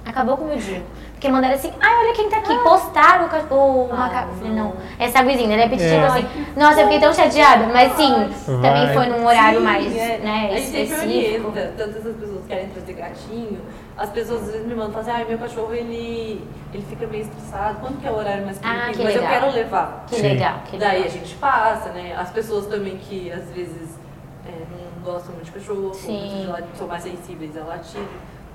[0.06, 0.82] Acabou com o meu dia.
[1.24, 2.54] Porque mandaram assim, ai, olha quem tá aqui.
[2.64, 4.32] Postaram o, o macaco.
[4.32, 4.74] Eu Falei, não.
[5.00, 6.06] É saguizinho, ele é petitivo É.
[6.08, 6.28] assim.
[6.58, 7.66] Nossa, eu fiquei tão chateada.
[7.68, 8.12] Mas sim,
[8.46, 8.94] também Vai.
[8.94, 10.18] foi num horário Sim, mais é.
[10.18, 11.48] né, A gente sempre específico.
[11.48, 13.62] orienta, tanto essas pessoas que querem trazer gatinho,
[13.98, 17.22] as pessoas às vezes me mandam falar assim, ai, meu cachorro ele, ele fica meio
[17.24, 18.92] estressado, quando que é o horário mais Ah, tranquilo?
[18.98, 20.06] que Mas eu quero levar.
[20.10, 20.22] Que Sim.
[20.24, 20.90] legal, que legal.
[20.92, 22.14] Daí a gente passa, né?
[22.20, 23.98] As pessoas também que às vezes
[24.46, 28.10] é, não gostam muito de cachorro, são mais sensíveis a latido,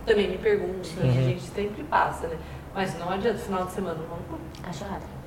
[0.05, 1.07] também me perguntam, Uhum.
[1.15, 2.37] e a gente sempre passa, né?
[2.75, 5.19] Mas não adianta, final de semana não Cachorrada.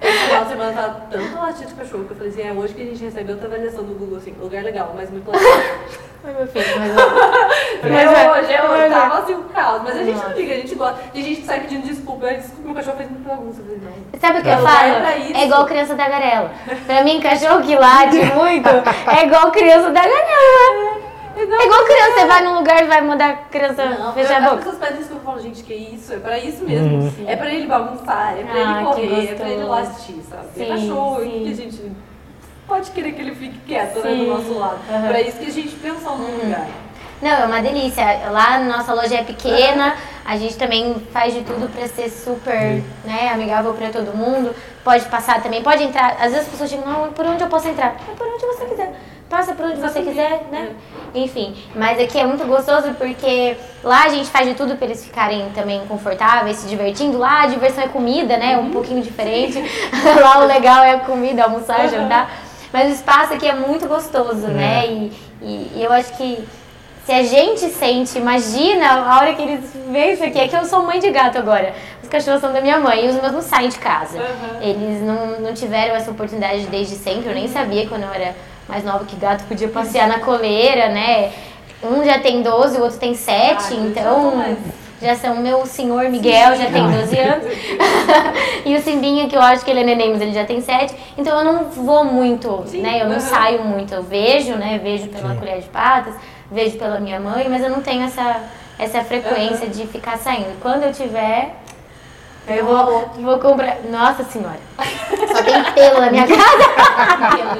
[0.00, 2.74] Esse final de semana tava tanto latido de cachorro que eu falei assim, é hoje
[2.74, 5.48] que a gente recebeu outra avaliação do Google, assim, lugar legal, mas muito latido.
[6.24, 9.82] Ai, meu filho, mas é hoje, é hoje, mas- tava assim o caos.
[9.84, 10.98] Mas a gente não liga, a gente gosta.
[11.12, 13.60] Tem gente que sai pedindo desculpa, "Ai, desculpa, meu cachorro fez muita bagunça.
[13.60, 14.20] Eu falei, não.
[14.20, 15.38] Sabe o que É eu falo?
[15.38, 16.50] É igual criança da garela.
[16.86, 18.68] Pra mim, cachorro que late muito
[19.16, 21.07] é igual criança da garela.
[21.38, 24.36] É igual criança, você vai num lugar e vai mandar a criança Não, fechar eu-
[24.36, 24.56] a as boca.
[24.56, 26.12] pessoas pedem desculpa e falam, gente, que isso?
[26.12, 27.14] É pra isso mesmo.
[27.26, 30.42] É pra ele bagunçar, é pra Ah, ele que correr, é pra ele latir, sabe?
[30.56, 31.42] é Sim, cachorro, sim.
[31.44, 31.92] que a gente
[32.66, 34.78] pode querer que ele fique quieto né, do nosso lado.
[34.90, 35.08] Uhum.
[35.08, 36.66] Pra isso que a gente pensou no lugar.
[37.22, 38.04] Não, é uma delícia.
[38.30, 43.30] Lá nossa loja é pequena, a gente também faz de tudo pra ser super né,
[43.32, 44.54] amigável pra todo mundo.
[44.84, 46.12] Pode passar também, pode entrar.
[46.20, 47.96] Às vezes as pessoas chegam, não, por onde eu posso entrar?
[48.08, 48.92] É por onde você quiser.
[49.28, 50.70] Passa por onde você quiser, né?
[51.14, 55.04] Enfim, mas aqui é muito gostoso porque lá a gente faz de tudo pra eles
[55.04, 57.18] ficarem também confortáveis, se divertindo.
[57.18, 58.56] Lá a diversão é comida, né?
[58.56, 59.62] Um pouquinho diferente.
[60.22, 62.30] lá o legal é a comida, almoçar, jantar.
[62.72, 64.86] Mas o espaço aqui é muito gostoso, né?
[64.86, 65.12] E,
[65.42, 66.42] e- e eu acho que
[67.04, 70.38] se a gente sente, imagina a hora que eles veem isso aqui.
[70.38, 71.74] É que eu sou mãe de gato agora.
[72.02, 74.18] Os cachorros são da minha mãe e os meus não saem de casa.
[74.18, 74.62] Uhum.
[74.62, 77.28] Eles não, não tiveram essa oportunidade desde sempre.
[77.28, 78.34] Eu nem sabia quando eu era
[78.68, 81.32] mais nova que gato podia passear na coleira, né?
[81.82, 84.56] Um já tem 12, o outro tem 7, Ah, então
[85.00, 87.46] já são meu senhor Miguel, já tem 12 anos.
[88.66, 90.94] e o Simbinha, que eu acho que ele é neném, mas ele já tem 7.
[91.16, 93.00] Então eu não vou muito, Sim, né?
[93.00, 93.94] Eu não saio muito.
[93.94, 94.80] Eu vejo, né?
[94.82, 95.38] Vejo pela Sim.
[95.38, 96.14] colher de patas,
[96.50, 98.42] vejo pela minha mãe, mas eu não tenho essa,
[98.76, 100.60] essa frequência de ficar saindo.
[100.60, 101.54] Quando eu tiver,
[102.48, 103.76] eu vou, vou comprar.
[103.88, 104.58] Nossa senhora!
[105.48, 107.56] Tem pelo na minha casa.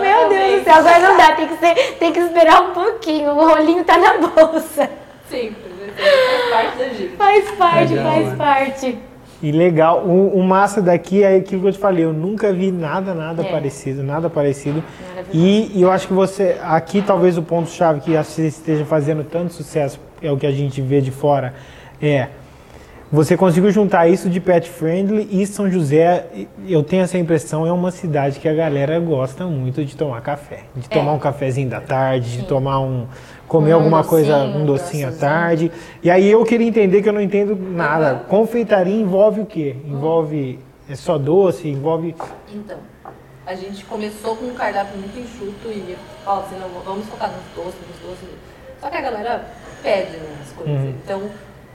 [0.00, 3.30] Meu Deus do céu, agora não dá, tem que, ser, tem que esperar um pouquinho.
[3.30, 4.90] O rolinho tá na bolsa.
[5.28, 5.92] Sempre, né?
[5.96, 7.16] Faz parte da gente.
[7.16, 8.36] Faz parte, Legal, faz né?
[8.36, 8.98] parte.
[9.42, 12.70] E legal, o, o massa daqui é aquilo que eu te falei, eu nunca vi
[12.70, 13.50] nada, nada É.
[13.50, 14.84] parecido, nada parecido.
[15.32, 19.52] E, e eu acho que você, aqui talvez o ponto-chave que você esteja fazendo tanto
[19.52, 21.54] sucesso, é o que a gente vê de fora,
[22.00, 22.28] é
[23.12, 26.26] você conseguiu juntar isso de pet friendly e São José,
[26.66, 30.60] eu tenho essa impressão, é uma cidade que a galera gosta muito de tomar café.
[30.74, 30.94] De É.
[30.98, 33.06] tomar um cafezinho da tarde, de tomar um.
[33.46, 35.70] comer Um alguma coisa, docinho, um docinho à tarde.
[36.02, 38.24] E aí eu queria entender que eu não entendo nada.
[38.26, 39.76] Confeitaria envolve o quê?
[39.84, 40.58] Envolve.
[40.88, 41.68] É só doce?
[41.68, 42.14] Envolve.
[42.54, 42.78] Então,
[43.46, 47.44] a gente começou com um cardápio muito enxuto e falou assim, não, vamos focar nos
[47.54, 48.28] doces, nos doces.
[48.80, 49.44] Só que a galera
[49.82, 50.74] pede né, as coisas.
[50.74, 50.94] Uhum.
[51.04, 51.22] Então,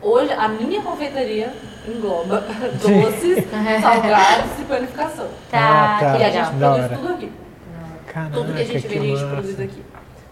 [0.09, 1.53] hoje a minha confeitaria
[1.87, 2.43] engloba
[2.81, 3.45] doces,
[3.81, 5.27] salgados e panificação.
[5.49, 6.15] Tá, Ah, tá.
[6.15, 7.31] que E a gente produz tudo aqui.
[8.13, 9.83] Caraca, Tudo que a gente vende, a gente produz aqui.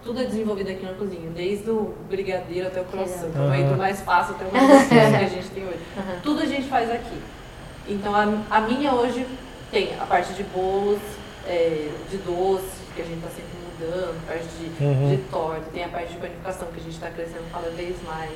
[0.04, 3.28] Tudo é desenvolvido aqui na cozinha, desde o brigadeiro até o croissant.
[3.30, 5.80] Então, aí do mais fácil até o mais difícil que a gente tem hoje.
[6.24, 7.18] Tudo a gente faz aqui.
[7.88, 9.26] Então, a, a minha hoje
[9.72, 11.00] tem a parte de bolos,
[11.48, 12.66] é, de doce,
[12.96, 15.10] que a gente está sempre mudando, a parte de, Uhum.
[15.10, 18.30] de torta, tem a parte de panificação, que a gente está crescendo cada vez mais.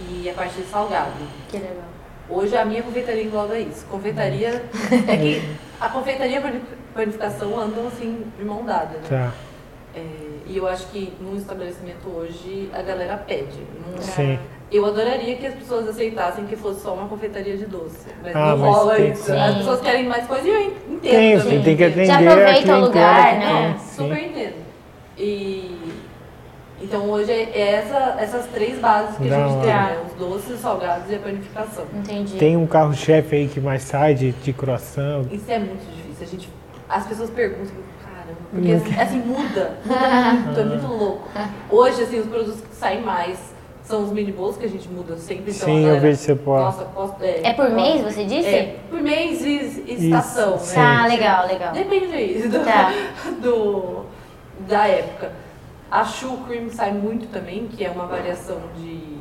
[0.00, 1.12] E a parte de salgado.
[1.48, 1.84] Que legal.
[2.28, 3.86] Hoje a minha confeitaria engloba isso.
[3.86, 4.64] Confeitaria
[5.08, 5.42] é que
[5.80, 6.62] a confeitaria e a pani-
[6.94, 9.02] panificação andam assim de mão dada, né?
[9.08, 9.32] Tá.
[9.94, 10.00] É,
[10.46, 13.60] e eu acho que num estabelecimento hoje a galera pede.
[13.90, 14.38] Não- Sim.
[14.70, 18.08] Eu adoraria que as pessoas aceitassem que fosse só uma confeitaria de doce.
[18.20, 19.22] Mas Ah, não mas rola tem- isso.
[19.26, 19.38] sim.
[19.38, 21.58] As pessoas querem mais coisa e eu entendo Tem, também.
[21.58, 23.78] você tem que atender Já aproveita o lugar, né?
[23.94, 24.24] Super sim.
[24.26, 24.56] entendo.
[25.16, 25.80] E
[26.86, 29.98] então hoje é essa, essas três bases que Da a gente tem, né?
[30.06, 31.84] Os doces, os salgados e a panificação.
[31.94, 32.36] Entendi.
[32.38, 35.24] Tem um carro-chefe aí que mais sai de, de croissant.
[35.30, 36.22] Isso é muito difícil.
[36.26, 36.48] A gente,
[36.88, 41.28] as pessoas perguntam, caramba, porque assim, assim, muda, muda muito, é muito louco.
[41.70, 45.16] Hoje, assim, os produtos que saem mais são os mini bolos que a gente muda
[45.16, 45.52] sempre.
[45.52, 46.62] Então, Sim, a eu vejo que você pode.
[46.64, 48.48] Nossa, posso, é, É por posso- mês, você disse?
[48.48, 50.84] É, por mês e, e estação, Isso, né?
[50.84, 51.72] Tá, legal, legal.
[51.72, 52.92] Depende aí do, Tá.
[53.40, 54.04] do-
[54.68, 55.45] da época.
[55.90, 59.16] A Choux Cream sai muito também, que é uma variação de,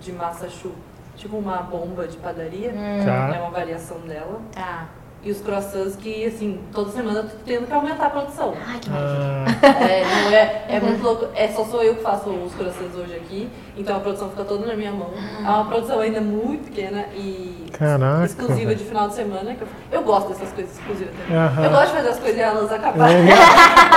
[0.00, 0.74] de massa choux,
[1.16, 2.72] tipo uma bomba de padaria.
[3.04, 3.34] Tá.
[3.34, 4.40] É uma variação dela.
[4.52, 4.88] Tá.
[5.24, 8.54] E os croissants que, assim, toda semana eu tô tendo que aumentar a produção.
[8.66, 9.56] Ai, que maravilha.
[9.62, 11.28] Ah, É, não é, é muito louco.
[11.36, 14.66] É só sou eu que faço os croissants hoje aqui, então a produção fica toda
[14.66, 15.10] na minha mão.
[15.38, 18.24] É uma produção ainda muito pequena e Caraca.
[18.24, 19.54] exclusiva de final de semana.
[19.54, 21.36] Que eu, eu gosto dessas coisas exclusivas também.
[21.40, 21.64] Aham.
[21.66, 23.16] Eu gosto de fazer as coisas e elas acabarem.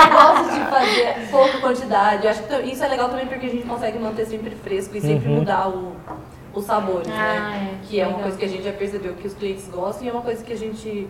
[0.06, 2.24] Eu gosto de fazer pouca quantidade.
[2.24, 5.00] Eu acho que isso é legal também porque a gente consegue manter sempre fresco e
[5.00, 5.36] sempre Uhum.
[5.40, 5.92] mudar o,
[6.58, 7.12] os sabores, Ah,
[7.50, 7.70] né?
[7.82, 7.86] é.
[7.86, 8.22] Que é uma Legal.
[8.24, 10.52] coisa que a gente já percebeu que os clientes gostam e é uma coisa que
[10.52, 11.08] a gente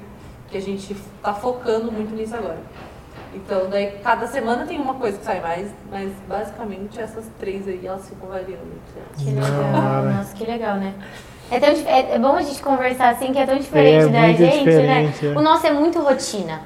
[0.51, 2.59] que a gente tá focando muito nisso agora.
[3.34, 7.84] Então, daí cada semana tem uma coisa que sai mais, mas basicamente essas três aí
[7.84, 8.61] elas ficam variando.
[9.18, 10.03] Que legal.
[10.05, 10.94] Nossa, que legal, né?
[11.51, 14.28] É, tão, é, é bom a gente conversar assim, que é tão diferente É, da
[14.32, 15.32] gente, diferente, né?
[15.34, 15.38] é.
[15.38, 16.61] O nosso é muito rotina.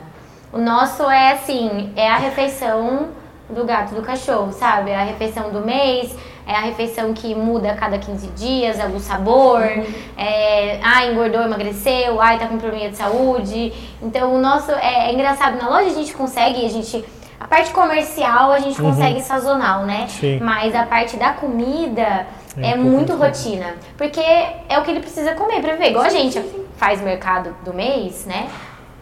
[0.52, 3.08] O nosso é assim, é a refeição
[3.48, 4.90] do gato do cachorro, sabe?
[4.90, 6.14] É a refeição do mês,
[6.50, 9.62] é a refeição que muda a cada 15 dias, é o sabor,
[10.16, 13.72] é, ah, engordou, emagreceu, ai, tá com problema de saúde.
[14.02, 17.04] Então o nosso é, é engraçado, na loja a gente consegue, a gente.
[17.38, 20.06] A parte comercial a gente consegue sazonal, né?
[20.08, 20.40] Sim.
[20.40, 22.26] Mas a parte da comida
[22.58, 23.76] É é, muito rotina.
[23.96, 25.90] Porque é o que ele precisa comer pra viver.
[25.90, 26.38] Igual a gente
[26.76, 28.46] faz mercado do mês, né?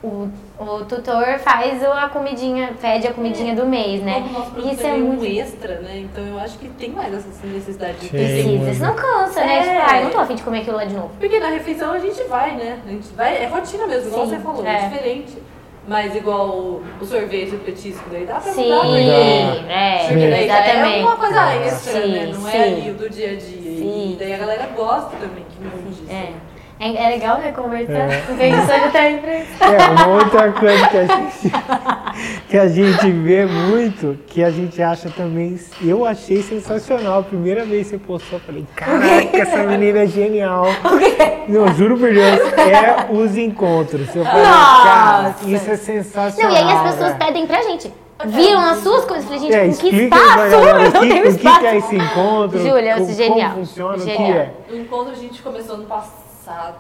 [0.04, 0.28] O,
[0.58, 4.14] o tutor faz a comidinha, pede a comidinha do mês, né?
[4.14, 5.22] Como o nosso produto isso é muito.
[5.22, 5.98] um extra, né?
[5.98, 8.58] Então eu acho que tem mais essa necessidade de Sim.
[8.58, 9.56] Precisa, senão cansa, né?
[9.56, 9.62] É.
[9.62, 11.10] Tipo, ai, não tô afim de comer aquilo lá de novo.
[11.20, 12.80] Porque na refeição a gente vai, né?
[12.84, 14.74] A gente vai, é rotina mesmo, igual Sim, você falou, é.
[14.74, 14.88] é.
[14.88, 15.38] diferente.
[15.86, 20.46] Mas igual o, sorvete, o petisco, daí dá pra Sim, mudar, porque é, Porque daí
[20.46, 20.98] já exatamente.
[20.98, 22.26] é uma coisa extra, Sim, né?
[22.26, 22.56] Não sim.
[22.56, 23.40] é ali o do dia a dia.
[23.40, 24.12] Sim.
[24.12, 26.12] E daí a galera gosta também que mude.
[26.12, 26.32] É.
[26.80, 27.50] É, é legal, né?
[27.52, 27.92] Conversar.
[27.92, 28.24] É.
[28.28, 31.52] Não tem sonho tá É, uma outra coisa que a gente,
[32.48, 37.20] que a gente vê muito, que a gente acha também, eu achei sensacional.
[37.20, 40.66] A primeira vez que você postou, eu falei, caraca, essa menina é genial.
[41.48, 44.14] Não, juro por Deus, é os encontros.
[44.14, 46.52] Eu falei, cara, isso é Não, sensacional.
[46.52, 47.18] e aí as pessoas velho.
[47.18, 47.92] pedem pra gente.
[48.26, 49.24] Viram as suas coisas?
[49.30, 50.36] Eu falei, gente, É, com que espaço?
[50.36, 51.60] galera Eu o não que, tenho o que espaço.
[51.60, 53.50] que é esse encontro, Júlia, como, genial.
[53.50, 54.22] como funciona, Genial.
[54.22, 54.52] o que é.
[54.70, 56.27] O encontro a gente começou ano passado.
[56.48, 56.74] Ai,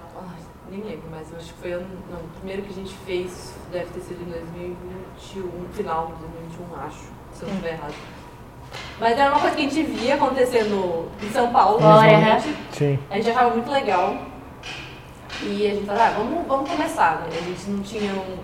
[0.70, 1.86] nem lembro, mas eu acho que foi ano.
[2.10, 6.86] Não, o primeiro que a gente fez deve ter sido em 2021, final de 2021,
[6.86, 6.98] acho,
[7.32, 7.94] se eu não estiver errado.
[8.98, 12.56] Mas era uma coisa que a gente via acontecendo em São Paulo, principalmente.
[12.72, 12.98] Sim.
[13.10, 14.16] A gente achava muito legal.
[15.42, 17.28] E a gente falou, ah, vamos, vamos começar, né?
[17.30, 18.38] A gente não tinha um.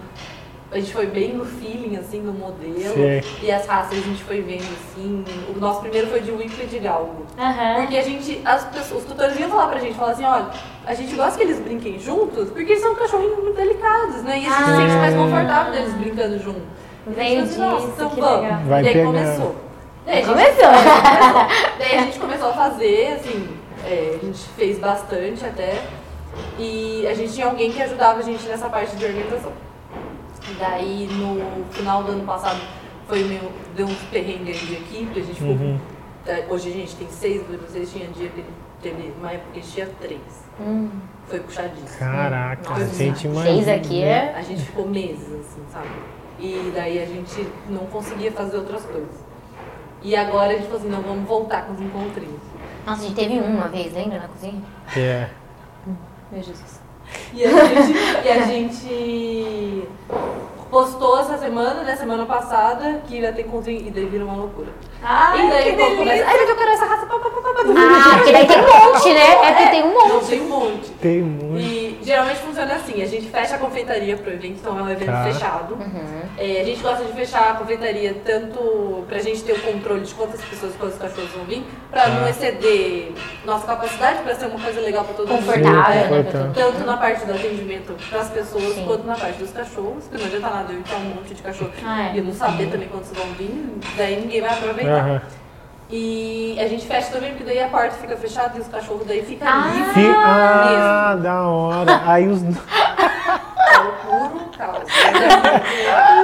[0.74, 2.94] A gente foi bem no feeling, assim, do modelo.
[2.94, 3.22] Sim.
[3.44, 5.24] E as raças a gente foi vendo, assim.
[5.54, 7.24] O nosso primeiro foi de Whippet de Galgo.
[7.38, 7.76] Aham.
[7.76, 10.46] Porque a gente, as pessoas, os tutores vinham falar pra gente, falar assim, olha,
[10.84, 14.40] a gente gosta que eles brinquem juntos, porque eles são cachorrinhos muito delicados, né?
[14.40, 14.76] E a gente se Ah.
[14.76, 16.62] sente mais confortável deles brincando junto.
[17.06, 18.60] Veio E a gente falou assim, disso, "Nossa, que então vamos." legal.
[18.66, 19.06] Vai e pegando.
[19.06, 19.56] começou.
[20.06, 20.64] Daí a gente- Começou.
[20.64, 21.46] começou.
[21.78, 23.48] Daí a gente começou a fazer, assim,
[23.86, 25.78] é, a gente fez bastante até.
[26.58, 29.52] E a gente tinha alguém que ajudava a gente nessa parte de organização.
[30.59, 32.61] Daí no final do ano passado
[33.09, 35.55] foi meio, deu uns perrengues de equipe, a gente ficou.
[35.55, 35.78] Uhum.
[36.26, 38.45] é, Hoje a gente tem seis, vocês tinha dia que
[38.82, 40.20] teve uma época que a gente tinha três.
[40.61, 40.90] Hum.
[41.26, 41.99] Foi puxadíssimo.
[41.99, 43.55] Caraca, Nossa, a gente imagina.
[43.55, 44.34] Seis aqui é.
[44.36, 45.88] A gente ficou meses, assim, sabe?
[46.38, 49.24] E daí a gente não conseguia fazer outras coisas.
[50.03, 52.42] E agora a gente falou assim, não, vamos voltar com os encontrinhos.
[52.84, 54.62] Nossa, a gente teve um uma vez, lembra na cozinha?
[54.95, 55.30] É.
[56.30, 56.84] Meu Jesus.
[57.32, 57.94] E a gente,
[58.24, 59.88] e a gente
[60.70, 64.68] postou essa semana, né, semana passada, que ia ter encontrinho e daí vira uma loucura.
[65.02, 67.52] Ai, e daí o povo começa, ai, eu quero essa raça, pá, pá, pá, pá,
[67.54, 67.60] pá.
[67.76, 69.30] Ah, porque daí tem um monte, né?
[69.44, 70.26] É porque tem um Não, monte.
[70.26, 70.90] tem um monte.
[71.00, 71.60] Tem muito.
[71.60, 75.11] E geralmente funciona assim, a gente fecha a confeitaria pro evento, então é um evento
[75.11, 75.24] Tá.
[75.24, 75.74] fechado.
[75.74, 76.20] Uhum.
[76.36, 80.14] É, a gente gosta de fechar a confeitaria tanto pra gente ter o controle de
[80.14, 82.30] quantas pessoas e quantos cachorros vão vir, pra não Tá.
[82.30, 83.12] exceder
[83.44, 85.44] nossa capacidade, pra ser uma coisa legal pra todo mundo.
[85.46, 86.52] Confortável, Sim, né?
[86.55, 88.84] Tanto na parte do atendimento pras pessoas, Sim.
[88.86, 91.70] quanto na parte dos cachorros, porque não adianta nada eu entrar um monte de cachorro
[91.84, 92.16] Ah, é.
[92.16, 94.92] e não saber também quantos vão vir, daí ninguém vai aproveitar.
[95.05, 95.22] Aham.
[95.91, 99.22] E a gente fecha também, porque daí a porta fica fechada e os cachorros daí
[99.22, 99.70] ficam Ah.
[99.74, 99.93] livres.
[99.95, 102.03] Fi- Ah, da hora.
[102.07, 102.41] Aí os.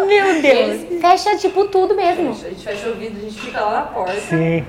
[0.06, 1.00] Meu Deus.
[1.00, 2.30] Fecha, tipo, tudo mesmo.
[2.30, 4.12] A gente fecha o vidro, a gente fica lá na porta.
[4.20, 4.64] Sim.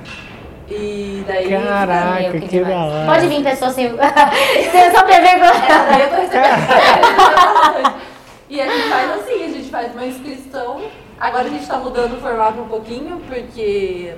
[0.70, 1.50] E daí.
[1.50, 3.06] Caraca, Meu, que, da hora.
[3.06, 3.89] Pode vir pessoa sem.
[3.89, 7.92] Você só pra É, daí eu tô recebendo.
[8.50, 10.82] e a gente faz assim, a gente faz uma inscrição.
[11.20, 14.14] Agora a gente tá mudando o formato um pouquinho, porque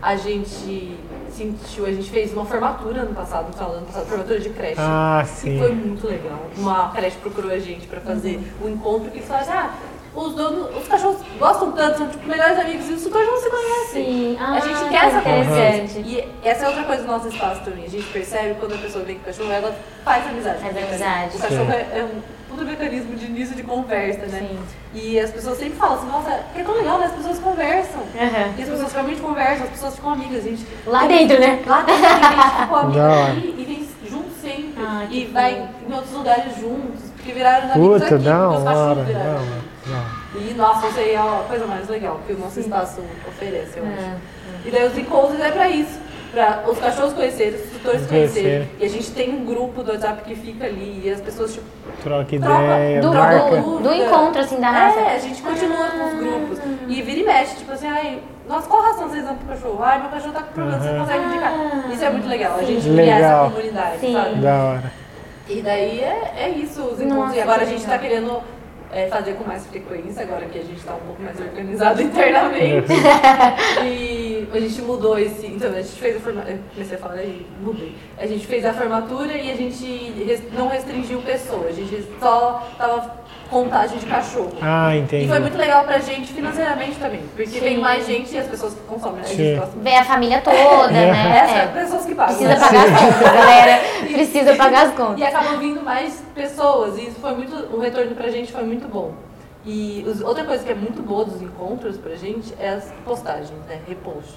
[0.00, 0.96] a gente
[1.30, 4.50] sentiu, a gente fez uma formatura ano passado, no final do ano passado, formatura de
[4.50, 4.76] creche.
[4.78, 5.58] Ah, E sim.
[5.58, 6.38] foi muito legal.
[6.56, 9.70] Uma creche procurou a gente pra fazer o encontro que eles falaram, ah,
[10.14, 14.04] os donos, os cachorros gostam tanto, são tipo melhores amigos, e os não se conhecem.
[14.04, 14.36] Sim.
[14.40, 15.98] a gente Ah, quer essa conversa.
[16.00, 17.84] E essa é outra coisa do nosso espaço também.
[17.84, 20.58] A gente percebe quando a pessoa vem com o cachorro, ela faz amizade.
[20.60, 20.88] Faz cachorro.
[20.88, 21.36] amizade.
[21.36, 21.72] O cachorro Sim.
[21.72, 24.38] é, é um puto mecanismo de início de conversa, né?
[24.40, 24.58] Sim.
[24.94, 27.06] E as pessoas sempre falam assim, nossa, que é tão legal, né?
[27.06, 28.02] As pessoas conversam.
[28.16, 28.54] Aham.
[28.58, 30.66] E as pessoas realmente conversam, as pessoas ficam amigas, gente.
[30.86, 31.62] Lá dentro, né?
[31.66, 33.32] Lá dentro, a gente ficou hora.
[33.32, 34.74] aqui e vem junto sempre.
[34.78, 38.64] Ah, e vai em outros lugares juntos, porque viraram amigos Puta, aqui, da porque os
[38.64, 39.24] cachorros viraram.
[39.24, 40.18] da hora.
[40.34, 43.86] E nossa, isso aí é a coisa mais legal que o nosso espaço oferece, eu
[43.86, 43.88] É.
[43.94, 44.38] acho.
[44.66, 45.98] E daí os encontros é pra isso.
[46.30, 48.40] Pra os cachorros conhecerem, os tutores Conhecer.
[48.42, 48.70] conhecerem.
[48.78, 51.64] E a gente tem um grupo do WhatsApp que fica ali e as pessoas tipo,
[52.02, 53.56] Troca ideia, Do, marca.
[53.56, 55.00] do, do encontro, assim, da raça.
[55.00, 56.58] É, a gente continua com os grupos.
[56.86, 59.78] E vira e mexe, tipo assim, ai, nossa, qual ração vocês dão pro cachorro?
[59.82, 60.98] Ai, meu cachorro tá com problema, você Aham.
[61.00, 61.52] consegue indicar.
[61.92, 63.14] Isso é muito legal, a gente Legal.
[63.16, 64.12] cria essa comunidade, Sim.
[64.12, 64.34] sabe?
[64.36, 64.92] Da hora.
[65.48, 67.16] E daí é, é isso, os encontros.
[67.16, 67.96] Nossa, e agora a gente legal.
[67.96, 68.42] tá querendo
[68.92, 72.92] é, fazer com mais frequência, agora que a gente tá um pouco mais organizado internamente.
[73.84, 75.46] e a gente mudou esse.
[75.46, 76.58] Então, a gente fez a formatura.
[76.74, 77.94] Comecei a falar e mudei.
[78.16, 79.84] A gente fez a formatura e a gente
[80.26, 83.18] res- não restringiu pessoas, a gente só tava
[83.50, 84.52] contagem de cachorro.
[84.60, 85.24] Ah, entendi.
[85.24, 88.74] E foi muito legal pra gente financeiramente também, porque vem mais gente e as pessoas
[88.74, 89.24] que consomem, né?
[89.24, 89.60] Sim.
[89.82, 91.08] Ver a família toda, né?
[91.08, 91.66] Essa é, É.
[91.68, 92.36] pessoas que pagam.
[92.36, 92.60] Precisa né?
[92.60, 93.80] pagar as contas, galera.
[94.12, 95.18] Precisa pagar as contas.
[95.18, 96.98] E acabam vindo mais pessoas.
[96.98, 97.54] E isso foi muito.
[97.74, 99.12] O retorno pra gente foi muito bom.
[99.66, 103.50] E os- outra coisa que é muito boa dos encontros pra gente é as postagens,
[103.68, 103.80] né?
[103.88, 104.34] Repost.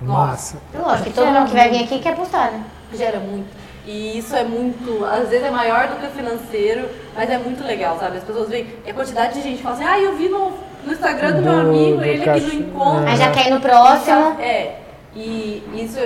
[0.00, 0.56] Massa.
[0.74, 2.64] Lógico que todo mundo que vai vir aqui quer postar, né?
[2.94, 3.48] Gera muito.
[3.86, 5.04] E isso é muito.
[5.04, 8.16] Às vezes é maior do que o financeiro, mas é muito legal, sabe?
[8.18, 8.66] As pessoas veem.
[8.86, 10.52] É a quantidade de gente que fala assim: ah, eu vi no,
[10.84, 13.08] no Instagram do, meu Do- amigo, do ele aqui no encontro.
[13.08, 14.40] Aí já quer ir no próximo.
[14.40, 14.76] É.
[15.14, 15.98] E isso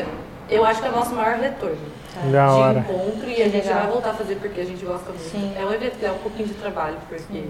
[0.51, 1.77] eu acho que é o nosso maior retorno.
[2.31, 2.79] Da de hora.
[2.81, 3.81] encontro e a gente Legal.
[3.83, 5.23] vai voltar a fazer porque a gente gosta muito.
[5.31, 5.53] Sim.
[5.57, 7.45] É um evento que dá um pouquinho de trabalho, porque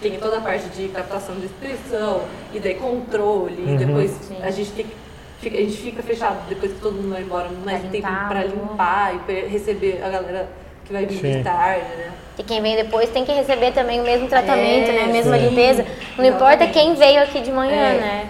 [0.00, 3.74] tem toda a parte de captação de inscrição e daí controle, Uhum.
[3.74, 4.36] e depois Sim.
[4.42, 4.94] a gente tem que.
[5.40, 8.06] fica- A gente fica fechado depois que todo mundo vai embora, não é Pra tempo
[8.28, 8.46] pra né?
[8.46, 10.48] limpar e pra receber a galera
[10.84, 11.38] que vai vir Sim.
[11.38, 12.10] de tarde, né?
[12.38, 15.04] E quem vem depois tem que receber também o mesmo tratamento, É, né?
[15.04, 15.48] A mesma sim.
[15.48, 15.86] limpeza.
[16.18, 16.72] Não importa Exatamente.
[16.72, 17.98] quem veio aqui de manhã, É.
[18.00, 18.28] né?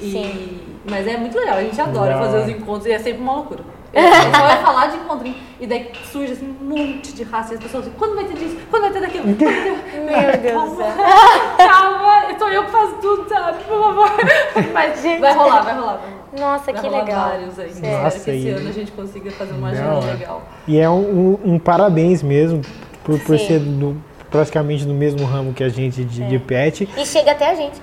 [0.00, 0.58] E- Sim.
[0.88, 3.34] Mas é muito legal, a gente adora Da fazer os encontros e é sempre uma
[3.34, 3.64] loucura.
[3.94, 7.54] A gente só vai falar de encontrinho e daí surge assim um monte de raça
[7.54, 8.56] e as pessoas assim, quando vai ter disso?
[8.70, 9.24] Quando vai ter daquilo?
[9.24, 10.86] Quando vai ter- Meu Deus do céu.
[11.56, 13.64] Calma, sou eu que faço tudo, sabe?
[13.64, 14.10] Por favor.
[14.74, 15.96] Mas vai rolar, vai rolar.
[15.96, 16.16] Vai rolar.
[16.38, 17.28] Nossa, Vai que rolar legal.
[17.30, 17.70] vários aí.
[17.70, 20.42] Espero Nossa, que esse e- ano a gente consiga fazer uma Da agenda legal.
[20.68, 22.60] E é um, um- um parabéns mesmo
[23.04, 23.46] por, por Sim.
[23.46, 23.96] ser do-
[24.30, 26.86] praticamente do mesmo ramo que a gente de, de pet.
[26.96, 27.80] E chega até a gente.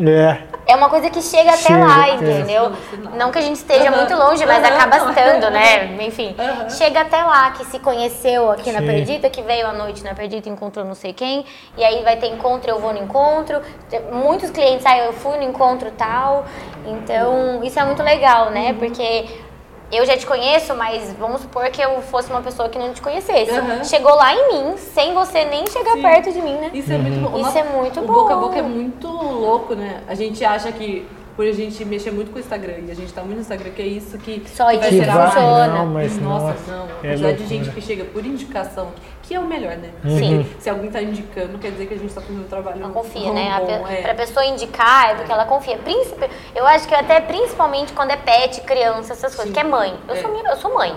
[0.00, 2.14] É, É uma coisa que chega até Chega, lá, é.
[2.14, 2.72] entendeu?
[3.16, 4.74] Não que a gente esteja Aham, muito longe, mas aham.
[4.76, 5.96] acaba estando, né?
[6.06, 6.68] Enfim, Aham.
[6.70, 8.86] chega até lá, que se conheceu aqui na Sim.
[8.86, 11.44] Perdita, que veio à noite na Perdita, encontrou não sei quem,
[11.76, 13.60] e aí vai ter encontro, eu vou no encontro.
[14.12, 16.44] Muitos clientes, ah, eu fui no encontro tal.
[16.86, 18.68] Então, isso é muito legal, né?
[18.70, 18.78] Uhum.
[18.78, 19.26] Porque
[19.92, 23.02] eu já te conheço, mas vamos supor que eu fosse uma pessoa que não te
[23.02, 23.50] conhecesse.
[23.50, 23.84] Aham.
[23.84, 26.02] Chegou lá em mim, sem você nem chegar Sim.
[26.02, 26.70] perto de mim, né?
[26.72, 27.36] Isso é muito bom.
[27.36, 28.12] O Isso é muito o bom.
[28.14, 30.02] boca a boca é muito louco, né?
[30.08, 33.12] A gente acha que por a gente mexer muito com o Instagram e a gente
[33.12, 35.66] tá muito no Instagram, que é isso que, Só vai que gerar vai, funciona.
[35.68, 36.82] não, mas Nossa, nossa, não.
[36.84, 38.88] A é quantidade de gente que chega por indicação,
[39.32, 39.88] que é o melhor, né?
[40.04, 40.42] Sim.
[40.44, 42.92] Porque Se alguém tá indicando, quer dizer que a gente tá fazendo um trabalho Ela
[42.92, 43.50] confia, bom, né?
[43.50, 44.02] A bom, pe- é.
[44.02, 45.78] Pra pessoa indicar é porque ela confia.
[45.78, 49.52] Príncipe, eu acho que até principalmente quando é pet, criança, essas coisas, Sim.
[49.54, 49.94] que é mãe.
[50.06, 50.18] Eu, É.
[50.20, 50.94] sou, minha- eu sou mãe.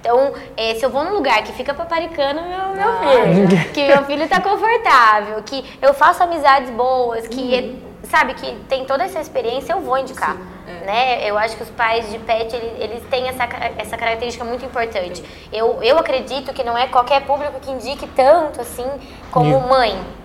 [0.00, 3.86] Então, eh, se eu vou num lugar que fica paparicando meu, meu Ah, filho, que
[3.86, 9.20] meu filho tá confortável, que eu faço amizades boas, que, sabe, que tem toda essa
[9.20, 10.36] experiência, eu vou indicar.
[10.36, 10.84] Sim, é.
[10.84, 11.30] Né?
[11.30, 13.44] Eu acho que os pais de pet, eles, eles têm essa,
[13.76, 15.22] essa característica muito importante.
[15.52, 18.86] Eu, eu acredito que não é qualquer público que indique tanto assim
[19.30, 19.68] como Sim.
[19.68, 20.17] mãe.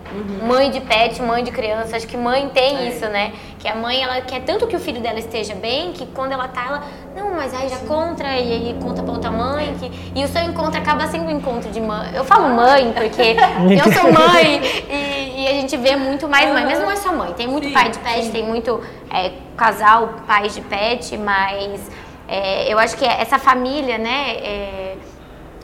[0.45, 2.87] Mãe de pet, mãe de criança, acho que mãe tem É.
[2.89, 3.33] isso, né?
[3.57, 6.47] Que a mãe, ela quer tanto que o filho dela esteja bem, que quando ela
[6.47, 6.83] tá, ela,
[7.15, 10.43] não, mas aí já contra, e aí conta pra outra mãe, que, e o seu
[10.43, 12.11] encontro acaba sendo um encontro de mãe.
[12.13, 13.35] Eu falo mãe, porque
[13.85, 17.11] eu sou mãe, e, e a gente vê muito mais mãe, mas não é só
[17.13, 18.31] mãe, tem muito Sim, pai de pet, sim.
[18.31, 21.89] tem muito é, casal, pais de pet, mas
[22.27, 24.92] é, eu acho que essa família, né, é,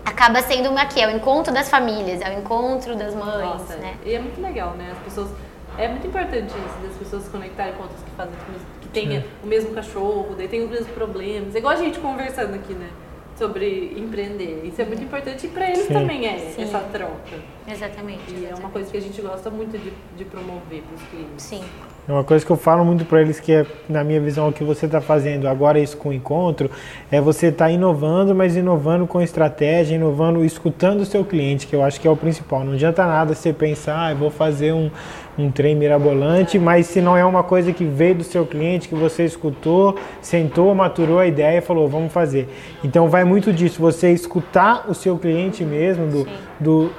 [0.06, 3.76] acaba sendo uma que é o encontro das famílias, é o encontro das mães, Nossa,
[3.78, 3.95] né?
[4.06, 4.89] e é muito legal, né?
[4.91, 5.30] As pessoas.
[5.78, 8.88] É muito importante isso, das pessoas se conectarem com outras que fazem o mesmo- que
[8.89, 11.56] tenha o mesmo cachorro, daí tem os mesmos problemas.
[11.56, 12.89] É igual a gente conversando aqui, né?
[13.38, 14.66] Sobre empreender.
[14.66, 15.93] Isso é muito importante e pra eles Sim.
[15.93, 16.64] também é Sim.
[16.64, 17.38] essa troca.
[17.66, 18.30] Exatamente.
[18.34, 21.45] E é uma coisa que a gente gosta muito de, de promover pros clientes.
[21.45, 21.64] Sim.
[22.10, 24.51] É uma coisa que eu falo muito para eles que é, na minha visão, o
[24.51, 26.68] que você está fazendo agora isso com o encontro,
[27.12, 31.84] é você estar inovando, mas inovando com estratégia, inovando, escutando o seu cliente, que eu
[31.84, 32.64] acho que é o principal.
[32.64, 34.89] Não adianta nada você pensar, ah, eu vou fazer um,
[35.38, 38.95] um trem mirabolante, mas se não é uma coisa que veio do seu cliente, que
[38.95, 42.49] você escutou, sentou, maturou a ideia e falou, vamos fazer.
[42.84, 46.28] Então vai muito disso, você escutar o seu cliente mesmo, do,
[46.60, 46.91] do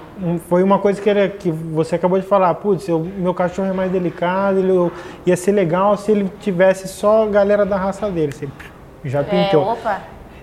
[0.49, 3.73] foi uma coisa que, era, que você acabou de falar, putz, eu, meu cachorro é
[3.73, 4.93] mais delicado, ele, eu,
[5.25, 8.49] ia ser legal se ele tivesse só a galera da raça dele, você
[9.05, 9.63] já pintou.
[9.63, 10.01] É, opa.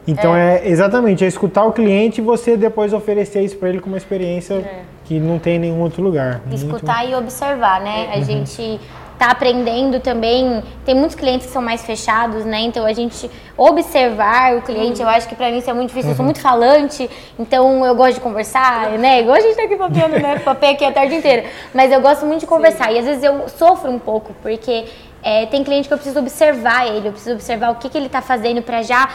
[0.08, 0.66] Então é.
[0.66, 4.54] exatamente, é escutar o cliente e você depois oferecer isso para ele como uma experiência
[4.56, 4.82] É.
[5.04, 6.42] que não tem em nenhum outro lugar.
[6.46, 8.06] Muito- escutar e observar, né?
[8.06, 8.14] Uhum.
[8.14, 8.80] A gente
[9.18, 10.64] tá aprendendo também.
[10.86, 12.60] Tem muitos clientes que são mais fechados, né?
[12.62, 16.12] Então a gente observar o cliente, eu acho que pra mim isso é muito difícil.
[16.12, 16.28] Eu sou Uhum.
[16.28, 19.22] muito falante, então eu gosto de conversar, né?
[19.22, 20.40] Igual a gente tá aqui papeando, né?
[20.46, 21.46] Papei aqui a tarde inteira.
[21.74, 24.86] Mas eu gosto muito de conversar e às vezes eu sofro um pouco porque
[25.24, 28.08] é, tem cliente que eu preciso observar ele, eu preciso observar o que, que ele
[28.10, 29.10] tá fazendo pra já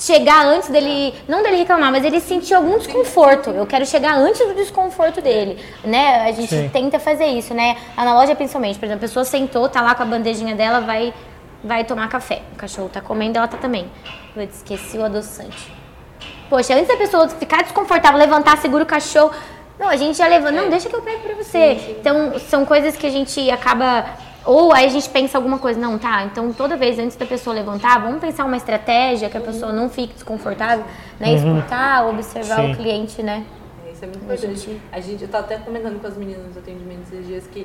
[0.00, 3.50] chegar antes dele, não dele reclamar, mas ele sentir algum desconforto.
[3.50, 6.22] Eu quero chegar antes do desconforto dele, né?
[6.22, 6.70] A gente Sim.
[6.72, 7.76] tenta fazer isso, né?
[7.96, 11.12] Na loja principalmente, por exemplo, a pessoa sentou, tá lá com a bandejinha dela, vai
[11.62, 12.40] vai tomar café.
[12.54, 13.86] O cachorro tá comendo, ela tá também.
[14.34, 15.70] Eu esqueci o adoçante.
[16.48, 19.32] Poxa, antes da pessoa ficar desconfortável, levantar, segura o cachorro.
[19.78, 20.52] Não, a gente já levanta.
[20.52, 21.96] Não, deixa que eu pego pra você.
[22.00, 24.04] Então, são coisas que a gente acaba.
[24.52, 26.24] Ou aí a gente pensa alguma coisa, não, tá?
[26.24, 29.88] Então toda vez antes da pessoa levantar, vamos pensar uma estratégia que a pessoa não
[29.88, 30.84] fique desconfortável,
[31.20, 31.34] né?
[31.34, 32.72] Escutar, observar Sim.
[32.72, 33.44] o cliente, né?
[33.92, 34.58] Isso é muito A importante.
[34.60, 37.64] gente- A gente, eu tava até comentando com as meninas nos atendimentos esses dias que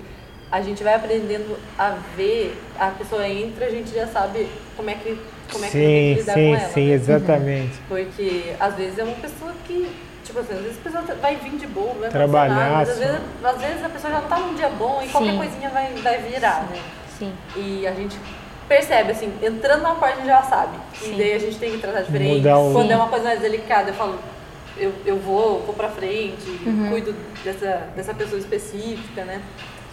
[0.52, 4.94] a gente vai aprendendo a ver, a pessoa entra, a gente já sabe como é
[4.94, 5.18] que,
[5.52, 6.70] como é que tem que Sim, lidar sim, com ela.
[6.70, 6.94] sim, né?
[6.94, 7.74] exatamente.
[7.90, 9.90] Porque às vezes é uma pessoa que,
[10.26, 12.98] tipo assim, às vezes a pessoa vai vir de boa, vai Trabalhar, nada, mas às
[12.98, 15.38] vezes, às vezes a pessoa já tá num dia bom e qualquer Sim.
[15.38, 16.82] coisinha vai, vai virar, né?
[17.18, 17.34] Sim.
[17.56, 18.18] E a gente
[18.68, 20.78] percebe, assim, entrando na porta a gente já sabe.
[20.96, 21.14] Sim.
[21.14, 22.38] E daí a gente tem que tratar diferente.
[22.38, 24.20] Mudar o- Quando é uma coisa mais delicada, eu falo,
[24.78, 26.90] eu, eu vou, vou pra frente, Uhum.
[26.90, 29.42] cuido dessa, dessa pessoa específica, né?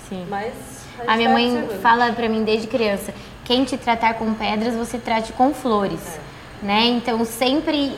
[0.08, 0.26] Sim.
[0.28, 0.52] Mas
[0.98, 1.80] a, gente A minha tá mãe observando.
[1.82, 3.12] fala pra mim desde criança:
[3.44, 6.18] quem te tratar com pedras, você trate com flores.
[6.62, 6.84] Né?
[6.86, 7.92] Então, sempre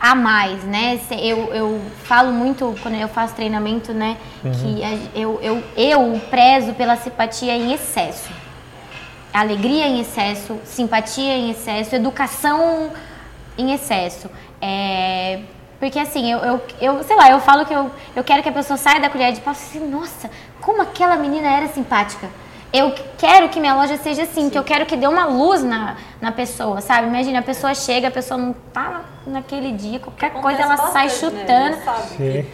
[0.00, 0.98] a mais, né?
[1.10, 4.16] Eu, eu falo muito quando eu faço treinamento, né?
[4.42, 8.30] Que a- eu, eu, eu prezo pela simpatia em excesso.
[9.32, 12.90] Alegria em excesso, simpatia em excesso, educação
[13.56, 14.28] em excesso.
[14.60, 15.40] É,
[15.78, 18.52] porque assim, eu, eu, eu, sei lá, eu falo que eu, eu quero que a
[18.52, 20.28] pessoa saia da colher de pau e assim, nossa,
[20.60, 22.26] como aquela menina era simpática.
[22.72, 25.96] Eu quero que minha loja seja assim, que eu quero que dê uma luz na,
[26.20, 27.08] na pessoa, sabe?
[27.08, 31.08] Imagina, a pessoa chega, a pessoa não tá naquele dia, qualquer coisa ela Acontece sai
[31.08, 31.40] bastante, né?
[31.40, 31.66] chutando.
[31.66, 32.16] A gente sabe Sim.
[32.16, 32.46] que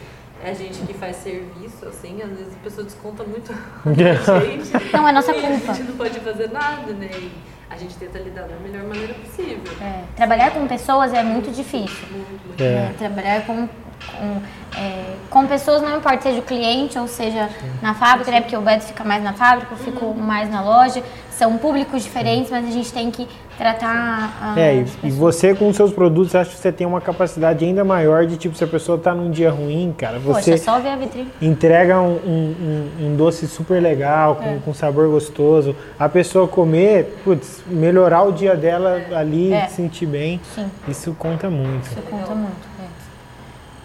[0.44, 3.52] é a gente que faz serviço, assim, às vezes a pessoa desconta muito
[3.84, 4.92] a gente.
[4.92, 5.72] Não, é nossa e culpa.
[5.72, 7.10] A gente não pode fazer nada, né?
[7.12, 7.32] E
[7.70, 9.60] a gente tenta lidar da melhor maneira possível.
[9.80, 12.06] É, trabalhar com pessoas é muito difícil.
[12.10, 12.62] Muito, muito.
[12.62, 12.74] É.
[12.74, 12.94] né?
[12.98, 14.42] Trabalhar com, com,
[14.78, 17.48] é, com pessoas, não importa, seja o cliente ou seja
[17.82, 18.40] na fábrica, né?
[18.40, 21.02] Porque o Beto fica mais na fábrica, eu fico mais na loja.
[21.30, 25.68] São públicos diferentes, mas a gente tem que tratar a, É, e, e você com
[25.68, 28.66] os seus produtos, acho que você tem uma capacidade ainda maior de, tipo, se a
[28.66, 31.28] pessoa tá num dia ruim, cara, você Poxa, só ver a vitrine.
[31.40, 32.54] entrega um, um-
[33.00, 34.58] um- um doce super legal, com, É.
[34.64, 35.74] com sabor gostoso.
[35.98, 39.66] A pessoa comer, putz, melhorar o dia dela ali, É.
[39.66, 41.86] se sentir bem, Sim, isso conta muito.
[41.86, 42.75] isso conta muito.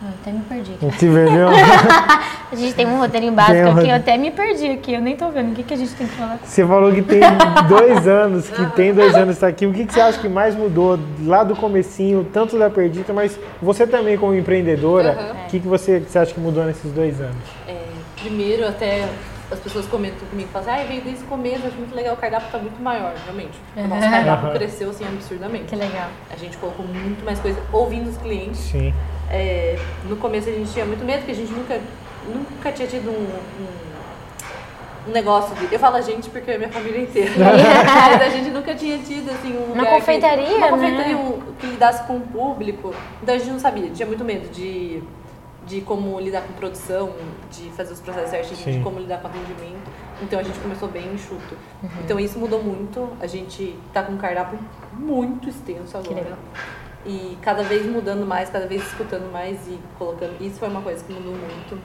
[0.04, 0.86] Eu até me perdi aqui.
[0.86, 1.48] Você perdeu?
[2.52, 5.00] A gente tem um roteirinho básico Tem um aqui, eu até me perdi aqui, eu
[5.00, 5.52] nem tô vendo.
[5.52, 6.40] O que, que a gente tem que falar?
[6.44, 7.22] Você falou que tem
[7.70, 9.66] dois anos, que tem dois anos está aqui.
[9.66, 13.40] O que, que você acha que mais mudou lá do comecinho, tanto da Perdita, mas
[13.62, 17.22] você também como empreendedora, o que, que você, que você acha que mudou nesses dois
[17.22, 17.38] anos?
[17.68, 17.78] É,
[18.22, 19.08] primeiro, até
[19.52, 22.18] as pessoas comentam comigo, falam assim, ah, veio desde o começo, acho muito legal, o
[22.18, 23.60] cardápio tá muito maior, realmente.
[23.76, 25.66] O nosso cardápio cresceu, assim, absurdamente.
[25.66, 26.08] Que legal.
[26.32, 28.60] A gente colocou muito mais coisa, ouvindo os clientes.
[28.60, 28.94] Sim.
[29.30, 29.78] É,
[30.10, 31.80] no começo a gente tinha muito medo, porque a gente nunca,
[32.28, 35.74] nunca tinha tido um, um, um negócio de...
[35.74, 37.32] Eu falo a gente porque é minha família inteira.
[37.40, 40.70] Mas a gente nunca tinha tido, assim, um Uma confeitaria, que, Uma né?
[40.72, 42.94] confeitaria um- que lidasse com o público.
[43.22, 45.02] Então a gente não sabia, tinha muito medo de,
[45.72, 47.14] de como lidar com produção,
[47.50, 48.78] de fazer os processos certinhos, Sim.
[48.80, 49.90] de como lidar com atendimento.
[50.22, 51.56] Então a gente começou bem enxuto.
[51.82, 51.90] Uhum.
[52.04, 53.10] Então isso mudou muito.
[53.22, 54.60] A gente tá com um cardápio
[54.92, 56.38] muito extenso agora.
[57.06, 60.36] E cada vez mudando mais, cada vez escutando mais e colocando.
[60.42, 61.82] Isso foi uma coisa que mudou muito.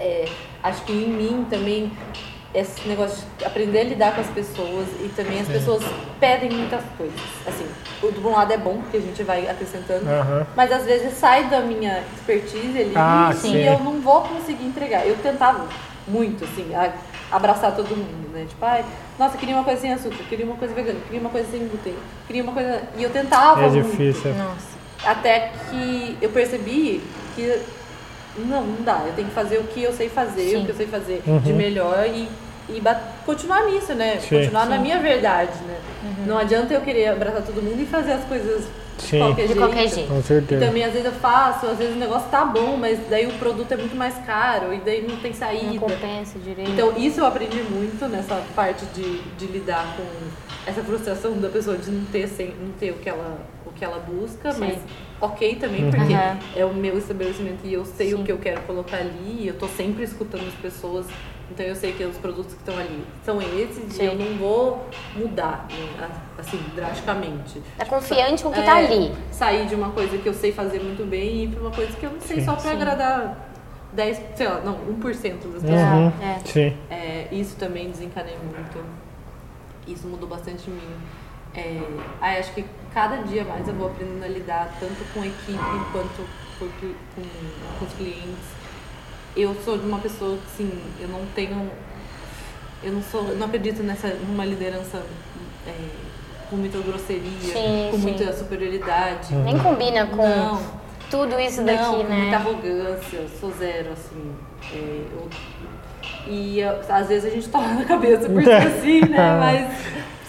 [0.00, 0.28] É,
[0.62, 1.92] acho que em mim também
[2.54, 5.82] esse negócio de aprender a lidar com as pessoas e também as pessoas
[6.18, 7.20] pedem muitas coisas.
[7.46, 7.66] Assim,
[8.00, 10.08] do bom lado é bom, porque a gente vai acrescentando.
[10.08, 10.46] Aham.
[10.56, 15.06] Mas às vezes sai da minha expertise ali Ah, e eu não vou conseguir entregar.
[15.06, 15.66] Eu tentava
[16.06, 16.72] muito, assim,
[17.30, 18.46] abraçar todo mundo, né?
[18.48, 18.84] Tipo, ai,
[19.18, 21.68] nossa, eu queria uma coisa sem açúcar, queria uma coisa vegana, queria uma coisa sem
[21.68, 21.94] glúten,
[22.26, 22.82] queria uma coisa.
[22.96, 23.62] E eu tentava.
[23.62, 23.90] É muito.
[23.90, 24.32] difícil.
[24.34, 24.78] Nossa.
[25.04, 27.02] Até que eu percebi
[27.36, 27.60] que
[28.46, 29.02] não, não dá.
[29.06, 30.62] Eu tenho que fazer o que eu sei fazer, Sim.
[30.62, 31.38] o que eu sei fazer Uhum.
[31.40, 32.28] de melhor e
[32.70, 32.82] e
[33.24, 34.18] continuar nisso, né?
[34.20, 34.40] Sim.
[34.40, 34.68] Continuar Sim.
[34.68, 35.78] na minha verdade, né?
[36.26, 38.64] Não adianta eu querer abraçar todo mundo e fazer as coisas
[38.98, 39.18] de Sim.
[39.20, 39.58] qualquer De jeito.
[39.58, 40.08] qualquer jeito.
[40.08, 40.66] Com E certeza.
[40.66, 43.72] também às vezes eu faço, às vezes o negócio tá bom, mas daí o produto
[43.72, 45.78] é muito mais caro e daí não tem Não saída.
[45.78, 46.70] compensa direito.
[46.70, 50.04] Então isso eu aprendi muito nessa parte de, de lidar com
[50.70, 53.38] essa frustração da pessoa de não ter, sem, não ter o, que ela,
[53.78, 54.60] que ela busca, Sim.
[54.60, 54.78] mas
[55.20, 55.90] ok também, Uhum.
[55.90, 56.38] porque Aham.
[56.56, 58.14] é o meu estabelecimento e eu sei Sim.
[58.20, 61.06] o que eu quero colocar ali, e eu tô sempre escutando as pessoas,
[61.50, 64.02] então eu sei que os produtos que estão ali são esses Sim.
[64.02, 64.84] e eu não vou
[65.16, 67.60] mudar, né, assim, drasticamente.
[67.76, 69.12] Tá confiante com o que É, tá ali.
[69.32, 71.96] Sair de uma coisa que eu sei fazer muito bem e ir pra uma coisa
[71.96, 72.44] que eu não sei Sim.
[72.46, 72.76] só pra Sim.
[72.76, 73.48] agradar
[73.92, 75.80] 10, sei lá, não, 1% das pessoas.
[75.80, 76.12] Uhum.
[76.22, 76.38] É.
[76.44, 76.76] Sim.
[76.90, 78.84] É, isso também desencanei muito.
[79.86, 80.94] Isso mudou bastante em mim.
[81.54, 81.80] É,
[82.20, 85.58] aí acho que cada dia mais eu vou aprendendo a lidar tanto com a equipe
[85.92, 86.28] quanto
[86.58, 87.22] por com,
[87.78, 88.58] com os clientes.
[89.36, 91.70] Eu sou de uma pessoa que, assim, eu não tenho.
[92.82, 93.28] Eu não sou.
[93.28, 95.02] eu não acredito nessa numa liderança
[95.66, 95.72] é,
[96.50, 98.02] com muita grosseria, Sim, com sim.
[98.02, 99.34] muita superioridade.
[99.34, 100.60] Nem combina com Não.
[101.10, 102.34] tudo isso Não, daqui, com muita né?
[102.36, 104.32] arrogância, eu sou zero, assim.
[104.72, 105.28] É, eu-
[106.26, 109.38] e eu- às vezes a gente toma na cabeça por ser assim, né?
[109.38, 109.68] Mas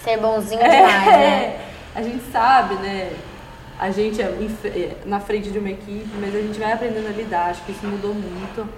[0.04, 1.44] Ser bonzinho demais, né?
[1.44, 3.12] é, a gente sabe, né?
[3.78, 7.12] A gente é é, na frente de uma equipe, mas a gente vai aprendendo a
[7.12, 7.50] lidar.
[7.50, 8.68] Acho que isso mudou muito.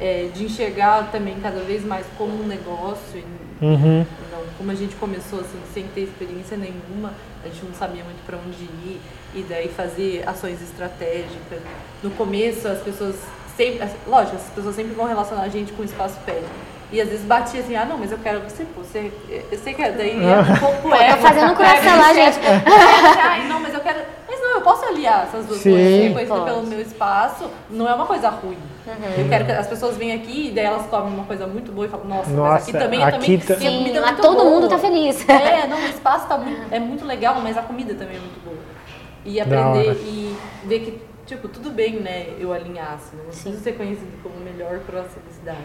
[0.00, 3.24] É, de enxergar também cada vez mais como um negócio e
[3.60, 4.06] Uhum.
[4.30, 7.12] não, como a gente começou assim, sem ter experiência nenhuma,
[7.44, 9.00] a gente não sabia muito para onde ir
[9.34, 11.60] e daí fazer ações estratégicas.
[12.02, 13.16] No começo as pessoas
[13.56, 16.44] sempre, lógico, as pessoas sempre vão relacionar a gente com o espaço pet.
[16.90, 19.12] E às vezes batia assim, ah não, mas eu quero você, pô, você,
[19.52, 22.38] eu sei que é daí é um pouco ego, tá fazendo um coração lá, gente.
[23.22, 23.98] Ai, não, mas eu quero.
[24.26, 25.70] Mas não, eu posso aliar essas duas Sim.
[25.72, 26.02] coisas.
[26.02, 26.44] Reconhecer Pode.
[26.46, 28.56] pelo meu espaço não é uma coisa ruim.
[28.86, 29.22] Uhum.
[29.22, 31.86] Eu quero que as pessoas venham aqui e daí elas comem uma coisa muito boa
[31.86, 34.00] e falam, nossa, Nossa, mas aqui também, eu aqui também tá- a Sim, comida é
[34.00, 34.44] lá todo boa.
[34.50, 35.28] mundo tá feliz.
[35.28, 38.42] É, não, o espaço tá muito, é muito legal, mas a comida também é muito
[38.42, 38.56] boa.
[39.26, 40.34] E aprender e
[40.64, 43.22] ver que, tipo, tudo bem, né, eu alinhasse, né?
[43.26, 43.42] Não Sim.
[43.50, 45.58] preciso ser conhecido como o melhor próximo da cidade.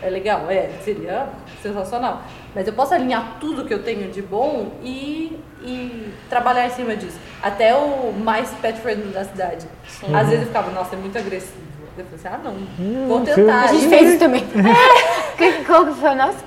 [0.00, 1.28] É legal, é, seria
[1.62, 2.22] sensacional.
[2.54, 6.94] Mas eu posso alinhar tudo que eu tenho de bom e, e trabalhar em cima
[6.96, 7.18] disso.
[7.42, 9.66] Até o mais pet friendly da cidade.
[9.88, 10.14] Sim.
[10.14, 11.62] Às vezes eu ficava, nossa, é muito agressivo.
[11.96, 13.64] Eu falei assim, ah não, Hum, vou tentar.
[13.64, 14.44] A gente fez isso também.
[15.36, 16.38] Que- Qual que foi o nosso?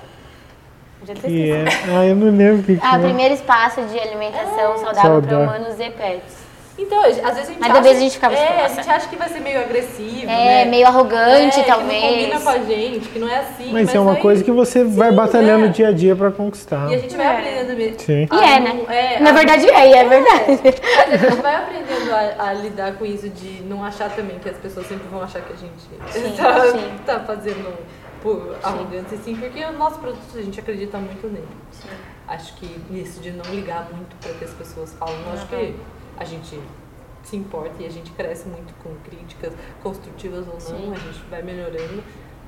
[1.06, 1.52] Já Que esqueci.
[1.52, 1.66] é.
[1.98, 3.00] Ah, eu não lembro o que, que Ah, é.
[3.00, 5.40] primeiro espaço de alimentação saudável para Saudável.
[5.42, 6.45] humanos e pets.
[6.78, 8.90] Então, às vezes a gente Mas acha, talvez a gente ficava é, tipo, a gente
[8.90, 10.66] acha que vai ser meio agressivo, É, né?
[10.66, 12.02] meio arrogante, É, Que talvez.
[12.04, 13.72] não combina com a gente, que não é assim.
[13.72, 15.70] Mas é uma aí- coisa que você vai Sim, batalhando é.
[15.70, 16.92] dia a dia pra conquistar.
[16.92, 17.30] E a gente vai É.
[17.30, 18.00] aprendendo mesmo.
[18.02, 18.28] Sim.
[18.30, 18.86] E é, né?
[18.90, 20.52] É, Na verdade é, e é verdade.
[21.14, 24.58] A gente vai aprendendo a, a lidar com isso de não achar também que as
[24.58, 25.74] pessoas sempre vão achar que a gente
[26.12, 26.92] Sim, tá, sim.
[27.06, 27.74] tá fazendo
[28.22, 31.48] por arrogância, sim, porque o nosso produto a gente acredita muito nele.
[32.28, 35.76] Acho que nisso de não ligar muito para que as pessoas falam, eu acho que
[36.18, 36.60] a gente
[37.24, 40.94] se importa e a gente cresce muito com críticas construtivas ou não, Sim.
[40.94, 42.04] a gente vai melhorando.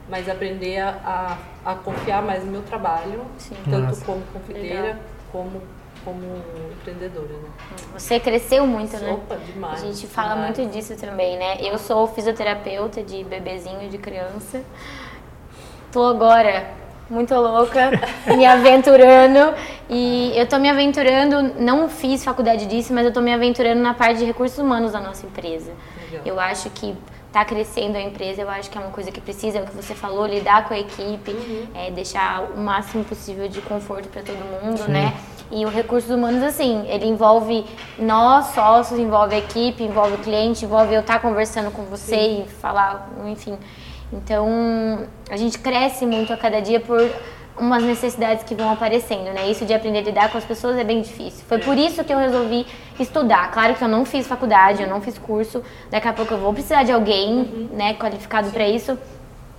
[0.09, 3.57] Mas aprender a, a, a confiar mais no meu trabalho, Sim.
[3.65, 4.05] tanto Massa.
[4.05, 4.99] como confeiteira Legal.
[5.33, 5.61] como,
[6.05, 6.21] como
[6.71, 7.49] empreendedora, né?
[7.91, 9.11] Você cresceu muito, né?
[9.11, 9.83] Opa, demais.
[9.83, 10.57] A gente fala demais.
[10.57, 11.57] muito disso também, né?
[11.59, 14.63] Eu sou fisioterapeuta de bebezinho, de criança.
[15.91, 16.71] Tô agora
[17.09, 17.91] muito louca,
[18.35, 19.53] me aventurando.
[19.89, 23.93] E eu tô me aventurando, não fiz faculdade disso, mas eu tô me aventurando na
[23.93, 25.71] parte de recursos humanos da nossa empresa.
[26.11, 26.21] Legal.
[26.25, 26.95] Eu acho que
[27.31, 29.75] tá crescendo a empresa, eu acho que é uma coisa que precisa, é o que
[29.75, 31.35] você falou, lidar com a equipe,
[31.75, 35.13] é, deixar o máximo possível de conforto para todo mundo, né?
[35.49, 37.65] E o recursos humanos, assim, ele envolve
[37.97, 42.45] nós, sócios, envolve a equipe, envolve o cliente, envolve eu estar conversando com você e
[42.59, 43.57] falar, enfim.
[44.11, 47.09] Então, a gente cresce muito a cada dia por
[47.59, 49.49] umas necessidades que vão aparecendo, né?
[49.49, 51.43] Isso de aprender a lidar com as pessoas é bem difícil.
[51.47, 52.65] Foi por isso que eu resolvi
[52.99, 53.51] estudar.
[53.51, 55.63] Claro que eu não fiz faculdade, eu não fiz curso.
[55.89, 58.97] Daqui a pouco eu vou precisar de alguém, né, qualificado para isso.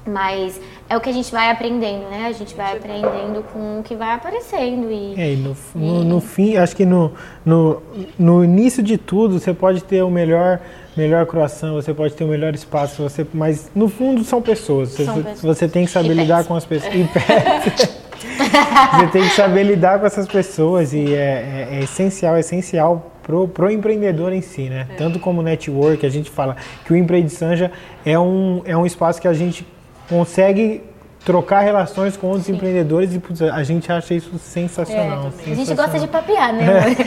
[0.06, 2.26] Mas é o que a gente vai aprendendo, né?
[2.28, 6.20] A gente vai aprendendo com o que vai aparecendo e É, e no, no, no
[6.20, 7.12] fim, acho que no,
[7.44, 7.82] no,
[8.18, 10.60] no início de tudo, você pode ter o melhor,
[10.98, 14.90] melhor croação, você pode ter o melhor espaço, você, mas no fundo são pessoas.
[14.90, 15.40] Você, São pessoas.
[15.42, 16.48] você tem que saber E lidar pets.
[16.48, 16.92] com as pessoas.
[16.94, 17.08] E
[18.98, 23.12] você tem que saber lidar com essas pessoas e é, é- é essencial, é essencial
[23.22, 24.86] pro, pro empreendedor em si, né?
[24.96, 27.70] Tanto como network, a gente fala que o Empreende Sanja
[28.04, 29.66] é um, é um espaço que a gente
[30.08, 30.82] consegue
[31.24, 35.30] trocar relações com outros empreendedores e putz, a gente acha isso sensacional.
[35.46, 36.64] É, a gente gosta de papear, né?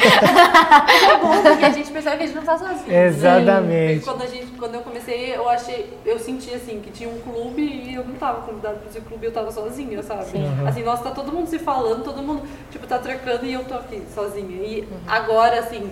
[1.12, 2.84] É bom, porque a gente percebe que a gente não tá sozinho.
[2.94, 4.06] Exatamente.
[4.06, 7.62] Quando, a gente, quando eu comecei, eu achei, eu senti assim, que tinha um clube
[7.62, 10.26] e eu não tava convidada pra esse clube, eu tava sozinha, sabe?
[10.68, 13.74] Assim, nossa, tá todo mundo se falando, todo mundo, tipo, tá trocando e eu tô
[13.76, 14.46] aqui sozinha.
[14.64, 15.90] E agora, assim,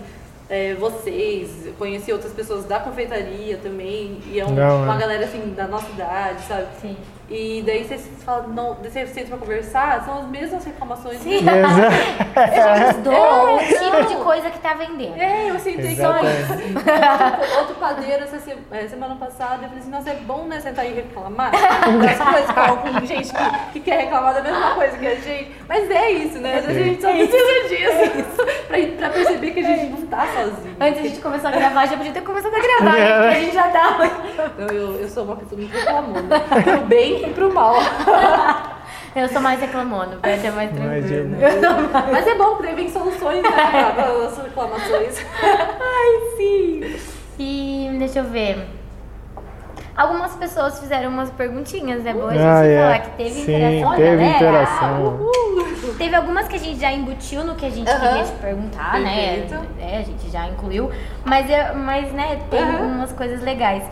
[0.49, 4.99] é, vocês, conheci outras pessoas da confeitaria também, e é um- Não, uma é.
[4.99, 6.67] galera assim da nossa idade, sabe?
[6.81, 6.97] Sim.
[7.29, 11.19] E daí vocês falam, não, daí vocês sentam pra conversar, são as mesmas reclamações.
[11.19, 11.41] Sim.
[11.45, 15.15] Exa- Os dou o tipo de coisa que tá vendendo.
[15.15, 16.51] É, eu sentei com Exatamente.
[16.51, 18.37] outro, outro padeiro essa
[18.71, 22.51] é, semana passada, eu falei assim, nossa, é bom, né, sentar e reclamar das coisas
[22.51, 25.51] com algum gente que, que quer reclamar da mesma coisa que a gente.
[25.67, 26.63] Mas é isso, né?
[26.67, 28.35] A gente só precisa disso
[28.67, 30.75] pra, pra perceber que a gente não tá sozinho.
[30.79, 33.13] Antes de começar a gravar, já podia ter começado a gravar, né?
[33.21, 34.05] Porque a gente já tava.
[34.57, 37.75] Eu, eu, eu sou uma pessoa muito reclamona, pro bem e pro mal.
[39.15, 40.95] Eu sou mais reclamando, o Beth é mais tranquilo.
[40.97, 41.37] Imagina.
[42.11, 45.25] Mas é bom, porque vem soluções, né, para as reclamações.
[45.43, 46.95] Ai, sim.
[47.39, 48.67] E deixa eu ver.
[49.97, 52.81] Algumas pessoas fizeram umas perguntinhas, é bom a gente Ah, é.
[52.83, 54.35] falar que teve Sim, interação, teve galera.
[54.37, 55.03] interação.
[55.03, 55.93] Uhul.
[55.97, 59.39] Teve algumas que a gente já embutiu no que a gente queria te perguntar, né?
[59.39, 59.65] Perfeito.
[59.81, 60.89] É, a gente já incluiu.
[61.25, 62.83] Mas, eu- mas né, tem Aham.
[62.95, 63.83] umas coisas legais.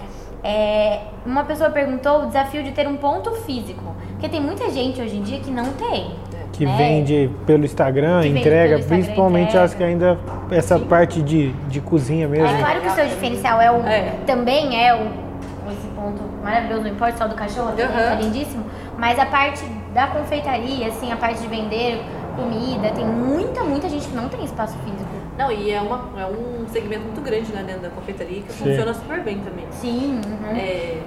[0.44, 3.96] É, uma pessoa perguntou o desafio de ter um ponto físico.
[4.12, 6.12] Porque tem muita gente hoje em dia que não tem.
[6.54, 6.76] Que né?
[6.78, 9.66] vende pelo Instagram, Que entrega, pelo Instagram, principalmente entrega.
[9.66, 10.18] acho que ainda
[10.50, 12.48] essa parte de, de cozinha mesmo.
[12.48, 14.14] É claro que o seu diferencial é o, É.
[14.26, 15.28] também é o
[15.72, 18.00] esse ponto maravilhoso, não importa só do cachorro, Aham.
[18.00, 18.64] é lindíssimo,
[18.98, 19.64] mas a parte
[19.94, 22.02] da confeitaria, assim, a parte de vender
[22.38, 25.17] comida, tem muita, muita gente que não tem espaço físico.
[25.38, 28.66] Não, e é, uma, é um segmento muito grande né, dentro da confeitaria que Sim.
[28.66, 29.66] funciona super bem também.
[29.72, 30.56] Sim, uhum.
[30.56, 30.98] É,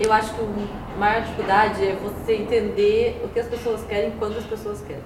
[0.00, 4.38] eu acho que a maior dificuldade é você entender o que as pessoas querem quando
[4.38, 5.02] as pessoas querem.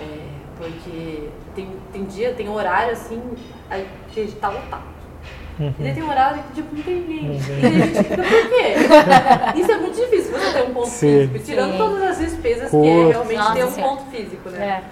[0.00, 0.18] É,
[0.56, 3.20] porque tem, tem dia, tem horário assim,
[3.68, 3.78] a
[4.14, 4.92] gente tá lotado.
[5.58, 7.40] E daí tem horário que tipo, não tem ninguém.
[7.40, 7.58] Tem.
[7.58, 8.74] E daí a gente fica, por quê?
[9.60, 11.28] Isso é muito difícil, você ter um ponto Sim.
[11.28, 11.38] físico.
[11.40, 11.78] Tirando Sim.
[11.78, 14.64] todas as despesas que é realmente Nossa ter um ponto físico, né?
[14.66, 14.82] É.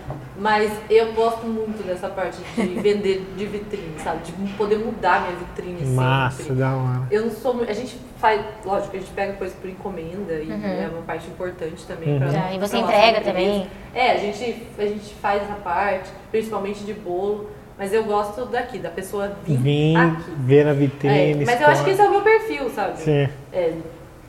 [0.41, 4.23] Mas eu gosto muito dessa parte de vender de vitrine, sabe?
[4.25, 6.55] De poder mudar minha vitrine Massa, sempre.
[6.55, 7.03] da hora.
[7.11, 7.63] Eu não sou.
[7.69, 8.41] A gente faz.
[8.65, 12.17] Lógico, a gente pega coisa por encomenda e é uma parte importante também.
[12.19, 12.33] Pra, Uhum.
[12.33, 13.67] Já, e você pra entrega também?
[13.95, 17.51] É, a gente, a gente faz essa parte, principalmente de bolo.
[17.79, 20.31] Mas eu gosto daqui, da pessoa vir Vim aqui.
[20.39, 21.45] ver na É, vitrine.
[21.47, 22.99] mas eu acho que esse é o meu perfil, sabe?
[22.99, 23.27] Sim.
[23.53, 23.73] É,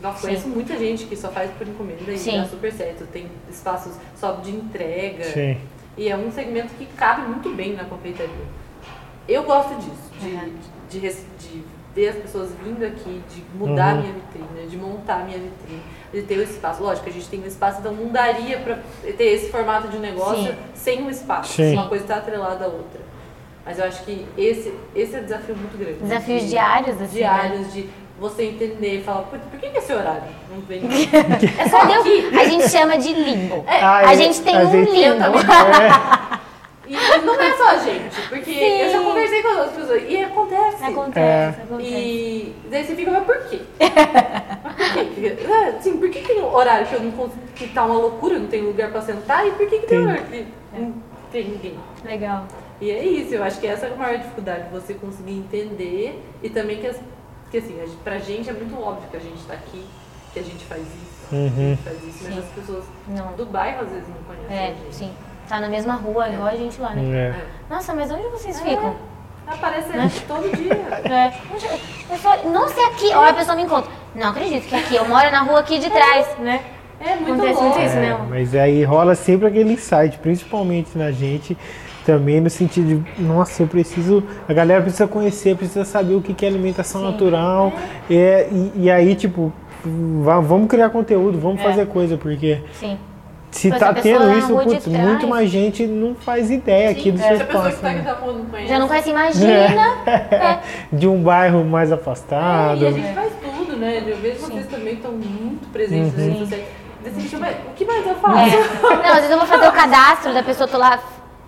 [0.02, 0.28] nossa, Sim.
[0.28, 2.38] conheço muita gente que só faz por encomenda e Sim.
[2.38, 3.06] dá super certo.
[3.08, 5.24] Tem espaços só de entrega.
[5.26, 5.58] Sim.
[5.98, 8.32] E é um segmento que cabe muito bem na confeitaria.
[9.28, 10.54] Eu gosto disso, de, Uhum.
[10.90, 11.64] de, res- de
[11.94, 14.02] ver as pessoas vindo aqui, de mudar a Uhum.
[14.02, 15.82] minha vitrine, de montar a minha vitrine,
[16.14, 16.82] de ter o espaço.
[16.82, 18.80] Lógico, a gente tem um espaço, então não daria pra
[19.18, 20.58] ter esse formato de negócio Sim.
[20.74, 21.54] sem um espaço.
[21.54, 21.74] Sim.
[21.74, 23.02] Uma coisa está atrelada à outra.
[23.66, 26.00] Mas eu acho que esse, esse é um desafio muito grande.
[26.00, 27.90] Desafios De- diários, assim, Diários, de
[28.22, 30.84] você entender e falar, por, por que que esse horário não vem?
[31.58, 33.66] É só deu, a gente chama de limbo.
[33.68, 35.26] Ah, a é, gente tem a um gente- limbo.
[36.88, 36.94] E
[37.26, 39.06] não é só a gente, porque eu já Sim.
[39.06, 40.84] conversei com as outras pessoas e acontece.
[40.84, 41.64] Acontece, É.
[41.64, 41.90] acontece.
[41.90, 43.62] E daí você fica, mas por quê?
[43.80, 45.38] Mas por quê?
[45.50, 48.38] É, assim, por que, tem um horário que eu não consigo, que tá uma loucura,
[48.38, 50.02] não tem lugar pra sentar, e por que, que tem Tem.
[50.02, 50.46] horário que
[50.78, 50.94] não
[51.32, 51.76] tem ninguém?
[52.04, 52.46] Legal.
[52.82, 56.50] E é isso, eu acho que essa é a maior dificuldade, você conseguir entender e
[56.50, 56.98] também que, as,
[57.52, 59.86] que assim, a gente- pra gente é muito óbvio que a gente tá aqui,
[60.34, 61.50] que a gente faz isso, que a Uhum.
[61.72, 62.40] gente faz isso, mas Sim.
[62.40, 63.34] as pessoas Não.
[63.34, 64.96] do bairro às vezes não conhecem a É, gente.
[64.96, 65.12] sim.
[65.50, 67.02] Tá na mesma rua, igual a gente lá, né?
[67.36, 67.36] É.
[67.70, 68.64] Nossa, mas onde vocês É.
[68.64, 68.96] ficam?
[69.46, 70.10] Aparece Né?
[70.28, 70.74] todo dia.
[70.74, 71.34] É.
[72.46, 73.10] Eu Nossa, é aqui.
[73.14, 73.92] Ó, a pessoa me encontra.
[74.16, 74.96] Não acredito que é aqui.
[74.96, 76.64] Eu moro na rua aqui de trás, né?
[77.02, 77.64] É muito Acontece louco.
[77.64, 78.26] muito isso, É, né?
[78.30, 81.58] mas aí rola sempre aquele insight, principalmente na gente,
[82.06, 86.34] também no sentido de, nossa, eu preciso, a galera precisa conhecer, precisa saber o que
[86.34, 87.72] que é alimentação natural,
[88.10, 89.52] é, e, e aí, tipo,
[90.24, 91.64] va- vamos criar conteúdo, vamos É.
[91.64, 92.98] fazer coisa, porque Sim.
[93.52, 97.18] se Mas tá tendo isso, putz, trás- muito mais gente não faz ideia aqui do
[97.20, 98.34] Sim, seu se a pessoa que espaço, tá aqui né?
[98.34, 98.70] não conhece.
[98.70, 99.98] Já não conhece, imagina.
[100.94, 102.82] de um bairro mais É, afastado.
[102.84, 104.04] e a gente faz tudo, né?
[104.08, 106.66] Eu vejo vocês também estão muito presentes nas redes sociais.
[107.04, 108.56] O que mais eu faço?
[108.56, 108.82] É.
[108.96, 111.00] Não, às vezes eu vou fazer o cadastro da pessoa, tô lá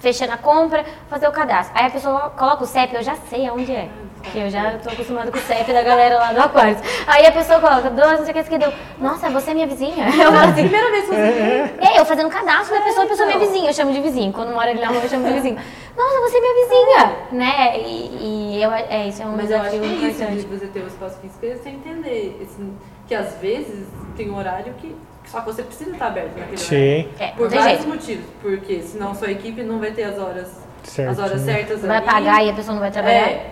[0.04, 1.74] fechando a compra, fazer o cadastro.
[1.80, 3.88] Aí a pessoa coloca o CEP, eu já sei aonde é.
[4.32, 6.78] Que eu já tô acostumada com o CEP da galera lá do Aquário.
[7.08, 8.72] Aí a pessoa coloca, doce, não sei o que, que deu.
[9.00, 10.06] Nossa, você é minha vizinha?
[10.12, 11.88] Eu falo assim, Primeira vez que você viu.
[11.88, 14.34] É, eu fazendo cadastro da pessoa, a pessoa é minha vizinha, eu chamo de vizinho.
[14.34, 15.58] Quando mora ali na rua, eu chamo de vizinho.
[15.96, 17.80] Nossa, você é minha vizinha, né?
[17.80, 20.58] E, e eu, é, isso é um Mas eu acho desafio que é isso, de
[20.58, 22.40] você ter o espaço físico, é você entender.
[22.42, 22.62] Esse,
[23.08, 24.96] que às vezes tem um horário que
[25.34, 26.76] só que você precisa estar aberto naquele Sim.
[26.76, 27.10] horário.
[27.20, 27.88] É, Por vários jeito.
[27.88, 28.26] motivos.
[28.40, 30.48] Porque senão sua equipe não vai ter as horas,
[30.86, 32.06] as horas certas Vai ali.
[32.06, 33.30] pagar e a pessoa não vai trabalhar.
[33.30, 33.50] É.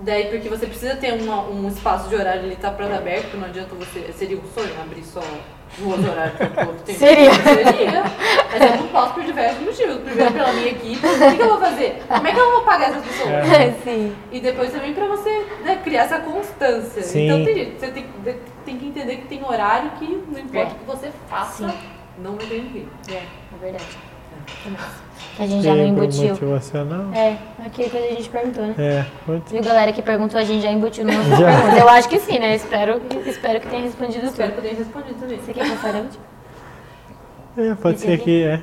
[0.00, 3.36] Daí porque você precisa ter uma- um espaço de horário ali tá pra aberto, porque
[3.36, 4.10] não adianta você.
[4.16, 5.20] Seria um sonho abrir só
[5.76, 7.34] duas horários que tô- que tem Seria.
[7.34, 8.02] Seria.
[8.50, 9.96] Mas eu não posso por diversos motivos.
[9.98, 12.00] Primeiro pela minha equipe, o que, que eu vou fazer?
[12.08, 13.28] Como é que eu vou pagar essas pessoas?
[13.52, 13.74] É.
[13.84, 14.14] Sim.
[14.32, 17.02] E depois também pra você né, criar essa constância.
[17.02, 17.26] Sim.
[17.26, 18.06] Então tem, você tem,
[18.68, 20.74] tem que entender que tem horário que não importa É.
[20.74, 21.74] o que você faça, Sim.
[22.22, 22.88] não vai ter ninguém.
[23.10, 23.98] É, é verdade.
[25.36, 26.28] Que a gente já não embutiu.
[26.30, 27.12] motivacional.
[27.14, 28.74] É, aquilo que a gente perguntou, né?
[28.78, 29.50] É, putz.
[29.52, 31.36] Viu, galera que perguntou, a gente já embutiu no nosso Já.
[31.36, 31.78] perguntas.
[31.80, 32.54] Eu acho que sim, né?
[32.54, 34.60] Espero, espero que tenha respondido Espero tudo.
[34.62, 35.38] que eu tenha respondido também.
[35.38, 36.24] Você quer a última?
[37.56, 38.62] É, pode ser que é.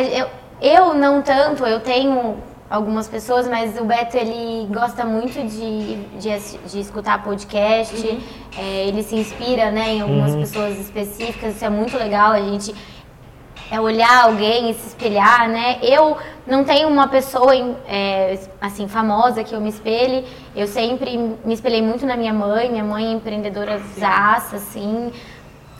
[0.00, 0.28] Eu,
[0.60, 2.36] eu não tanto, eu tenho
[2.72, 8.18] algumas pessoas, mas o Beto ele gosta muito de, de, de escutar podcast,
[8.56, 12.74] é, ele se inspira né, em algumas pessoas específicas, isso é muito legal, a gente
[13.70, 15.78] é olhar alguém e se espelhar, né?
[15.82, 16.16] Eu
[16.46, 20.26] não tenho uma pessoa em- é, assim famosa que eu me espelhe.
[20.54, 22.70] Eu sempre me espelhei muito na minha mãe.
[22.70, 25.10] Minha mãe é empreendedora zaça, assim,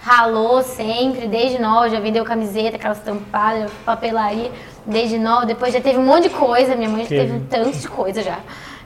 [0.01, 4.51] ralou sempre, desde nova, já vendeu camiseta, aquela estampada, papelaria,
[4.87, 5.47] desde nova.
[5.47, 6.75] Depois já teve um monte de coisa.
[6.75, 7.33] Minha mãe já teve Teve.
[7.33, 8.39] um tanto de coisa já.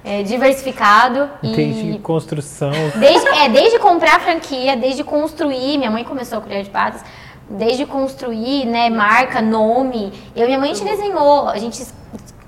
[0.04, 1.92] É, diversificado Entendi.
[1.92, 2.70] e Construção.
[2.94, 7.04] Desde, é, desde comprar franquia, desde construir, minha mãe começou a colher de patas,
[7.50, 10.12] desde construir, né, marca, nome.
[10.36, 11.84] Eu e minha mãe a gente desenhou, a gente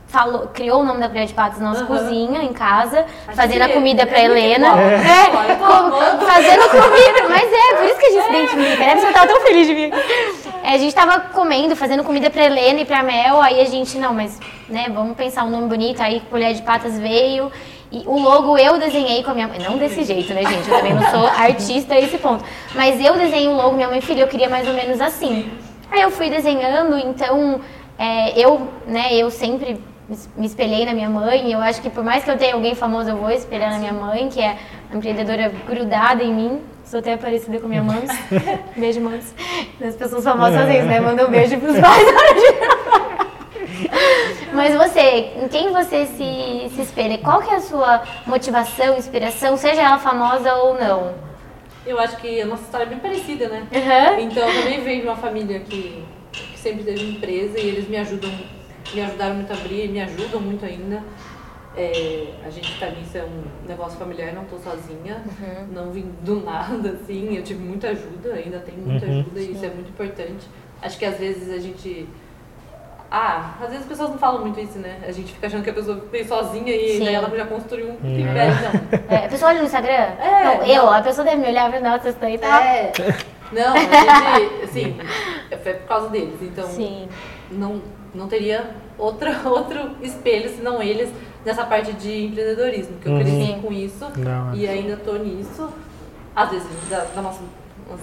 [0.09, 1.87] falou, criou o nome da colher de patas na nossa Aham.
[1.87, 4.69] cozinha, em casa, A fazendo a comida é pra muito Helena.
[4.81, 5.55] É, É.
[5.57, 9.01] co- fazendo comida, mas é, por isso que a gente se identifica, né?
[9.07, 9.93] Eu tava tão feliz de vir.
[10.65, 13.99] É, a gente tava comendo, fazendo comida pra Helena e pra Mel, aí a gente,
[13.99, 17.53] não, mas, né, vamos pensar um nome bonito, aí colher de patas veio.
[17.91, 19.59] E o logo eu desenhei com a minha mãe.
[19.61, 20.69] Não desse jeito, né, gente?
[20.71, 22.45] Eu também não sou artista a esse ponto.
[22.75, 25.51] Mas eu desenhei o logo, minha mãe filha, eu queria mais ou menos assim.
[25.91, 27.61] Aí eu fui desenhando, então
[27.99, 29.81] é, eu, né, eu sempre
[30.37, 31.49] me espelhei na minha mãe.
[31.49, 33.79] e Eu acho que por mais que eu tenha alguém famoso, eu vou espelhar na
[33.79, 34.57] minha mãe, que é
[34.91, 36.61] uma empreendedora grudada em mim.
[36.85, 38.03] Sou até parecida com minha mãe.
[38.75, 39.35] beijo, mães.
[39.81, 41.01] As pessoas famosas fazem isso, né?
[41.01, 42.89] Mandam um beijo pros pais na hora de
[44.55, 47.19] mas você, em quem você se, se espelha?
[47.19, 51.15] Qual que é a sua motivação, inspiração, seja ela famosa ou não?
[51.87, 53.67] Eu acho que a nossa história é bem parecida, né?
[53.73, 54.21] Uhum.
[54.21, 57.97] Então eu também venho de uma família que, que sempre teve empresa e eles me
[57.99, 58.31] ajudam,
[58.95, 61.03] me ajudaram muito a abrir e me ajudam muito ainda.
[61.77, 65.23] É, a gente tá nisso, é um negócio familiar, não tô sozinha,
[65.71, 69.21] não vim do nada, assim, eu tive muita ajuda, ainda tenho muita Uhum.
[69.21, 70.47] ajuda e isso é muito importante.
[70.83, 72.09] Acho que às vezes a gente.
[73.11, 74.99] Ah, às vezes as pessoas não falam muito isso, né?
[75.07, 77.05] A gente fica achando que a pessoa veio sozinha e Sim.
[77.05, 78.21] daí ela já construiu um Uhum.
[78.21, 79.17] império, não.
[79.17, 79.93] É, a pessoa olha no Instagram?
[79.93, 80.93] É, não, eu, não.
[80.93, 82.63] a pessoa deve me olhar e falar, nossa, isso daí tá.
[82.65, 82.93] É.
[83.51, 84.97] Não, a gente, assim,
[85.63, 86.35] foi por causa deles.
[86.43, 87.09] Então, Sim.
[87.51, 87.81] não,
[88.19, 91.09] não teria outra, outro espelho senão eles
[91.45, 93.19] nessa parte de empreendedorismo, que eu Uhum.
[93.21, 94.57] cresci com isso Da hora.
[94.57, 95.71] e ainda tô nisso.
[96.37, 97.37] Às vezes dá, dá umas,
[97.89, 98.01] umas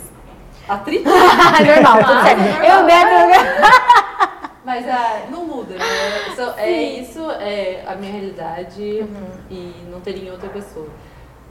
[0.67, 2.41] atritos, Normal, tudo certo.
[2.63, 5.85] Eu, Beto, mas ah, não muda, né?
[6.31, 9.27] Isso- é isso, é a minha realidade Uhum.
[9.51, 10.87] e não teria outra pessoa.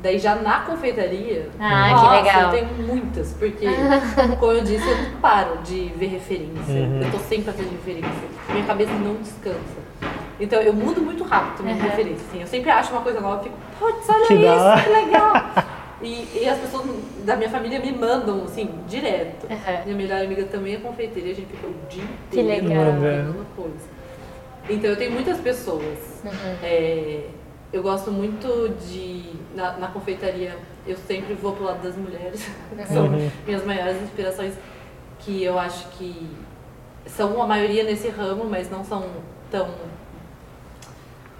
[0.00, 2.42] Daí já na confeitaria, Ah, que nossa, legal.
[2.42, 3.66] eu tenho muitas, porque,
[4.38, 6.74] como eu disse, eu não paro de ver referência.
[6.74, 7.00] Uhum.
[7.02, 8.28] Eu tô sempre atrás de referência.
[8.50, 9.84] Minha cabeça não descansa.
[10.38, 11.78] Então eu mudo muito rápido de Uhum.
[11.80, 12.26] referência.
[12.28, 12.40] Assim.
[12.42, 15.32] Eu sempre acho uma coisa nova e fico, putz, olha Que isso, que legal.
[16.02, 16.84] E, e as pessoas
[17.24, 19.44] da minha família me mandam, assim, direto.
[19.48, 19.84] Uhum.
[19.86, 22.84] Minha melhor amiga também é confeiteira a gente fica o dia Que inteiro legal.
[22.92, 23.94] mandando coisa.
[24.68, 25.98] Então eu tenho muitas pessoas.
[26.24, 26.30] Uhum.
[26.62, 27.20] É,
[27.74, 29.34] eu gosto muito de.
[29.54, 30.56] Na, na confeitaria,
[30.86, 32.48] eu sempre vou pro lado das mulheres.
[32.76, 33.30] que são Uhum.
[33.46, 34.54] minhas maiores inspirações.
[35.18, 36.28] Que eu acho que
[37.06, 39.04] são a maioria nesse ramo, mas não são
[39.50, 39.68] tão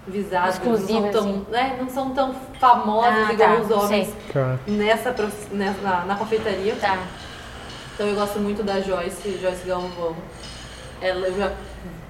[0.07, 1.45] visadas, não são tão, assim.
[1.49, 4.75] né, não são tão famosas Ah, igual tá, os homens sei.
[4.75, 5.15] Nessa,
[5.51, 6.75] nessa na, na confeitaria.
[6.75, 6.97] Tá.
[7.93, 10.15] Então eu gosto muito da Joyce, Joyce Galvão.
[11.01, 11.51] Ela, eu já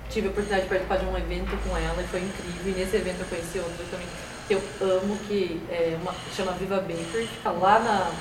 [0.09, 2.73] tive a oportunidade de participar de um evento com ela e foi incrível.
[2.73, 4.07] E nesse evento eu conheci outra também
[4.47, 8.11] que eu amo, que é uma, chama Viva Bakery, fica lá na,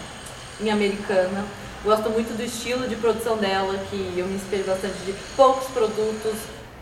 [0.64, 1.44] em Americana.
[1.84, 6.34] Gosto muito do estilo de produção dela, que eu me espelho bastante de poucos produtos,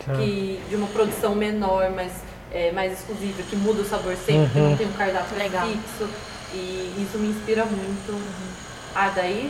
[0.05, 0.15] Tá.
[0.15, 2.11] que, de uma produção menor, mas
[2.51, 4.69] é, mais exclusiva, que muda o sabor sempre, que Uhum.
[4.71, 5.65] não tem um cardápio Legal.
[5.67, 6.09] fixo.
[6.53, 8.21] E isso me inspira muito.
[8.93, 9.49] Ah, daí.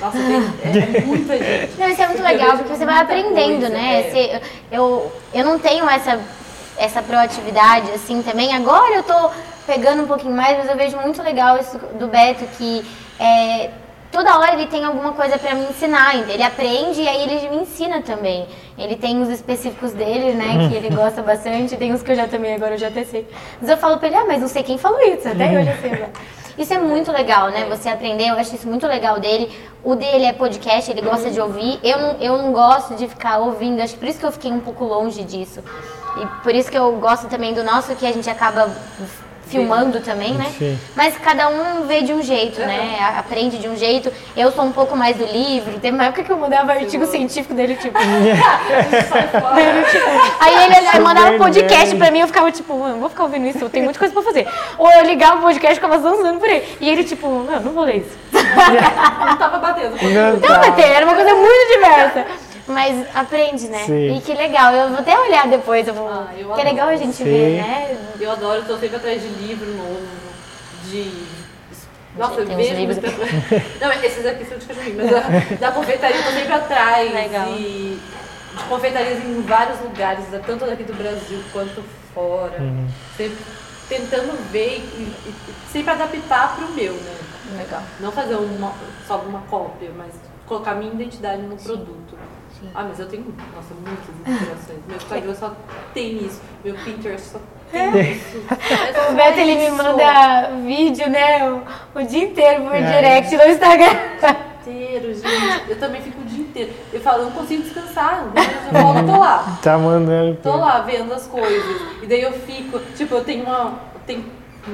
[0.00, 0.36] Nossa, tem,
[0.82, 1.72] é, é muita gente.
[1.78, 4.00] Não, isso é muito legal, porque você vai aprendendo, né?
[4.00, 4.10] é.
[4.10, 6.20] Você- eu, eu não tenho essa,
[6.76, 8.54] essa proatividade, assim, também.
[8.54, 9.30] Agora eu tô
[9.66, 12.84] pegando um pouquinho mais, mas eu vejo muito legal isso do Beto, que
[13.18, 13.70] é,
[14.12, 16.14] toda hora ele tem alguma coisa pra me ensinar.
[16.28, 18.46] Ele aprende e aí ele me ensina também.
[18.78, 21.76] Ele tem os específicos dele, né, que ele gosta bastante.
[21.76, 23.26] Tem uns que eu já também, agora eu já até sei.
[23.60, 25.76] Mas eu falo pra ele, ah, mas não sei quem falou isso, até eu já
[25.78, 26.04] sei.
[26.58, 27.66] Isso é muito legal, né?
[27.66, 29.48] Você aprender, eu acho isso muito legal dele.
[29.84, 31.78] O dele é podcast, ele gosta de ouvir.
[31.84, 34.50] Eu não, eu não gosto de ficar ouvindo, acho que por isso que eu fiquei
[34.50, 35.62] um pouco longe disso.
[36.20, 38.68] E por isso que eu gosto também do nosso, que a gente acaba
[39.48, 40.46] filmando também, né?
[40.58, 40.78] Sim.
[40.94, 42.98] Mas cada um vê de um jeito, né?
[43.00, 44.12] A- Aprende de um jeito.
[44.36, 45.78] Eu sou um pouco mais do livro.
[45.80, 47.98] Teve uma época que eu mandava artigo científico dele, tipo.
[50.40, 51.98] Aí ele, ele mandava bem podcast velho.
[51.98, 54.22] pra mim, eu ficava tipo, não vou ficar ouvindo isso, eu tenho muita coisa pra
[54.22, 54.46] fazer.
[54.78, 56.64] Ou eu ligava o podcast e ficava zanzando por aí.
[56.80, 58.16] E ele, tipo, não, não vou ler isso.
[58.32, 59.96] Não tava batendo.
[60.02, 60.58] Não Não, tá.
[60.58, 62.26] Matheus, era uma coisa muito diversa.
[62.68, 63.84] Mas aprende, né?
[63.86, 64.16] Sim.
[64.16, 65.88] E que legal, eu vou até olhar depois.
[65.88, 66.08] Eu vou...
[66.08, 67.24] Ah, eu que é legal a gente Sim.
[67.24, 67.96] ver, né?
[68.20, 70.06] Eu adoro, eu tô sempre atrás de livro novo,
[70.84, 71.26] de.
[72.16, 72.74] Nossa, eu vejo.
[72.74, 76.52] livros muita- Não, esses aqui são de cachorrinho, mas da, da confeitaria eu tô sempre
[76.52, 77.12] atrás.
[77.14, 77.48] Legal.
[77.52, 77.98] E
[78.56, 81.82] de confeitarias em vários lugares, tanto daqui do Brasil quanto
[82.12, 82.58] fora.
[83.16, 83.36] Sempre
[83.88, 85.34] tentando ver e, e-
[85.72, 87.14] sempre adaptar pro meu, né?
[87.56, 87.82] Legal.
[88.00, 88.72] Não fazer uma,
[89.06, 90.12] só uma cópia, mas
[90.46, 92.18] colocar minha identidade no produto.
[92.74, 93.24] Ah, mas eu tenho,
[93.54, 94.78] nossa, muitas inspirações.
[94.86, 95.52] Meu Instagram só
[95.94, 96.40] tem isso.
[96.64, 97.38] Meu Pinterest só
[97.70, 98.42] tem isso.
[98.50, 101.48] É O Beto, ele me manda vídeo, né?
[101.50, 101.62] O,
[101.98, 102.82] o dia inteiro por É.
[102.82, 103.96] direct no Instagram.
[104.60, 105.70] inteiro, gente.
[105.70, 106.72] Eu também fico o dia inteiro.
[106.92, 108.26] Eu falo, eu não consigo descansar.
[108.34, 109.58] Mas eu falo, eu tô lá.
[109.62, 110.36] Tá mandando.
[110.42, 111.82] Tô lá vendo as coisas.
[112.02, 113.78] E daí eu fico, tipo, eu tenho uma.
[113.94, 114.24] eu tenho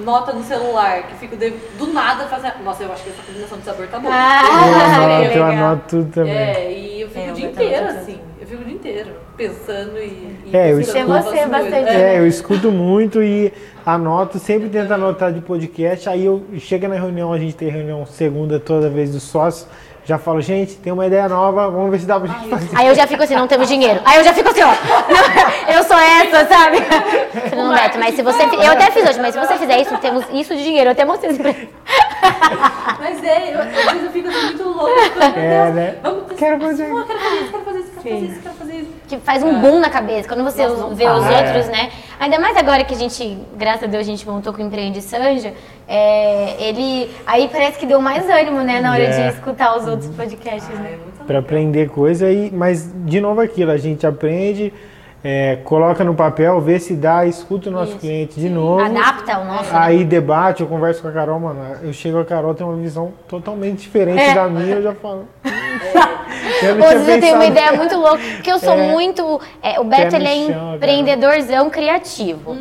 [0.03, 2.63] nota no celular que fico de- do nada fazendo.
[2.65, 4.13] Nossa, eu acho que essa combinação de sabor tá boa.
[4.15, 4.75] Ah, Eu
[5.35, 6.33] anoto, eu anoto tudo também.
[6.33, 8.19] É, e eu fico É, o dia inteiro assim.
[8.41, 10.37] Eu fico o dia inteiro pensando e.
[10.47, 11.89] e É, eu escuto- Você bastante.
[11.89, 13.53] É, eu escuto muito e
[13.87, 16.09] anoto, sempre tento anotar de podcast.
[16.09, 19.67] Aí eu chego na reunião, a gente tem reunião segunda toda vez dos sócios.
[20.07, 22.69] Já falo, gente, tem uma ideia nova, vamos ver se dá pra gente fazer.
[22.75, 24.01] Aí eu já fico assim, não temos dinheiro.
[24.05, 24.67] Aí eu já fico assim, ó.
[25.67, 26.77] não, eu sou essa, sabe?
[27.57, 28.43] Não, Beto, mas se você.
[28.43, 30.89] Eu até fiz hoje, mas se você fizer isso, temos isso de dinheiro.
[30.89, 31.71] Eu até mostrei isso pra ele.
[32.99, 35.25] Mas é, eu, às vezes eu fico assim muito louca.
[35.39, 35.97] É, né?
[36.03, 36.87] Vamos, Quero fazer.
[36.87, 38.74] Quero fazer isso, quero fazer isso, quero fazer isso, quero fazer isso.
[39.09, 40.27] Que faz um boom na cabeça.
[40.27, 41.91] Quando você Nossa, vê os outros, né?
[42.19, 45.03] Ainda mais agora que a gente, graças a Deus, a gente montou com o Empreende
[45.03, 45.53] Sanja.
[45.87, 47.11] é, ele.
[47.27, 48.81] Aí parece que deu mais ânimo, né?
[48.81, 49.29] Na hora É.
[49.29, 50.93] de escutar os outros podcasts, Ah, né?
[50.95, 54.73] é muito Pra aprender coisa aí, mas de novo aquilo, a gente aprende,
[55.27, 58.01] é, coloca no papel, vê se dá, escuta o nosso Isso.
[58.01, 58.81] cliente de novo.
[58.85, 59.73] Adapta o nosso.
[59.73, 59.79] né?
[59.81, 61.61] Aí debate, eu converso com a Carol, mano.
[61.83, 64.35] Eu chego a Carol tem uma visão totalmente diferente É.
[64.35, 65.27] da minha, eu já falo.
[66.63, 68.89] Eu não Hoje eu tenho uma ideia muito louca, porque eu sou É.
[68.89, 69.41] muito.
[69.63, 72.57] é, o Beto ele é chão, empreendedorzão criativo.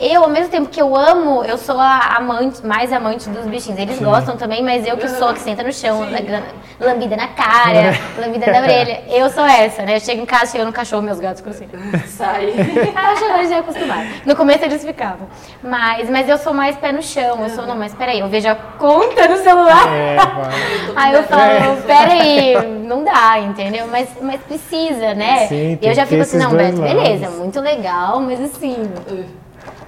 [0.00, 3.78] Eu, ao mesmo tempo que eu amo, eu sou a amante, mais amante dos bichinhos.
[3.80, 7.92] Eles gostam também, mas eu que sou, que senta no chão, la- lambida na cara,
[8.16, 9.02] lambida na orelha.
[9.10, 9.96] Eu sou essa, né?
[9.96, 12.06] Eu chego em casa, chego no cachorro, meus gatos ficam assim.
[12.06, 12.52] Sai.
[12.94, 14.06] Ah, já, já acostumado.
[14.24, 15.28] No começo eles ficavam.
[15.62, 17.42] Mas, mas eu sou mais pé no chão.
[17.42, 19.88] Eu sou, não, mas peraí, eu vejo a conta no celular.
[19.92, 20.16] É.
[20.96, 21.76] Aí eu falo, É.
[21.86, 23.86] peraí, não dá, entendeu?
[23.90, 25.46] Mas, mas precisa, né?
[25.48, 28.76] Sim, e eu já fico assim, não, Beto, beleza, muito legal, mas assim,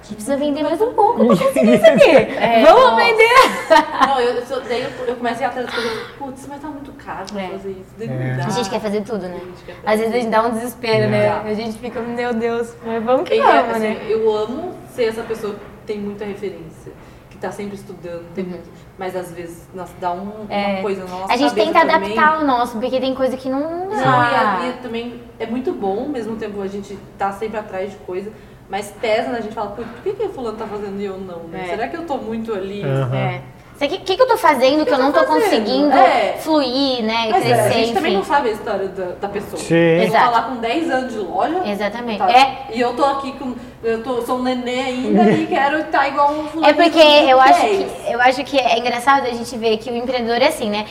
[0.01, 2.09] a gente precisa vender mais um pouco pra conseguir isso aqui.
[2.41, 2.95] É, Vamos nossa.
[3.05, 4.07] vender!
[4.07, 6.07] Não, eu, eu daí eu, eu comecei a ir atrás das coisas.
[6.17, 7.49] Putz, mas tá muito caro pra É.
[7.49, 8.11] fazer isso.
[8.11, 8.41] É.
[8.45, 9.39] A gente quer fazer tudo, né?
[9.39, 11.25] Fazer Às vezes a gente dá um desespero, né?
[11.25, 11.29] É.
[11.51, 14.01] A gente fica, meu Deus, mas vamos que E, vamos, assim, né?
[14.09, 16.91] Eu amo ser essa pessoa que tem muita referência,
[17.29, 20.45] que tá sempre estudando, tem muito- mas às vezes nossa, dá um- Uhum.
[20.49, 20.73] É.
[20.73, 22.17] uma coisa nossa A gente tenta também.
[22.17, 23.87] adaptar o nosso, porque tem coisa que não.
[23.89, 27.57] Não, e, a- e também é muito bom, ao mesmo tempo a gente tá sempre
[27.59, 28.31] atrás de coisa,
[28.71, 29.39] mas pesa, né?
[29.39, 31.65] A gente fala, "Putz, por que, que o fulano tá fazendo e eu não, né?
[31.65, 31.69] É.
[31.71, 32.81] Será que eu tô muito ali?
[32.81, 33.13] Aham.
[33.15, 33.41] É.
[33.75, 35.41] O que, que, que eu tô fazendo que eu não tô fazendo?
[35.41, 36.37] conseguindo É.
[36.37, 37.29] fluir, né?
[37.31, 38.17] Mas é, crescer, a gente também enfim.
[38.19, 39.57] não sabe a história da, da pessoa.
[39.61, 39.73] Sim.
[39.75, 40.25] Eu Exato.
[40.25, 41.61] tô lá com 10 anos de loja.
[41.65, 42.19] Exatamente.
[42.19, 42.31] tá?
[42.31, 42.67] É.
[42.73, 43.55] E eu tô aqui com.
[43.83, 46.71] Eu tô, sou um nenê ainda e quero estar igual um fulano.
[46.71, 47.91] É porque eu acho, 10.
[47.91, 50.85] que, eu acho que é engraçado a gente ver que o empreendedor é assim, né?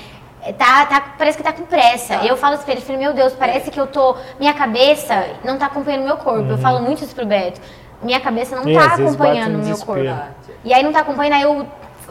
[0.56, 2.18] Tá, tá, parece que tá com pressa.
[2.18, 2.26] Tá.
[2.26, 4.16] Eu falo isso pra ele, meu Deus, parece que eu tô.
[4.38, 6.50] Minha cabeça não tá acompanhando meu corpo.
[6.50, 7.60] Eu falo muito isso pro Beto.
[8.02, 10.02] Minha cabeça não E tá acompanhando um o meu corpo.
[10.64, 11.66] E aí não tá acompanhando, aí eu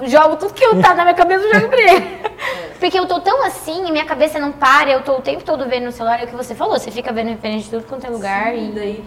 [0.07, 2.19] jogo tudo que eu tá na minha cabeça, eu jogo pra ele.
[2.79, 5.67] Porque eu tô tão assim e minha cabeça não para, eu tô o tempo todo
[5.67, 8.07] vendo no celular, é o que você falou, você fica vendo referente de tudo quanto
[8.07, 8.71] é lugar E e.
[8.71, 9.03] daí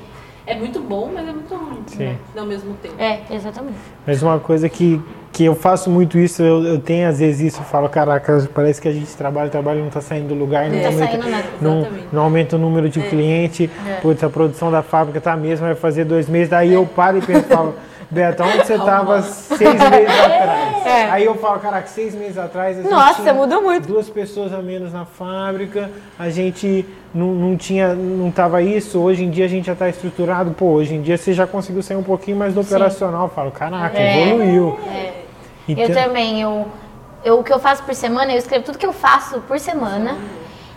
[0.46, 1.82] é muito bom, mas é muito ruim.
[1.86, 1.98] Sim.
[1.98, 2.16] Né?
[2.36, 2.94] Ao mesmo tempo.
[2.98, 3.76] É, exatamente.
[4.06, 5.00] Mas uma coisa que,
[5.32, 8.80] que eu faço muito isso, eu, eu tenho às vezes isso, eu falo, caraca, parece
[8.80, 11.06] que a gente trabalha, trabalha e não tá saindo do lugar, não, Não tá aumenta,
[11.12, 11.44] saindo nada.
[11.60, 13.94] não, não aumenta o número de cliente, É.
[14.00, 17.18] putz, a produção da fábrica tá a mesma, vai fazer dois meses, daí eu paro
[17.18, 17.74] e penso, falo,
[18.12, 21.12] Beto, onde você tava seis meses atrás?
[21.12, 23.88] Aí eu falo, caraca, seis meses atrás a gente Nossa, tinha mudou muito.
[23.88, 29.24] duas pessoas a menos na fábrica, a gente não, não tinha, não tava isso, hoje
[29.24, 31.96] em dia a gente já tá estruturado, pô, hoje em dia você já conseguiu sair
[31.96, 33.22] um pouquinho mais do operacional.
[33.24, 34.28] Eu falo, caraca, É.
[34.28, 34.78] evoluiu.
[35.66, 36.66] Então, Eu também, eu,
[37.24, 40.18] eu, o que eu faço por semana, eu escrevo tudo que eu faço por semana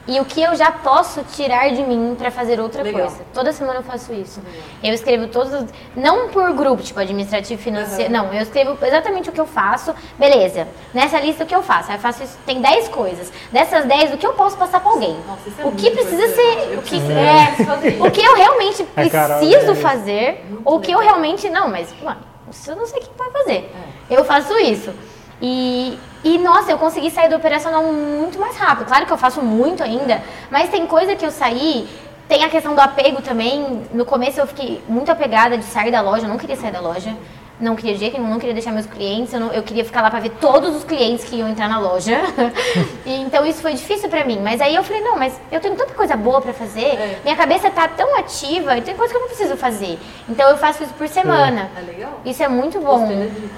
[0.07, 3.07] e o que eu já posso tirar de mim pra fazer outra Legal.
[3.07, 3.23] coisa.
[3.33, 4.39] Toda semana eu faço isso.
[4.83, 5.65] Eu escrevo todos, os-
[5.95, 9.93] não por grupo, tipo administrativo, financeiro, não, eu escrevo exatamente o que eu faço.
[10.19, 11.89] Beleza, nessa lista o que eu faço?
[11.91, 13.31] Aí eu faço isso, tem 10 coisas.
[13.51, 15.17] Dessas 10, o que eu posso passar pra alguém?
[15.27, 18.83] Nossa, isso é o que precisa ser, Eu o que, é, o que eu realmente
[18.83, 22.21] preciso é- fazer, ou o que eu realmente não, mas mano,
[22.51, 23.71] isso eu não sei quem vai fazer.
[24.11, 24.15] É.
[24.17, 24.93] Eu faço isso.
[25.41, 28.87] E, e, nossa, eu consegui sair do operacional muito mais rápido.
[28.87, 31.87] Claro que eu faço muito ainda, mas tem coisa que eu saí.
[32.27, 33.83] Tem a questão do apego também.
[33.93, 36.79] No começo eu fiquei muito apegada de sair da loja, eu não queria sair da
[36.79, 37.15] loja.
[37.59, 40.09] Não queria jeito nenhum, não queria deixar meus clientes, eu, não- eu queria ficar lá
[40.09, 42.19] pra ver todos os clientes que iam entrar na loja.
[43.05, 44.39] E, então isso foi difícil pra mim.
[44.43, 47.19] Mas aí eu falei, não, mas eu tenho tanta coisa boa pra fazer, É.
[47.23, 49.99] minha cabeça tá tão ativa, e tem coisa que eu não preciso fazer.
[50.27, 51.69] Então eu faço isso por semana.
[51.77, 52.19] É legal.
[52.25, 53.07] Isso é muito bom.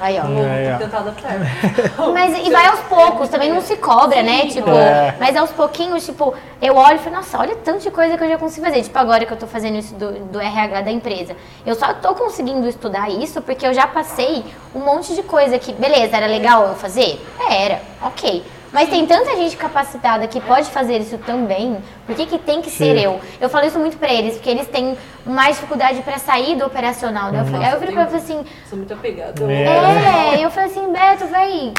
[0.02, 0.24] Aí, ó.
[0.24, 0.78] Vou É.
[2.14, 4.42] Mas e vai aos poucos, também não se cobra, né?
[4.42, 5.16] Sim, Tipo, É.
[5.20, 8.30] mas aos pouquinhos, tipo, eu olho e falo, nossa, olha tanto de coisa que eu
[8.30, 8.82] já consigo fazer.
[8.84, 11.36] Tipo, agora que eu tô fazendo isso do, do RH da empresa.
[11.66, 14.44] Eu só tô conseguindo estudar isso porque eu já passei
[14.76, 17.20] um monte de coisa que, beleza, era legal eu fazer?
[17.50, 18.44] É, Era, ok.
[18.72, 22.70] Mas tem tanta gente capacitada que pode fazer isso também, por que, que tem que
[22.70, 23.02] ser Sim.
[23.02, 23.20] eu?
[23.40, 27.32] Eu falo isso muito pra eles, porque eles têm mais dificuldade pra sair do operacional,
[27.32, 27.40] né?
[27.42, 29.42] Eu falei- aí eu virei pra eles assim, Sou muito apegada.
[29.52, 30.36] É.
[30.36, 31.74] é, eu falei assim, Beto, véi.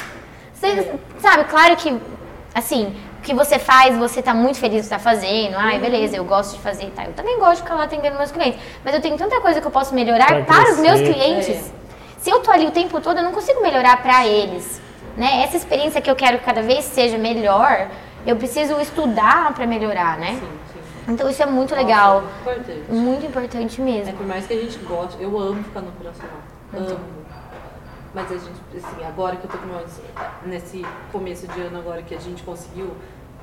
[0.54, 1.94] Você sabe, claro que,
[2.54, 5.56] assim, o que você faz, você tá muito feliz que tá fazendo.
[5.56, 7.04] Ai, beleza, eu gosto de fazer, tá?
[7.04, 8.58] Eu também gosto de ficar lá atendendo meus clientes.
[8.82, 11.12] Mas eu tenho tanta coisa que eu posso melhorar Pra para os meus crescer.
[11.14, 11.72] clientes.
[12.18, 14.80] Se eu tô ali o tempo todo, eu não consigo melhorar para eles.
[15.16, 15.42] Né?
[15.44, 17.88] Essa experiência que eu quero que cada vez seja melhor,
[18.26, 20.32] eu preciso estudar para melhorar, né?
[20.34, 20.40] Sim,
[20.72, 21.12] sim.
[21.12, 22.22] Então isso é muito legal.
[22.22, 22.90] Nossa, Importante.
[22.92, 24.12] Muito importante É, mesmo.
[24.16, 26.36] por mais que a gente goste, eu amo ficar no operacional.
[26.74, 27.00] Amo.
[28.14, 29.84] Mas a gente, assim, agora que eu tô com meu,
[30.46, 32.90] nesse começo de ano agora que a gente conseguiu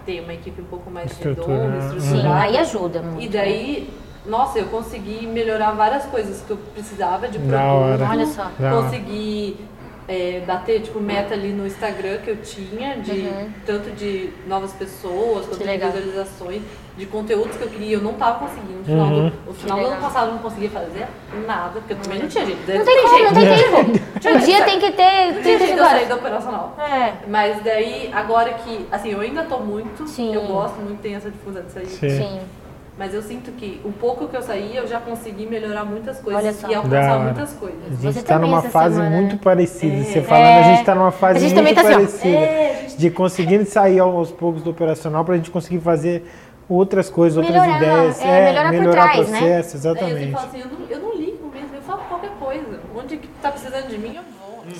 [0.05, 1.91] ter uma equipe um pouco mais redonda, Uhum.
[1.91, 2.39] Sim, estruturada.
[2.41, 3.21] aí ajuda muito.
[3.21, 3.93] E daí,
[4.27, 7.51] nossa, eu consegui melhorar várias coisas que eu precisava de produto.
[7.57, 8.07] Da hora.
[8.09, 8.49] Olha só.
[8.59, 8.71] Da.
[8.71, 9.57] Consegui
[10.07, 13.27] é, bater, tipo, meta ali no Instagram que eu tinha, de
[13.65, 15.77] tanto de novas pessoas, quanto de Uhum.
[15.91, 16.61] visualizações,
[16.95, 18.77] de conteúdos que eu queria, eu não tava conseguindo.
[18.79, 19.29] No final, Uhum.
[19.29, 21.07] do, no final do ano passado eu não conseguia fazer
[21.47, 22.59] nada, porque eu também não tinha jeito.
[22.71, 24.35] Não tem como, não tem tempo.
[24.35, 26.07] O dia tem que ter Não tinha 30 jeito de eu sair horas.
[26.07, 26.75] do operacional.
[26.79, 27.13] É.
[27.27, 30.33] Mas daí, agora que, assim, eu ainda tô muito, Sim.
[30.35, 31.87] eu gosto muito, tenho essa dificuldade de sair.
[31.87, 32.09] Sim.
[32.09, 32.39] Sim.
[32.97, 36.35] Mas eu sinto que o pouco que eu saí, eu já consegui melhorar muitas Olha
[36.39, 36.69] coisas só.
[36.69, 37.81] e alcançar muitas A coisas.
[38.01, 39.39] gente Você está numa fase semana, muito né?
[39.43, 39.95] parecida.
[39.97, 40.03] É.
[40.03, 40.59] Você falando, É.
[40.59, 42.37] a gente está numa fase A gente muito também tá assim, parecida.
[42.37, 46.25] É, a gente- De conseguindo sair aos poucos do operacional para a gente conseguir fazer
[46.69, 48.21] outras coisas, outras Melhorar, ideias.
[48.21, 49.39] é, melhorar por trás, né?
[49.39, 50.31] processo, Daí eu exatamente.
[50.31, 52.79] falo assim, eu não, eu não ligo mesmo, eu falo qualquer coisa.
[52.95, 54.34] Onde que tá precisando de mim, eu vou.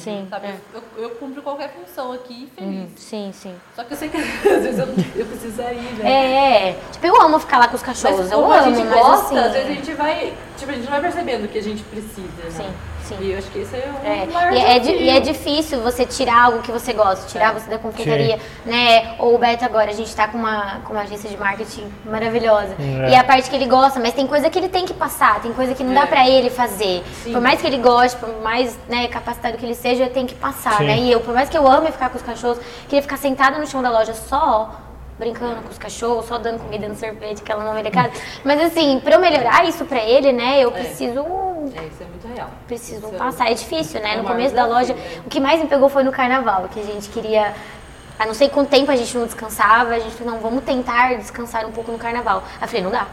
[0.06, 0.48] Sim, Sabe?
[0.48, 0.56] é.
[0.72, 2.92] Eu, eu cumpro qualquer função aqui feliz.
[2.96, 3.56] Sim, sim.
[3.76, 4.18] Só que eu sei que
[4.48, 6.12] às vezes eu, eu preciso sair, né?
[6.12, 6.80] É, é.
[6.92, 8.20] Tipo, eu amo ficar lá com os cachorros.
[8.20, 9.38] Mas eu como amo, a gente mas gosta, assim.
[9.40, 10.34] às vezes a gente vai.
[10.58, 12.22] Tipo, a gente vai percebendo o que a gente precisa.
[12.22, 12.52] Né?
[12.52, 12.74] Sim,
[13.06, 13.16] sim.
[13.22, 15.82] E eu acho que esse é o É, maior e, é, di- e é difícil
[15.82, 17.54] você tirar algo que você gosta, tirar É.
[17.60, 19.16] você da confeitaria, né?
[19.20, 22.76] Ou o Beto agora, a gente tá com uma, com uma agência de marketing maravilhosa.
[22.80, 23.12] É.
[23.12, 25.54] E a parte que ele gosta, mas tem coisa que ele tem que passar, tem
[25.54, 26.06] coisa que não dá É.
[26.08, 27.04] pra ele fazer.
[27.24, 27.32] Sim.
[27.32, 30.78] Por mais que ele goste, por mais né, capacitado que ele seja, tem que passar,
[30.78, 30.86] Sim.
[30.86, 30.98] né?
[30.98, 32.58] E eu, por mais que eu ame ficar com os cachorros,
[32.88, 34.72] queria ficar sentada no chão da loja só
[35.18, 38.12] brincando com os cachorros, só dando comida no sorvete, aquela não delicada.
[38.44, 40.72] Mas assim, pra eu melhorar isso pra ele, né, eu É.
[40.72, 41.20] preciso
[41.76, 42.50] É, isso é muito real.
[42.68, 43.50] precisam Isso é- passar.
[43.50, 44.14] É difícil, né?
[44.14, 45.02] é No começo da loja, né?
[45.26, 47.54] o que mais me pegou foi no carnaval, que a gente queria.
[48.20, 51.16] A não sei quanto tempo a gente não descansava, a gente falou, não, vamos tentar
[51.18, 52.44] descansar um pouco no carnaval.
[52.58, 53.08] Aí eu falei, não dá.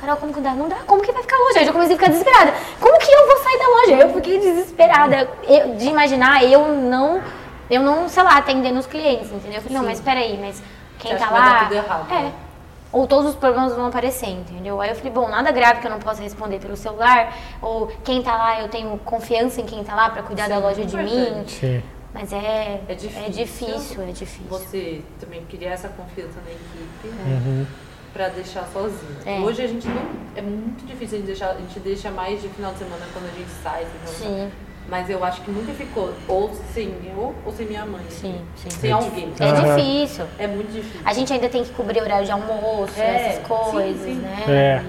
[0.00, 0.50] Carol, como que dá?
[0.52, 0.76] Não dá.
[0.86, 1.58] Como que vai ficar a loja?
[1.58, 2.54] Aí eu já comecei a ficar desesperada.
[2.80, 4.06] Como que eu vou sair da loja?
[4.06, 7.20] Eu fiquei desesperada eu- de imaginar eu não,
[7.68, 9.56] eu não, sei lá, atendendo os clientes, entendeu?
[9.58, 9.88] Eu falei, não, Sim.
[9.90, 10.62] mas peraí, mas
[11.00, 11.58] quem tá vai lá.
[11.64, 12.22] tudo errado, é.
[12.22, 12.32] né?
[12.92, 14.80] Ou todos os problemas vão aparecer, entendeu?
[14.80, 17.32] Aí eu falei, bom, nada grave que eu não possa responder pelo celular,
[17.62, 20.62] ou quem tá lá, eu tenho confiança em quem tá lá pra cuidar da Sim,
[20.62, 21.44] loja de mim.
[21.46, 21.82] Sim.
[22.12, 23.24] Mas é, É difícil.
[23.24, 24.46] é difícil, é difícil.
[24.48, 27.64] Você também criar essa confiança na equipe Uhum.
[28.12, 29.16] pra deixar sozinho.
[29.24, 29.38] É.
[29.38, 30.02] Hoje a gente não.
[30.34, 31.50] É muito difícil a gente deixar.
[31.50, 33.86] A gente deixa mais de final de semana quando a gente sai.
[34.06, 34.50] Sim,
[34.90, 38.02] Mas eu acho que nunca ficou ou sem eu ou sem minha mãe.
[38.08, 38.70] sim, sim.
[38.70, 39.32] Sem alguém.
[39.38, 39.76] É Aham.
[39.76, 40.24] difícil.
[40.38, 41.00] É muito difícil.
[41.04, 44.20] A gente ainda tem que cobrir horário de almoço, É, essas coisas, sim, sim.
[44.20, 44.44] né?
[44.48, 44.82] É.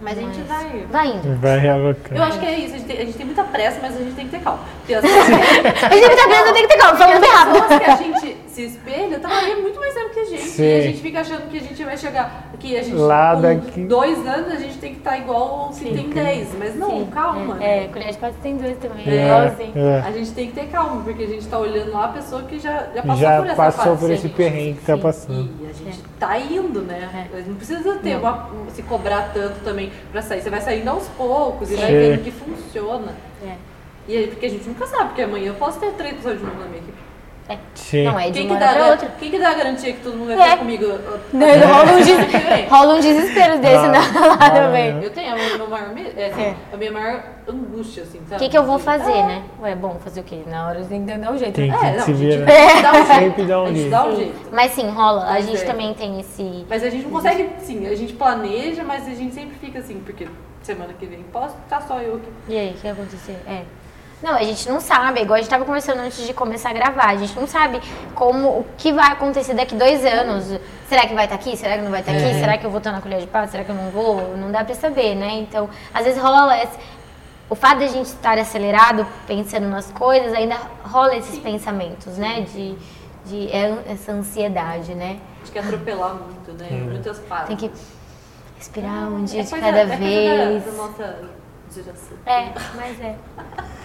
[0.00, 0.86] Mas a gente vai.
[0.90, 1.36] Vai indo.
[1.40, 2.16] Vai alocando.
[2.16, 3.98] Eu acho que é isso, a gente, tem, a gente tem muita pressa, mas a
[3.98, 4.60] gente tem que ter calma.
[4.80, 7.52] Porque as, A gente tá vendo, tem que ter calma, bem as rápido.
[7.62, 10.42] pessoas que a gente se espelha estão aí muito mais tempo que a gente.
[10.42, 10.62] Sim.
[10.64, 12.50] E a gente fica achando que a gente vai chegar.
[12.60, 15.84] Que a gente, Lá com daqui- dois anos, a gente tem que estar igual se
[15.84, 16.48] tem dez.
[16.56, 17.08] Mas não, Sim.
[17.12, 17.56] calma.
[17.62, 17.88] É, né?
[17.92, 19.08] colher de pato tem dois também.
[19.08, 19.72] É, igualzinho.
[19.74, 20.00] é.
[20.00, 22.58] A gente tem que ter calma, porque a gente tá olhando lá a pessoa que
[22.60, 23.98] já, já passou Já por essa passou fase.
[24.00, 25.02] por esse perrengue que tá Sim.
[25.02, 25.50] passando.
[25.60, 27.28] E a gente tá indo, né?
[27.32, 30.40] Mas Não precisa ter uma- se cobrar tanto também pra sair.
[30.42, 33.12] Você vai saindo aos poucos e vai vendo que funciona.
[33.44, 33.54] É.
[34.06, 36.44] E aí, porque a gente nunca sabe, porque amanhã eu posso ter três pessoas de
[36.44, 36.98] novo na minha equipe.
[37.74, 38.04] Sim.
[38.04, 39.08] Não, é de Quem uma que, hora dá, pra outra.
[39.18, 40.42] quem que dá a garantia que todo mundo vai É.
[40.44, 40.86] ficar comigo?
[41.32, 42.16] Não, rola, um des...
[42.70, 45.02] rola um desespero desse Ah, na, lá ah, também.
[45.02, 46.54] Eu tenho, é o meu maior é, assim, É.
[46.72, 48.42] a minha maior angústia, assim, O sabe?
[48.42, 49.42] que, que eu vou fazer, né?
[49.60, 50.42] Ué, bom, fazer o quê?
[50.46, 51.54] Na hora tem que dar um jeito.
[51.54, 51.78] Tem né?
[51.78, 52.46] que É, não, se a gente vira.
[52.82, 53.12] dá um jeito.
[53.18, 53.90] Sempre dá um a gente jeito.
[53.90, 54.48] dá um jeito.
[54.52, 55.24] Mas sim, rola.
[55.26, 55.64] A gente é.
[55.64, 56.66] também tem esse.
[56.68, 60.00] Mas a gente não consegue, sim, a gente planeja, mas a gente sempre fica assim,
[60.04, 60.26] porque
[60.62, 62.28] semana que vem posso, tá só eu aqui.
[62.48, 63.36] E aí, o que vai acontecer?
[63.46, 63.62] É.
[64.22, 67.08] Não, a gente não sabe, igual a gente tava conversando antes de começar a gravar,
[67.08, 67.80] a gente não sabe
[68.14, 70.60] como, o que vai acontecer daqui dois anos.
[70.88, 71.56] Será que vai estar aqui?
[71.56, 72.22] Será que não vai estar aqui?
[72.22, 72.34] É.
[72.34, 73.50] Será que eu vou estar na colher de pato?
[73.50, 74.36] Será que eu não vou?
[74.36, 75.38] Não dá pra saber, né?
[75.38, 76.78] Então, às vezes rola esse,
[77.50, 82.42] o fato de a gente estar acelerado, pensando nas coisas, ainda rola esses pensamentos, né?
[82.42, 82.76] De,
[83.26, 85.18] de é, essa ansiedade, né?
[85.34, 86.68] A gente quer atropelar muito, né?
[86.70, 87.48] Muitas partes.
[87.48, 87.70] Tem que
[88.56, 90.64] respirar um dia É de cada é vez.
[90.96, 91.41] Da,
[92.26, 93.14] É, mas é.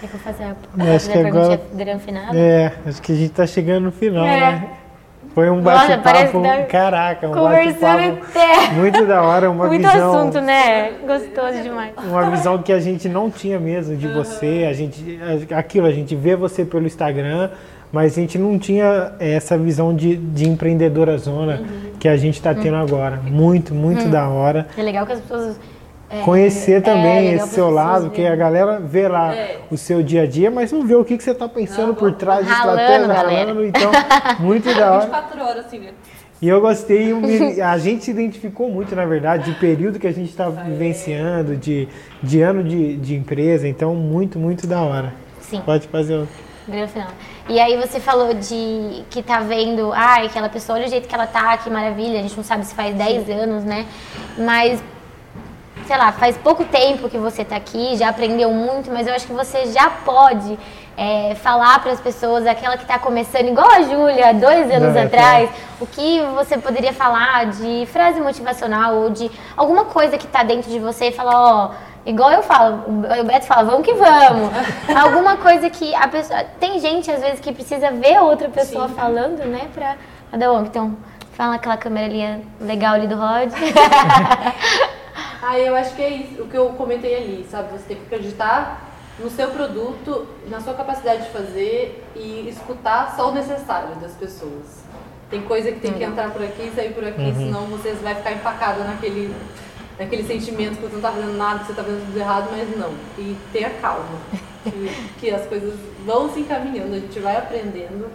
[0.02, 2.38] Quer que eu faça a, Eu acho fazer que agora- granfinada?
[2.38, 4.40] É, acho que a gente tá chegando no final, É.
[4.40, 4.70] né?
[5.34, 10.94] Foi um bate-papo, caraca, um Conversando bate-papo muito da hora, uma Muito visão, assunto, né?
[11.06, 11.92] Gostoso demais.
[12.04, 15.20] uma visão que a gente não tinha mesmo de você, a gente,
[15.56, 17.52] aquilo, a gente vê você pelo Instagram,
[17.92, 21.62] mas a gente não tinha essa visão de, de empreendedora zona
[22.00, 23.18] que a gente tá tendo agora.
[23.24, 24.68] Muito, muito da hora.
[24.76, 25.60] É legal que as pessoas.
[26.10, 29.58] É, Conhecer é, também legal esse seu lado, que a galera vê lá É.
[29.70, 32.14] o seu dia a dia, mas não vê o que, que você tá pensando por
[32.14, 33.30] trás de estratégia, galera.
[33.46, 33.92] ralando, então,
[34.40, 35.02] muito da hora.
[35.02, 35.90] 24 horas, assim, né?
[36.42, 37.12] E eu gostei,
[37.62, 41.90] a gente se identificou muito, na verdade, de período que a gente está vivenciando, de,
[42.24, 45.14] de ano de, de empresa, então muito, muito da hora.
[45.42, 45.62] Sim.
[45.66, 46.28] Pode fazer o.
[46.68, 47.08] Grande final.
[47.50, 51.16] E aí você falou de que tá vendo, ai, aquela pessoa, olha o jeito que
[51.16, 53.86] ela tá, que maravilha, a gente não sabe se faz 10 anos, né?
[54.38, 54.84] Mas,
[55.88, 59.26] sei lá, faz pouco tempo que você tá aqui, já aprendeu muito, mas eu acho
[59.26, 60.60] que você já pode
[60.98, 65.02] é, falar para as pessoas, aquela que tá começando, igual a Júlia, dois anos Não,
[65.02, 65.50] é atrás,
[65.80, 70.70] o que você poderia falar de frase motivacional ou de alguma coisa que tá dentro
[70.70, 71.72] de você e falar, ó,
[72.06, 74.52] igual eu falo, o Beto fala, vamos que vamos.
[74.94, 76.44] alguma coisa que a pessoa.
[76.60, 79.68] Tem gente, às vezes, que precisa ver outra pessoa falando, né?
[79.74, 79.96] Pra,
[80.38, 80.62] bom.
[80.62, 80.98] Então,
[81.32, 83.52] fala aquela câmera ali legal ali do Rod.
[85.42, 87.72] Ah, eu acho que é isso, o que eu comentei ali, sabe?
[87.72, 88.88] Você tem que acreditar
[89.20, 94.84] no seu produto, na sua capacidade de fazer e escutar só o necessário das pessoas.
[95.30, 98.16] Tem coisa que tem que entrar por aqui e sair por aqui, senão você vai
[98.16, 99.36] ficar empacada naquele,
[100.00, 102.78] naquele sentimento que você não tá fazendo nada, que você tá fazendo tudo errado, mas
[102.78, 102.94] não.
[103.18, 104.20] E tenha calma,
[104.64, 105.74] que, que as coisas
[106.06, 108.10] vão se encaminhando, a gente vai aprendendo.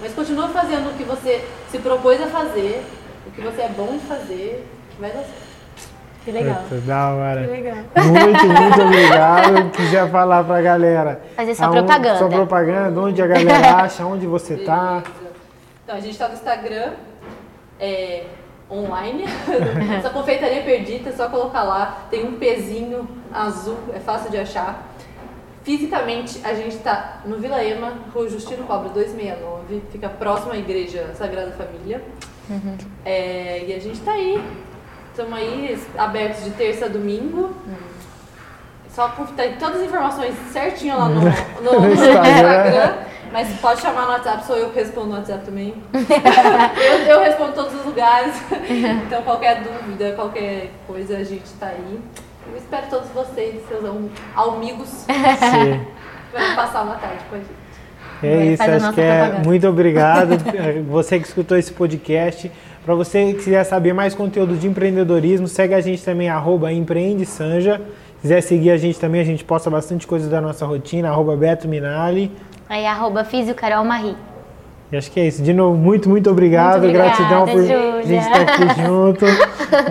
[0.00, 2.84] Mas continua fazendo o que você se propôs a fazer,
[3.26, 5.53] o que você é bom de fazer, que vai dar certo.
[6.24, 6.62] Que legal.
[6.68, 7.44] Puta, da hora.
[7.44, 7.76] Que legal.
[7.76, 9.70] Muito, muito obrigado.
[9.72, 11.20] Quiser falar pra galera.
[11.36, 12.18] Fazer sua aonde- propaganda.
[12.18, 15.02] Sua propaganda, onde a galera acha, onde você tá.
[15.02, 15.34] Beleza.
[15.84, 16.92] Então, a gente tá no Instagram,
[17.78, 18.24] é,
[18.70, 19.24] online.
[19.98, 22.06] Essa confeitaria perdida, é só colocar lá.
[22.10, 24.90] Tem um pezinho azul, é fácil de achar.
[25.62, 29.82] Fisicamente, a gente tá no Vila Ema, Rua Justino Cobra 269.
[29.90, 32.02] Fica próximo à Igreja Sagrada Família.
[33.04, 34.42] É, e a gente tá aí.
[35.14, 37.54] Estamos aí abertos de terça a domingo.
[38.90, 41.20] Só tem todas as informações certinho lá no,
[41.62, 42.94] no- no Instagram.
[43.32, 45.74] Mas pode chamar no WhatsApp, sou eu que respondo no WhatsApp também.
[45.92, 48.34] eu, eu respondo em todos os lugares.
[49.06, 52.00] Então qualquer dúvida, qualquer coisa, a gente tá aí.
[52.50, 55.06] Eu espero todos vocês, seus am- amigos, Sim.
[56.32, 57.64] para passar uma tarde com a gente.
[58.22, 59.48] É isso, acho que é propaganda.
[59.48, 60.32] muito obrigado.
[60.54, 62.50] É, você que escutou esse podcast.
[62.84, 67.24] Para você que quiser saber mais conteúdo de empreendedorismo, segue a gente também, arroba Empreende
[67.24, 67.80] Sanja.
[68.20, 71.66] Quiser seguir a gente também, a gente posta bastante coisa da nossa rotina, arroba Beto
[71.66, 72.30] Minali.
[72.68, 74.16] Aí, arroba Físio Carol Marie.
[74.92, 75.42] E acho que é isso.
[75.42, 76.82] De novo, muito, muito obrigado.
[76.82, 77.94] Muito obrigada, Gratidão por Júlia.
[77.96, 79.24] a gente estar aqui junto.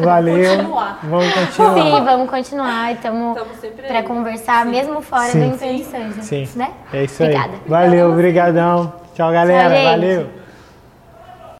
[0.01, 0.57] Valeu.
[0.57, 0.99] Continuar.
[1.03, 1.73] Vamos continuar.
[1.73, 2.93] Sim, vamos continuar.
[2.93, 4.71] Estamos Estamos sempre para conversar, Sim.
[4.71, 5.39] mesmo fora Sim.
[5.39, 6.21] do Empreende Sanja.
[6.21, 6.47] Sim.
[6.55, 6.69] Né?
[6.93, 7.53] É isso Obrigada.
[7.53, 7.59] aí.
[7.67, 8.93] Valeu, obrigadão.
[9.15, 9.75] Tchau, galera.
[9.75, 9.83] gente.
[9.83, 10.42] Valeu.